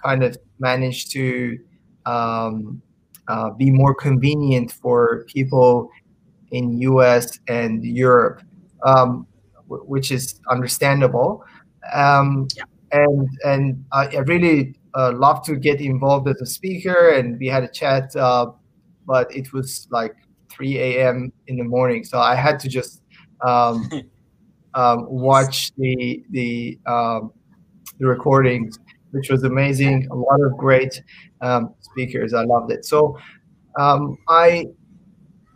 kind 0.03 0.23
of 0.25 0.37
managed 0.59 1.13
to 1.13 1.59
um, 2.07 2.83
uh, 3.29 3.51
be 3.51 3.71
more 3.71 3.95
convenient 3.95 4.73
for 4.73 5.25
people 5.27 5.91
in 6.51 6.79
US 6.81 7.39
and 7.49 7.85
Europe. 7.85 8.43
Um, 8.85 9.27
wh- 9.69 9.89
which 9.89 10.11
is 10.11 10.41
understandable. 10.51 11.45
Um, 11.93 12.49
Yeah. 12.57 12.65
and 12.93 13.29
and 13.45 13.85
I, 13.93 14.07
I 14.17 14.19
really 14.21 14.75
uh, 14.95 15.13
love 15.15 15.45
to 15.47 15.57
get 15.57 15.81
involved 15.81 16.29
as 16.29 16.41
a 16.41 16.47
speaker, 16.47 17.11
and 17.11 17.39
we 17.39 17.47
had 17.49 17.63
a 17.65 17.69
chat, 17.69 18.15
uh, 18.17 18.53
but 19.07 19.35
it 19.35 19.53
was 19.53 19.87
like 19.91 20.15
3 20.51 20.79
a.m. 20.79 21.33
in 21.47 21.57
the 21.57 21.65
morning, 21.65 22.05
so 22.05 22.19
I 22.19 22.35
had 22.35 22.59
to 22.61 22.69
just 22.69 23.03
um, 23.47 23.89
um, 24.75 25.07
watch 25.09 25.73
the 25.77 26.25
the 26.31 26.79
um, 26.87 27.33
the 27.99 28.07
recordings, 28.07 28.79
which 29.11 29.31
was 29.31 29.45
amazing. 29.45 30.09
A 30.11 30.15
lot 30.15 30.41
of 30.41 30.57
great 30.57 31.03
um, 31.41 31.75
speakers. 31.81 32.35
I 32.35 32.45
loved 32.45 32.73
it. 32.73 32.85
So 32.85 33.19
um, 33.79 34.17
I 34.29 34.67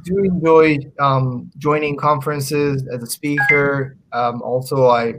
do 0.05 0.19
enjoy 0.19 0.79
um, 1.01 1.51
joining 1.59 1.97
conferences 1.97 2.87
as 2.93 3.03
a 3.03 3.07
speaker. 3.07 3.97
Um, 4.13 4.43
also, 4.43 4.89
I 4.89 5.15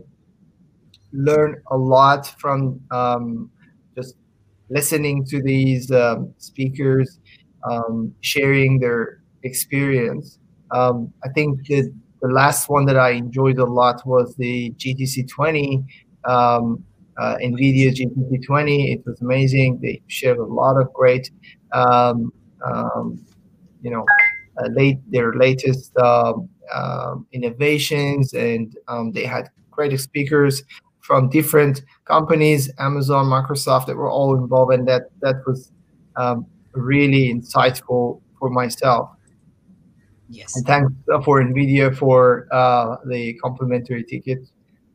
learn 1.13 1.61
a 1.71 1.77
lot 1.77 2.27
from 2.39 2.81
um, 2.91 3.49
just 3.95 4.15
listening 4.69 5.25
to 5.25 5.41
these 5.41 5.91
um, 5.91 6.33
speakers, 6.37 7.19
um, 7.69 8.13
sharing 8.21 8.79
their 8.79 9.22
experience. 9.43 10.39
Um, 10.71 11.13
I 11.23 11.29
think 11.29 11.67
that 11.67 11.93
the 12.21 12.29
last 12.29 12.69
one 12.69 12.85
that 12.85 12.97
I 12.97 13.11
enjoyed 13.11 13.59
a 13.59 13.65
lot 13.65 14.05
was 14.05 14.35
the 14.35 14.71
GTC 14.77 15.29
20, 15.29 15.83
um, 16.25 16.83
uh, 17.17 17.35
NVIDIA 17.43 17.91
GTC 17.93 18.45
20. 18.45 18.93
It 18.93 19.05
was 19.05 19.21
amazing. 19.21 19.79
They 19.81 20.01
shared 20.07 20.37
a 20.37 20.43
lot 20.43 20.79
of 20.81 20.91
great, 20.93 21.29
um, 21.73 22.31
um, 22.65 23.23
you 23.81 23.91
know, 23.91 24.05
uh, 24.57 24.67
late 24.69 24.99
their 25.11 25.33
latest 25.33 25.95
um, 25.97 26.49
um, 26.73 27.27
innovations, 27.33 28.33
and 28.33 28.75
they 29.13 29.25
had 29.25 29.49
great 29.69 29.99
speakers 29.99 30.63
from 31.01 31.29
different 31.29 31.83
companies, 32.05 32.71
Amazon, 32.79 33.25
Microsoft, 33.25 33.87
that 33.87 33.97
were 33.97 34.09
all 34.09 34.35
involved, 34.35 34.73
and 34.73 34.87
that 34.87 35.03
that 35.21 35.35
was 35.45 35.71
really 36.73 37.33
insightful 37.33 38.21
for 38.39 38.49
myself. 38.49 39.09
Yes. 40.33 40.55
And 40.55 40.65
thanks 40.65 40.91
uh, 41.13 41.21
for 41.21 41.41
NVIDIA 41.43 41.95
for 41.95 42.47
uh, 42.51 42.97
the 43.05 43.35
complimentary 43.35 44.03
ticket. 44.03 44.39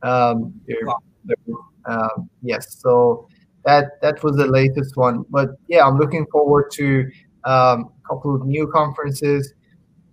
Um, 0.03 0.53
they're, 0.67 0.85
Wow. 0.85 0.97
they're, 1.23 1.55
um, 1.85 2.29
yes, 2.41 2.77
so 2.79 3.27
that 3.65 4.01
that 4.01 4.21
was 4.23 4.35
the 4.35 4.47
latest 4.47 4.97
one. 4.97 5.25
But 5.29 5.49
yeah, 5.67 5.85
I'm 5.87 5.97
looking 5.97 6.25
forward 6.31 6.71
to 6.73 7.09
um, 7.45 7.91
a 8.03 8.07
couple 8.07 8.35
of 8.35 8.45
new 8.45 8.67
conferences. 8.67 9.53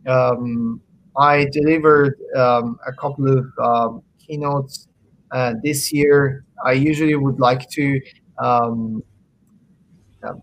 Um, 0.07 0.81
I 1.19 1.47
delivered 1.51 2.15
um, 2.37 2.79
a 2.87 2.93
couple 2.93 3.27
of 3.37 3.47
um, 3.59 4.03
keynotes 4.19 4.89
uh, 5.33 5.55
this 5.63 5.93
year. 5.93 6.45
I 6.65 6.73
usually 6.73 7.17
would 7.17 7.41
like 7.41 7.69
to, 7.71 8.01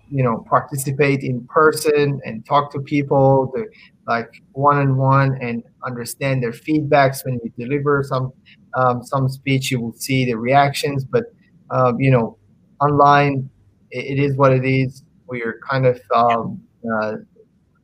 you 0.09 0.23
know, 0.23 0.45
participate 0.49 1.23
in 1.23 1.45
person 1.47 2.19
and 2.25 2.45
talk 2.45 2.71
to 2.73 2.79
people, 2.79 3.51
to, 3.55 3.65
like 4.07 4.29
one 4.53 4.77
on 4.77 4.97
one, 4.97 5.38
and 5.41 5.63
understand 5.86 6.43
their 6.43 6.51
feedbacks 6.51 7.25
when 7.25 7.39
we 7.43 7.51
deliver 7.57 8.03
some 8.03 8.34
um, 8.75 9.03
some 9.03 9.29
speech. 9.29 9.71
You 9.71 9.81
will 9.81 9.93
see 9.93 10.25
the 10.25 10.36
reactions, 10.36 11.05
but 11.05 11.25
um, 11.69 11.99
you 11.99 12.11
know, 12.11 12.38
online, 12.81 13.49
it, 13.91 14.17
it 14.17 14.23
is 14.23 14.36
what 14.36 14.51
it 14.53 14.65
is. 14.65 15.03
We 15.27 15.41
are 15.41 15.59
kind 15.69 15.86
of 15.86 15.99
um, 16.13 16.61
uh, 16.91 17.15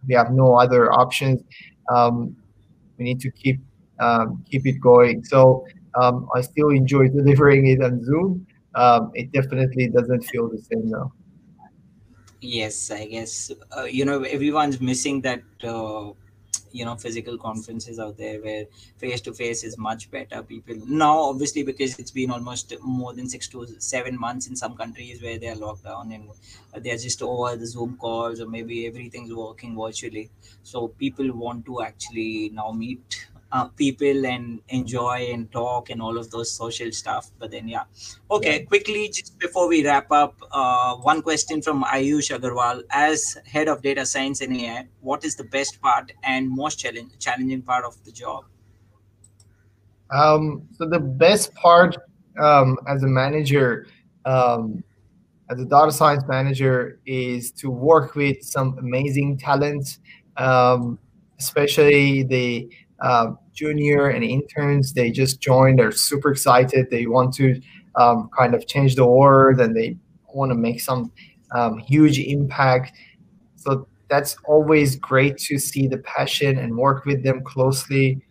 we 0.07 0.13
have 0.15 0.31
no 0.31 0.55
other 0.55 0.91
options. 0.91 1.41
Um, 1.91 2.35
we 2.97 3.05
need 3.05 3.19
to 3.21 3.31
keep 3.31 3.59
um, 3.99 4.43
keep 4.49 4.65
it 4.65 4.79
going. 4.81 5.23
So 5.23 5.65
um, 5.95 6.27
I 6.35 6.41
still 6.41 6.69
enjoy 6.69 7.09
delivering 7.09 7.67
it 7.67 7.83
on 7.83 8.03
Zoom. 8.03 8.45
Um, 8.75 9.11
it 9.13 9.31
definitely 9.31 9.89
doesn't 9.89 10.21
feel 10.25 10.49
the 10.49 10.59
same 10.59 10.89
now. 10.89 11.11
Yes, 12.41 12.89
I 12.91 13.05
guess 13.05 13.51
uh, 13.75 13.83
you 13.83 14.05
know 14.05 14.23
everyone's 14.23 14.79
missing 14.79 15.21
that 15.21 15.43
uh, 15.63 16.11
you 16.71 16.85
know 16.85 16.95
physical 16.95 17.37
conferences 17.37 17.99
out 17.99 18.15
there 18.17 18.41
where 18.41 18.65
face 18.97 19.19
to 19.21 19.33
face 19.33 19.63
is 19.65 19.77
much 19.77 20.09
better. 20.09 20.41
People 20.43 20.77
now 20.87 21.17
obviously 21.19 21.63
because 21.63 21.99
it's 21.99 22.11
been 22.11 22.31
almost 22.31 22.73
more 22.81 23.13
than 23.13 23.27
six 23.27 23.49
to 23.49 23.67
seven 23.79 24.17
months 24.17 24.47
in 24.47 24.55
some 24.55 24.77
countries 24.77 25.21
where 25.21 25.37
they 25.37 25.49
are 25.49 25.55
locked 25.55 25.83
down 25.83 26.13
and 26.13 26.29
they're 26.83 26.97
just 26.97 27.21
over 27.21 27.57
the 27.57 27.67
Zoom 27.67 27.97
calls 27.97 28.39
or 28.39 28.47
maybe 28.47 28.87
everything's 28.87 29.33
working 29.33 29.75
virtually. 29.77 30.29
So 30.63 30.87
people 30.87 31.29
want 31.33 31.65
to 31.65 31.81
actually 31.81 32.49
now 32.53 32.71
meet 32.71 33.27
uh, 33.51 33.65
people 33.65 34.25
and 34.25 34.61
enjoy 34.69 35.29
and 35.33 35.51
talk 35.51 35.89
and 35.89 36.01
all 36.01 36.17
of 36.17 36.29
those 36.29 36.51
social 36.51 36.91
stuff. 36.91 37.31
But 37.39 37.51
then 37.51 37.67
yeah 37.67 37.79
Yeah. 37.79 38.35
Okay, 38.35 38.65
quickly, 38.65 39.09
just 39.09 39.37
before 39.39 39.67
we 39.67 39.85
wrap 39.85 40.11
up, 40.11 40.35
uh, 40.51 40.95
one 40.97 41.21
question 41.21 41.61
from 41.61 41.83
Ayush 41.83 42.29
Agarwal. 42.37 42.83
As 42.89 43.37
head 43.45 43.67
of 43.67 43.81
data 43.81 44.05
science 44.05 44.41
and 44.41 44.55
AI, 44.55 44.87
what 45.01 45.23
is 45.25 45.35
the 45.35 45.45
best 45.45 45.81
part 45.81 46.11
and 46.23 46.49
most 46.49 46.79
challenge, 46.79 47.11
challenging 47.19 47.61
part 47.61 47.85
of 47.85 48.03
the 48.03 48.11
job? 48.11 48.45
Um, 50.11 50.67
so 50.77 50.87
the 50.87 50.99
best 50.99 51.53
part 51.55 51.95
um, 52.39 52.77
as 52.87 53.03
a 53.03 53.07
manager, 53.07 53.87
um, 54.25 54.83
as 55.49 55.59
a 55.59 55.65
data 55.65 55.91
science 55.91 56.23
manager, 56.27 56.99
is 57.05 57.51
to 57.53 57.69
work 57.69 58.15
with 58.15 58.43
some 58.43 58.77
amazing 58.79 59.37
talent, 59.37 59.99
um, 60.37 60.99
especially 61.39 62.23
the 62.23 62.69
uh, 63.01 63.31
junior 63.53 64.09
and 64.09 64.23
interns. 64.23 64.93
They 64.93 65.11
just 65.11 65.41
joined. 65.41 65.79
They're 65.79 65.91
super 65.91 66.31
excited. 66.31 66.89
They 66.89 67.05
want 67.05 67.33
to 67.35 67.61
um, 67.95 68.29
kind 68.37 68.53
of 68.53 68.67
change 68.67 68.95
the 68.95 69.05
world, 69.05 69.59
and 69.59 69.75
they 69.75 69.97
want 70.33 70.51
to 70.51 70.55
make 70.55 70.79
some 70.81 71.11
um, 71.51 71.79
huge 71.79 72.19
impact. 72.19 72.93
So 73.55 73.87
that's 74.09 74.37
always 74.47 74.95
great 74.95 75.37
to 75.37 75.59
see 75.59 75.87
the 75.87 75.99
passion 75.99 76.57
and 76.57 76.77
work 76.77 77.05
with 77.05 77.23
them 77.23 77.43
closely 77.43 78.21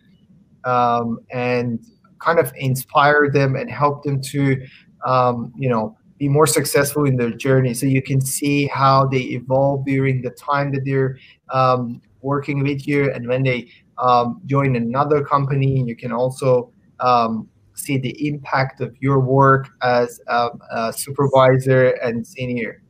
um, 0.65 1.19
and 1.31 1.79
kind 2.19 2.39
of 2.39 2.51
inspire 2.57 3.29
them 3.29 3.55
and 3.55 3.69
help 3.71 4.03
them 4.03 4.21
to, 4.21 4.61
um, 5.05 5.53
you 5.57 5.69
know, 5.69 5.95
be 6.17 6.27
more 6.27 6.47
successful 6.47 7.05
in 7.05 7.15
their 7.15 7.31
journey. 7.31 7.73
So 7.73 7.85
you 7.85 8.01
can 8.01 8.19
see 8.19 8.67
how 8.67 9.07
they 9.07 9.21
evolve 9.21 9.85
during 9.85 10.21
the 10.21 10.31
time 10.31 10.71
that 10.73 10.83
they're 10.83 11.17
um, 11.53 12.01
working 12.21 12.61
with 12.61 12.85
you, 12.85 13.11
and 13.13 13.25
when 13.27 13.43
they 13.43 13.71
um, 14.01 14.41
join 14.45 14.75
another 14.75 15.23
company. 15.23 15.83
You 15.85 15.95
can 15.95 16.11
also 16.11 16.71
um, 16.99 17.47
see 17.75 17.97
the 17.97 18.27
impact 18.27 18.81
of 18.81 18.95
your 18.99 19.19
work 19.19 19.69
as 19.81 20.19
a, 20.27 20.49
a 20.71 20.93
supervisor 20.93 21.89
and 22.03 22.25
senior. 22.25 22.81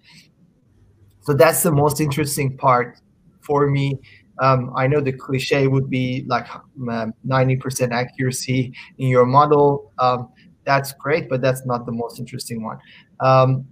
So 1.22 1.34
that's 1.34 1.64
the 1.64 1.72
most 1.72 2.02
interesting 2.02 2.58
part 2.58 3.00
for 3.42 3.68
me. 3.70 4.00
Um, 4.40 4.72
I 4.76 4.88
know 4.88 5.02
the 5.02 5.12
cliche 5.12 5.68
would 5.68 5.90
be 5.90 6.24
like 6.28 6.48
90% 6.78 7.84
um, 7.84 7.92
accuracy 7.92 8.74
in 8.98 9.08
your 9.10 9.26
model. 9.26 9.92
Um, 10.00 10.30
that's 10.66 10.94
great, 10.94 11.30
but 11.30 11.42
that's 11.42 11.66
not 11.66 11.86
the 11.86 11.92
most 11.92 12.20
interesting 12.20 12.64
one. 12.64 12.78
Um, 13.20 13.66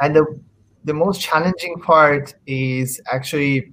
and 0.00 0.14
the 0.14 0.24
the 0.84 0.94
most 0.94 1.20
challenging 1.20 1.74
part 1.80 2.34
is 2.46 3.00
actually 3.12 3.72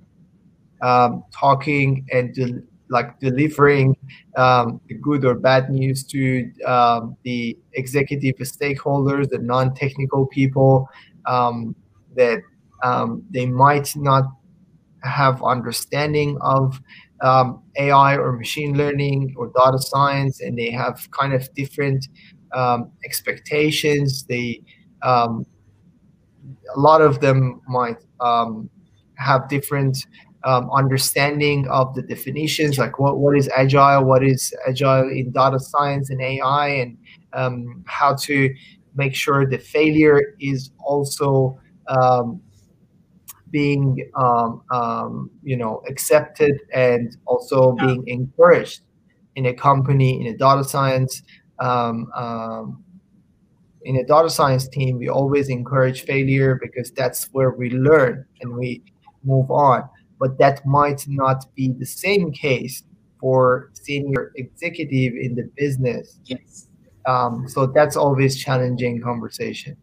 um, 0.82 1.24
talking 1.32 2.06
and 2.12 2.34
de- 2.34 2.62
like 2.89 3.19
delivering 3.19 3.95
um, 4.38 4.79
good 5.01 5.25
or 5.25 5.36
bad 5.36 5.69
news 5.69 6.03
to 6.03 6.51
um, 6.65 7.17
the 7.23 7.57
executive 7.73 8.36
stakeholders, 8.38 9.29
the 9.29 9.39
non-technical 9.39 10.27
people 10.27 10.88
um, 11.25 11.75
that 12.15 12.41
um, 12.83 13.23
they 13.31 13.45
might 13.45 13.95
not 13.95 14.25
have 15.03 15.43
understanding 15.43 16.38
of 16.41 16.79
um, 17.21 17.63
AI 17.77 18.17
or 18.17 18.33
machine 18.33 18.77
learning 18.77 19.33
or 19.38 19.51
data 19.55 19.79
science, 19.79 20.41
and 20.41 20.57
they 20.57 20.71
have 20.71 21.09
kind 21.11 21.33
of 21.33 21.47
different 21.55 22.07
um, 22.53 22.91
expectations. 23.03 24.23
They 24.23 24.61
a 26.75 26.79
lot 26.79 27.01
of 27.01 27.19
them 27.19 27.61
might 27.67 27.97
have 29.17 29.47
different 29.47 30.07
um, 30.46 30.70
understanding 30.72 31.68
of 31.70 31.93
the 31.96 32.04
definitions, 32.04 32.78
like 32.78 33.00
what, 33.00 33.18
what 33.18 33.36
is 33.36 33.50
agile, 33.50 34.06
what 34.06 34.24
is 34.24 34.54
agile 34.68 35.10
in 35.10 35.32
data 35.32 35.60
science 35.60 36.12
and 36.12 36.22
AI, 36.22 36.68
and 36.68 36.98
um, 37.34 37.84
how 37.88 38.14
to 38.14 38.54
make 38.96 39.16
sure 39.16 39.46
the 39.46 39.58
failure 39.58 40.36
is 40.39 40.72
also 40.80 41.60
um, 41.88 42.41
being 43.50 44.10
um, 44.16 44.62
um, 44.72 45.32
you 45.43 45.58
know 45.58 45.82
accepted 45.88 46.60
and 46.74 47.18
also 47.26 47.76
yeah. 47.78 47.86
being 47.88 48.08
encouraged 48.08 48.82
in 49.36 49.48
a 49.48 49.54
company 49.54 50.22
in 50.22 50.34
a 50.34 50.38
data 50.38 50.64
science 50.64 51.24
um, 51.60 52.08
um, 52.16 52.84
in 53.84 53.98
a 53.98 54.04
data 54.04 54.30
science 54.30 54.68
team 54.68 54.98
we 54.98 55.10
always 55.10 55.50
encourage 55.50 56.02
failure 56.04 56.60
because 56.62 56.91
that's 56.91 57.26
where 57.32 57.52
we 57.52 57.70
learn 57.70 58.26
and 58.41 58.54
we 58.56 58.82
move 59.24 59.50
on 59.52 59.88
but 60.20 60.38
that 60.39 60.66
might 60.66 61.05
not 61.07 61.45
be 61.55 61.74
the 61.78 61.86
same 61.86 62.32
case 62.32 62.84
for 63.20 63.72
senior 63.74 64.32
executive 64.36 65.13
in 65.16 65.36
the 65.36 65.49
business. 65.57 66.20
Yes. 66.26 66.68
Um, 67.07 67.47
so 67.47 67.68
that's 67.68 67.95
always 67.95 68.38
challenging 68.38 69.01
conversation. 69.01 69.78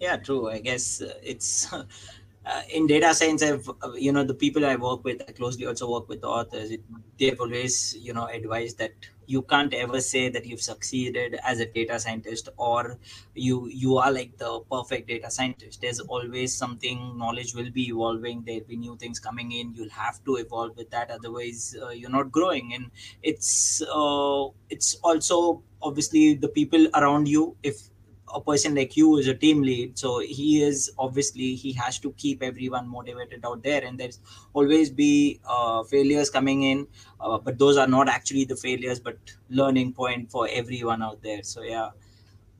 Yeah 0.00 0.16
true. 0.16 0.48
I 0.48 0.60
guess 0.60 1.00
uh, 1.00 1.14
it's 1.22 1.72
uh, 2.46 2.62
in 2.72 2.86
data 2.86 3.14
science 3.14 3.42
i've 3.42 3.68
uh, 3.82 3.92
you 3.94 4.12
know 4.12 4.22
the 4.22 4.34
people 4.34 4.66
i 4.66 4.76
work 4.76 5.02
with 5.02 5.22
i 5.26 5.32
closely 5.32 5.66
also 5.66 5.90
work 5.90 6.08
with 6.08 6.20
the 6.20 6.28
authors. 6.28 6.70
It, 6.70 6.82
they've 7.18 7.40
always 7.40 7.96
you 7.98 8.12
know 8.12 8.26
advised 8.26 8.78
that 8.78 8.92
you 9.26 9.42
can't 9.42 9.72
ever 9.74 10.00
say 10.00 10.28
that 10.28 10.46
you've 10.46 10.62
succeeded 10.62 11.38
as 11.44 11.60
a 11.60 11.66
data 11.66 11.98
scientist 11.98 12.48
or 12.56 12.98
you 13.34 13.68
you 13.68 13.96
are 13.98 14.12
like 14.12 14.36
the 14.38 14.60
perfect 14.70 15.08
data 15.08 15.30
scientist. 15.30 15.80
There's 15.80 16.00
always 16.00 16.54
something 16.54 17.16
knowledge 17.18 17.54
will 17.54 17.70
be 17.70 17.88
evolving. 17.88 18.42
There'll 18.44 18.64
be 18.64 18.76
new 18.76 18.96
things 18.96 19.18
coming 19.18 19.52
in. 19.52 19.74
You'll 19.74 19.90
have 19.90 20.22
to 20.24 20.36
evolve 20.36 20.76
with 20.76 20.90
that. 20.90 21.10
Otherwise 21.10 21.76
uh, 21.80 21.90
you're 21.90 22.10
not 22.10 22.30
growing. 22.32 22.74
And 22.74 22.90
it's 23.22 23.82
uh, 23.82 24.48
it's 24.70 24.96
also 25.02 25.62
obviously 25.82 26.34
the 26.34 26.48
people 26.48 26.88
around 26.94 27.28
you 27.28 27.56
if 27.62 27.90
a 28.32 28.40
person 28.40 28.74
like 28.74 28.96
you 28.96 29.16
is 29.18 29.28
a 29.28 29.34
team 29.34 29.62
lead. 29.62 29.98
So 29.98 30.20
he 30.20 30.62
is 30.62 30.90
obviously 30.98 31.54
he 31.54 31.72
has 31.72 31.98
to 32.00 32.12
keep 32.12 32.42
everyone 32.42 32.88
motivated 32.88 33.44
out 33.44 33.62
there. 33.62 33.84
And 33.84 33.98
there's 33.98 34.20
always 34.52 34.90
be 34.90 35.40
uh, 35.48 35.82
failures 35.84 36.30
coming 36.30 36.62
in 36.62 36.86
uh, 37.20 37.38
but 37.38 37.58
those 37.58 37.76
are 37.76 37.86
not 37.86 38.08
actually 38.08 38.44
the 38.44 38.56
failures 38.56 39.00
but 39.00 39.18
learning 39.48 39.92
point 39.92 40.30
for 40.30 40.48
everyone 40.50 41.02
out 41.02 41.22
there. 41.22 41.42
So 41.42 41.62
yeah. 41.62 41.90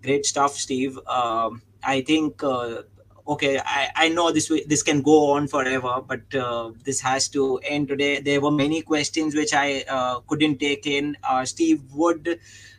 Great 0.02 0.26
stuff 0.26 0.52
steve. 0.56 0.98
Um, 1.06 1.62
i 1.82 2.00
think 2.00 2.42
uh, 2.42 2.82
okay 3.26 3.58
I, 3.58 3.90
I 3.96 4.08
know 4.08 4.30
this 4.30 4.50
this 4.66 4.82
can 4.82 5.02
go 5.02 5.30
on 5.32 5.48
forever 5.48 6.00
but 6.06 6.34
uh, 6.34 6.72
this 6.84 7.00
has 7.00 7.28
to 7.28 7.58
end 7.64 7.88
today. 7.88 8.20
There 8.20 8.40
were 8.40 8.50
many 8.50 8.82
questions 8.82 9.34
which 9.34 9.54
i 9.54 9.82
uh, 9.88 10.20
couldn't 10.20 10.58
take 10.58 10.86
in. 10.86 11.16
Uh, 11.22 11.44
steve 11.44 11.82
would 11.92 12.38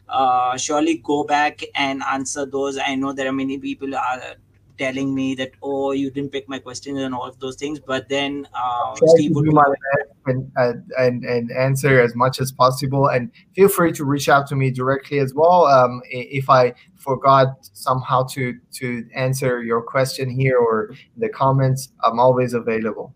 uh, 0.10 0.58
surely 0.58 0.97
go 0.97 1.24
back 1.24 1.62
and 1.76 2.01
answer 2.03 2.45
those. 2.45 2.78
I 2.78 2.95
know 2.95 3.14
there 3.14 3.28
are 3.28 3.34
many 3.34 3.58
people 3.58 3.95
are 3.95 4.36
telling 4.78 5.16
me 5.16 5.36
that 5.36 5.51
oh 5.64 5.91
you 5.91 6.12
didn't 6.12 6.32
pick 6.32 6.49
my 6.49 6.60
questions 6.60 6.99
and 6.99 7.14
all 7.14 7.28
of 7.28 7.39
those 7.39 7.56
things. 7.56 7.80
But 7.80 8.10
then 8.10 8.47
uh, 8.53 8.95
steve 9.08 9.32
would 9.36 9.45
do 9.45 9.51
my 9.51 9.64
best 9.64 10.12
and, 10.26 10.51
uh, 10.58 10.74
and 10.97 11.24
and 11.24 11.51
answer 11.51 12.01
as 12.01 12.16
much 12.16 12.39
as 12.39 12.51
possible. 12.51 13.08
And 13.08 13.32
feel 13.56 13.70
free 13.70 13.91
to 13.93 14.06
reach 14.06 14.30
out 14.30 14.47
to 14.47 14.56
me 14.56 14.72
directly 14.72 15.20
as 15.20 15.34
well 15.34 15.66
um, 15.66 16.01
if 16.10 16.49
i 16.49 16.74
forgot 16.97 17.47
somehow 17.74 18.24
to 18.24 18.56
to 18.74 19.06
answer 19.16 19.64
your 19.64 19.82
question 19.82 20.30
here 20.30 20.58
or 20.58 20.89
in 20.89 20.97
the 21.20 21.30
comments. 21.30 21.89
I'm 22.03 22.20
always 22.20 22.53
available 22.53 23.14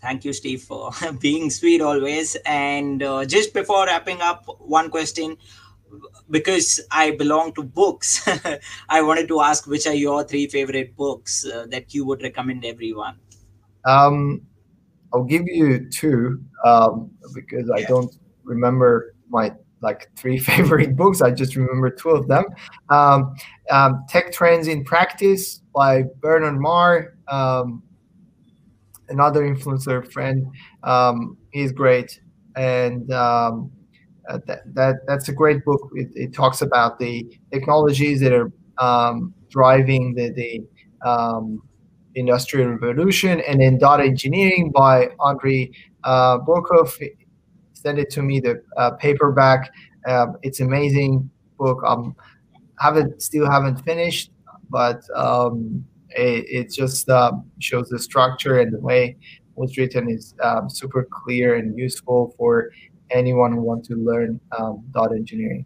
Thank 0.00 0.24
you, 0.24 0.32
Steve, 0.32 0.62
for 0.62 0.90
being 1.20 1.50
sweet 1.50 1.80
always. 1.80 2.36
And 2.46 3.02
uh, 3.02 3.24
just 3.24 3.52
before 3.52 3.86
wrapping 3.86 4.20
up, 4.20 4.44
one 4.60 4.90
question 4.90 5.36
because 6.30 6.80
I 6.90 7.12
belong 7.12 7.54
to 7.54 7.62
books, 7.62 8.26
I 8.88 9.02
wanted 9.02 9.28
to 9.28 9.40
ask 9.40 9.66
which 9.66 9.86
are 9.86 9.94
your 9.94 10.24
three 10.24 10.46
favorite 10.46 10.96
books 10.96 11.46
uh, 11.46 11.66
that 11.70 11.94
you 11.94 12.04
would 12.06 12.22
recommend 12.22 12.64
everyone? 12.64 13.18
Um, 13.84 14.42
I'll 15.12 15.24
give 15.24 15.46
you 15.46 15.88
two 15.88 16.44
um, 16.64 17.10
because 17.34 17.70
I 17.70 17.82
don't 17.82 18.14
remember 18.44 19.14
my 19.28 19.52
like 19.80 20.10
three 20.16 20.38
favorite 20.50 20.96
books. 20.96 21.22
I 21.22 21.30
just 21.30 21.56
remember 21.56 21.90
two 21.90 22.10
of 22.10 22.28
them. 22.28 22.44
Um, 22.90 23.34
um, 23.70 24.04
Tech 24.08 24.32
Trends 24.32 24.68
in 24.68 24.84
Practice 24.84 25.62
by 25.74 26.04
Bernard 26.20 26.60
Marr. 26.60 27.16
Um, 27.28 27.82
another 29.08 29.42
influencer 29.42 30.10
friend. 30.12 30.46
Um, 30.82 31.36
he's 31.50 31.72
great, 31.72 32.20
and 32.56 33.10
um, 33.12 33.70
uh, 34.28 34.38
that, 34.46 34.74
that 34.74 34.96
that's 35.06 35.28
a 35.28 35.32
great 35.32 35.64
book. 35.64 35.90
It, 35.94 36.08
it, 36.14 36.34
talks 36.34 36.62
about 36.62 36.98
the 36.98 37.26
technologies 37.52 38.20
that 38.20 38.32
are 38.32 38.52
um, 38.78 39.34
driving 39.50 40.14
the 40.14 40.30
the 40.30 41.08
um, 41.08 41.62
industrial 42.14 42.70
revolution, 42.70 43.40
and 43.40 43.60
then 43.60 43.78
data 43.78 44.04
engineering 44.04 44.70
by 44.70 45.06
Andriy 45.20 45.72
uh, 46.04 46.38
Burkov. 46.38 46.96
Send 47.72 47.98
it 47.98 48.10
to 48.10 48.22
me 48.22 48.40
the 48.40 48.62
uh, 48.76 48.92
paperback. 48.92 49.70
Um, 50.06 50.36
it's 50.42 50.60
amazing 50.60 51.30
book. 51.58 51.82
Um, 51.84 52.14
haven't 52.78 53.22
still 53.22 53.50
haven't 53.50 53.78
finished, 53.84 54.30
but 54.70 55.02
um, 55.14 55.84
it, 56.18 56.44
it 56.48 56.70
just 56.70 57.08
um, 57.08 57.50
shows 57.60 57.88
the 57.88 57.98
structure 57.98 58.58
and 58.60 58.72
the 58.72 58.80
way 58.80 59.16
it 59.20 59.56
was 59.56 59.76
written 59.76 60.10
is 60.10 60.34
um, 60.42 60.68
super 60.68 61.06
clear 61.10 61.56
and 61.56 61.78
useful 61.78 62.34
for 62.36 62.70
anyone 63.10 63.52
who 63.52 63.62
wants 63.62 63.88
to 63.88 63.94
learn 63.94 64.40
um, 64.58 64.84
data 64.92 65.14
engineering. 65.14 65.64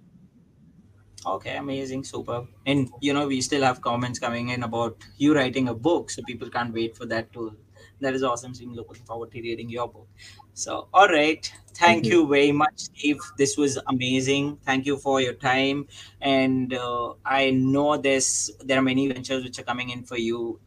Okay, 1.24 1.56
amazing, 1.56 2.04
super. 2.04 2.46
And 2.66 2.90
you 3.00 3.12
know, 3.12 3.28
we 3.28 3.40
still 3.40 3.62
have 3.62 3.80
comments 3.80 4.18
coming 4.18 4.48
in 4.50 4.64
about 4.64 4.96
you 5.18 5.34
writing 5.34 5.68
a 5.68 5.74
book, 5.74 6.10
so 6.10 6.22
people 6.26 6.50
can't 6.50 6.74
wait 6.74 6.96
for 6.96 7.06
that 7.06 7.32
too. 7.32 7.56
That 8.02 8.14
is 8.14 8.22
awesome. 8.22 8.54
So 8.54 8.64
I'm 8.64 8.74
looking 8.74 9.04
forward 9.04 9.30
to 9.32 9.40
reading 9.40 9.70
your 9.70 9.88
book. 9.88 10.08
So, 10.54 10.88
all 10.92 11.08
right. 11.08 11.50
Thank, 11.74 12.04
you. 12.06 12.26
very 12.26 12.52
much, 12.52 12.76
Steve. 12.76 13.18
This 13.38 13.56
was 13.56 13.78
amazing. 13.86 14.58
Thank 14.66 14.86
you 14.86 14.98
for 14.98 15.20
your 15.20 15.32
time. 15.34 15.86
And 16.20 16.74
uh, 16.74 17.14
I 17.24 17.50
know 17.50 17.96
there's 17.96 18.50
there 18.64 18.78
are 18.78 18.82
many 18.82 19.10
ventures 19.10 19.44
which 19.44 19.58
are 19.58 19.62
coming 19.62 19.90
in 19.90 20.04
for 20.04 20.18
you 20.18 20.60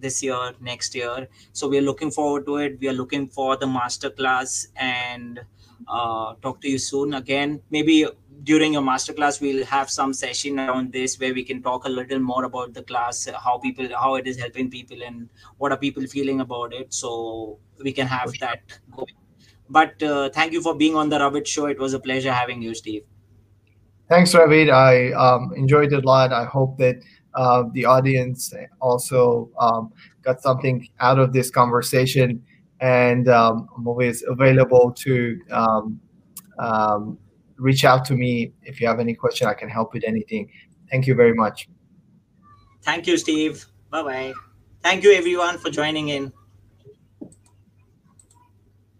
this 0.00 0.22
year, 0.22 0.52
next 0.60 0.94
year. 0.94 1.28
So 1.52 1.68
we 1.68 1.78
are 1.78 1.82
looking 1.82 2.10
forward 2.10 2.46
to 2.46 2.56
it. 2.56 2.78
We 2.80 2.88
are 2.88 2.92
looking 2.92 3.28
for 3.28 3.56
the 3.56 3.66
master 3.66 4.10
class 4.10 4.66
and 4.76 5.40
uh, 5.88 6.34
talk 6.42 6.60
to 6.62 6.68
you 6.68 6.78
soon 6.78 7.14
again. 7.14 7.62
Maybe 7.70 8.06
during 8.44 8.72
your 8.72 8.82
masterclass 8.82 9.40
we'll 9.40 9.64
have 9.66 9.90
some 9.90 10.12
session 10.12 10.58
around 10.58 10.92
this 10.92 11.18
where 11.20 11.34
we 11.34 11.44
can 11.44 11.62
talk 11.62 11.84
a 11.84 11.88
little 11.88 12.18
more 12.18 12.44
about 12.44 12.72
the 12.74 12.82
class 12.82 13.28
how 13.44 13.58
people 13.58 13.88
how 13.94 14.14
it 14.14 14.26
is 14.26 14.38
helping 14.38 14.70
people 14.70 15.02
and 15.02 15.28
what 15.58 15.72
are 15.72 15.76
people 15.76 16.06
feeling 16.06 16.40
about 16.40 16.72
it 16.72 16.92
so 16.94 17.58
we 17.82 17.92
can 17.92 18.06
have 18.06 18.32
that 18.40 18.60
going 18.96 19.14
but 19.70 20.02
uh, 20.02 20.28
thank 20.30 20.52
you 20.52 20.60
for 20.60 20.74
being 20.74 20.96
on 20.96 21.08
the 21.08 21.18
Ravit 21.18 21.46
show. 21.46 21.66
It 21.66 21.78
was 21.78 21.94
a 21.94 22.00
pleasure 22.00 22.32
having 22.32 22.60
you, 22.60 22.74
Steve. 22.74 23.04
Thanks, 24.08 24.34
Ravit. 24.34 24.70
I 24.70 25.12
um, 25.12 25.52
enjoyed 25.56 25.92
it 25.92 26.04
a 26.04 26.06
lot. 26.06 26.32
I 26.32 26.44
hope 26.44 26.76
that 26.78 26.96
uh, 27.34 27.64
the 27.72 27.84
audience 27.84 28.52
also 28.80 29.48
um, 29.60 29.92
got 30.22 30.42
something 30.42 30.88
out 30.98 31.20
of 31.20 31.32
this 31.32 31.50
conversation. 31.50 32.42
and 32.80 33.28
um, 33.28 33.68
I'm 33.76 33.86
always 33.86 34.24
available 34.26 34.90
to 35.04 35.38
um, 35.50 36.00
um, 36.58 37.18
reach 37.60 37.84
out 37.84 38.04
to 38.06 38.14
me 38.14 38.52
if 38.62 38.80
you 38.80 38.86
have 38.86 39.00
any 39.00 39.14
question. 39.14 39.46
I 39.46 39.54
can 39.54 39.68
help 39.68 39.92
with 39.92 40.04
anything. 40.06 40.50
Thank 40.90 41.06
you 41.06 41.14
very 41.14 41.34
much. 41.34 41.68
Thank 42.82 43.06
you, 43.06 43.16
Steve. 43.16 43.64
Bye 43.90 44.02
bye. 44.02 44.32
Thank 44.82 45.04
you, 45.04 45.12
everyone, 45.12 45.58
for 45.58 45.70
joining 45.70 46.08
in. 46.08 46.32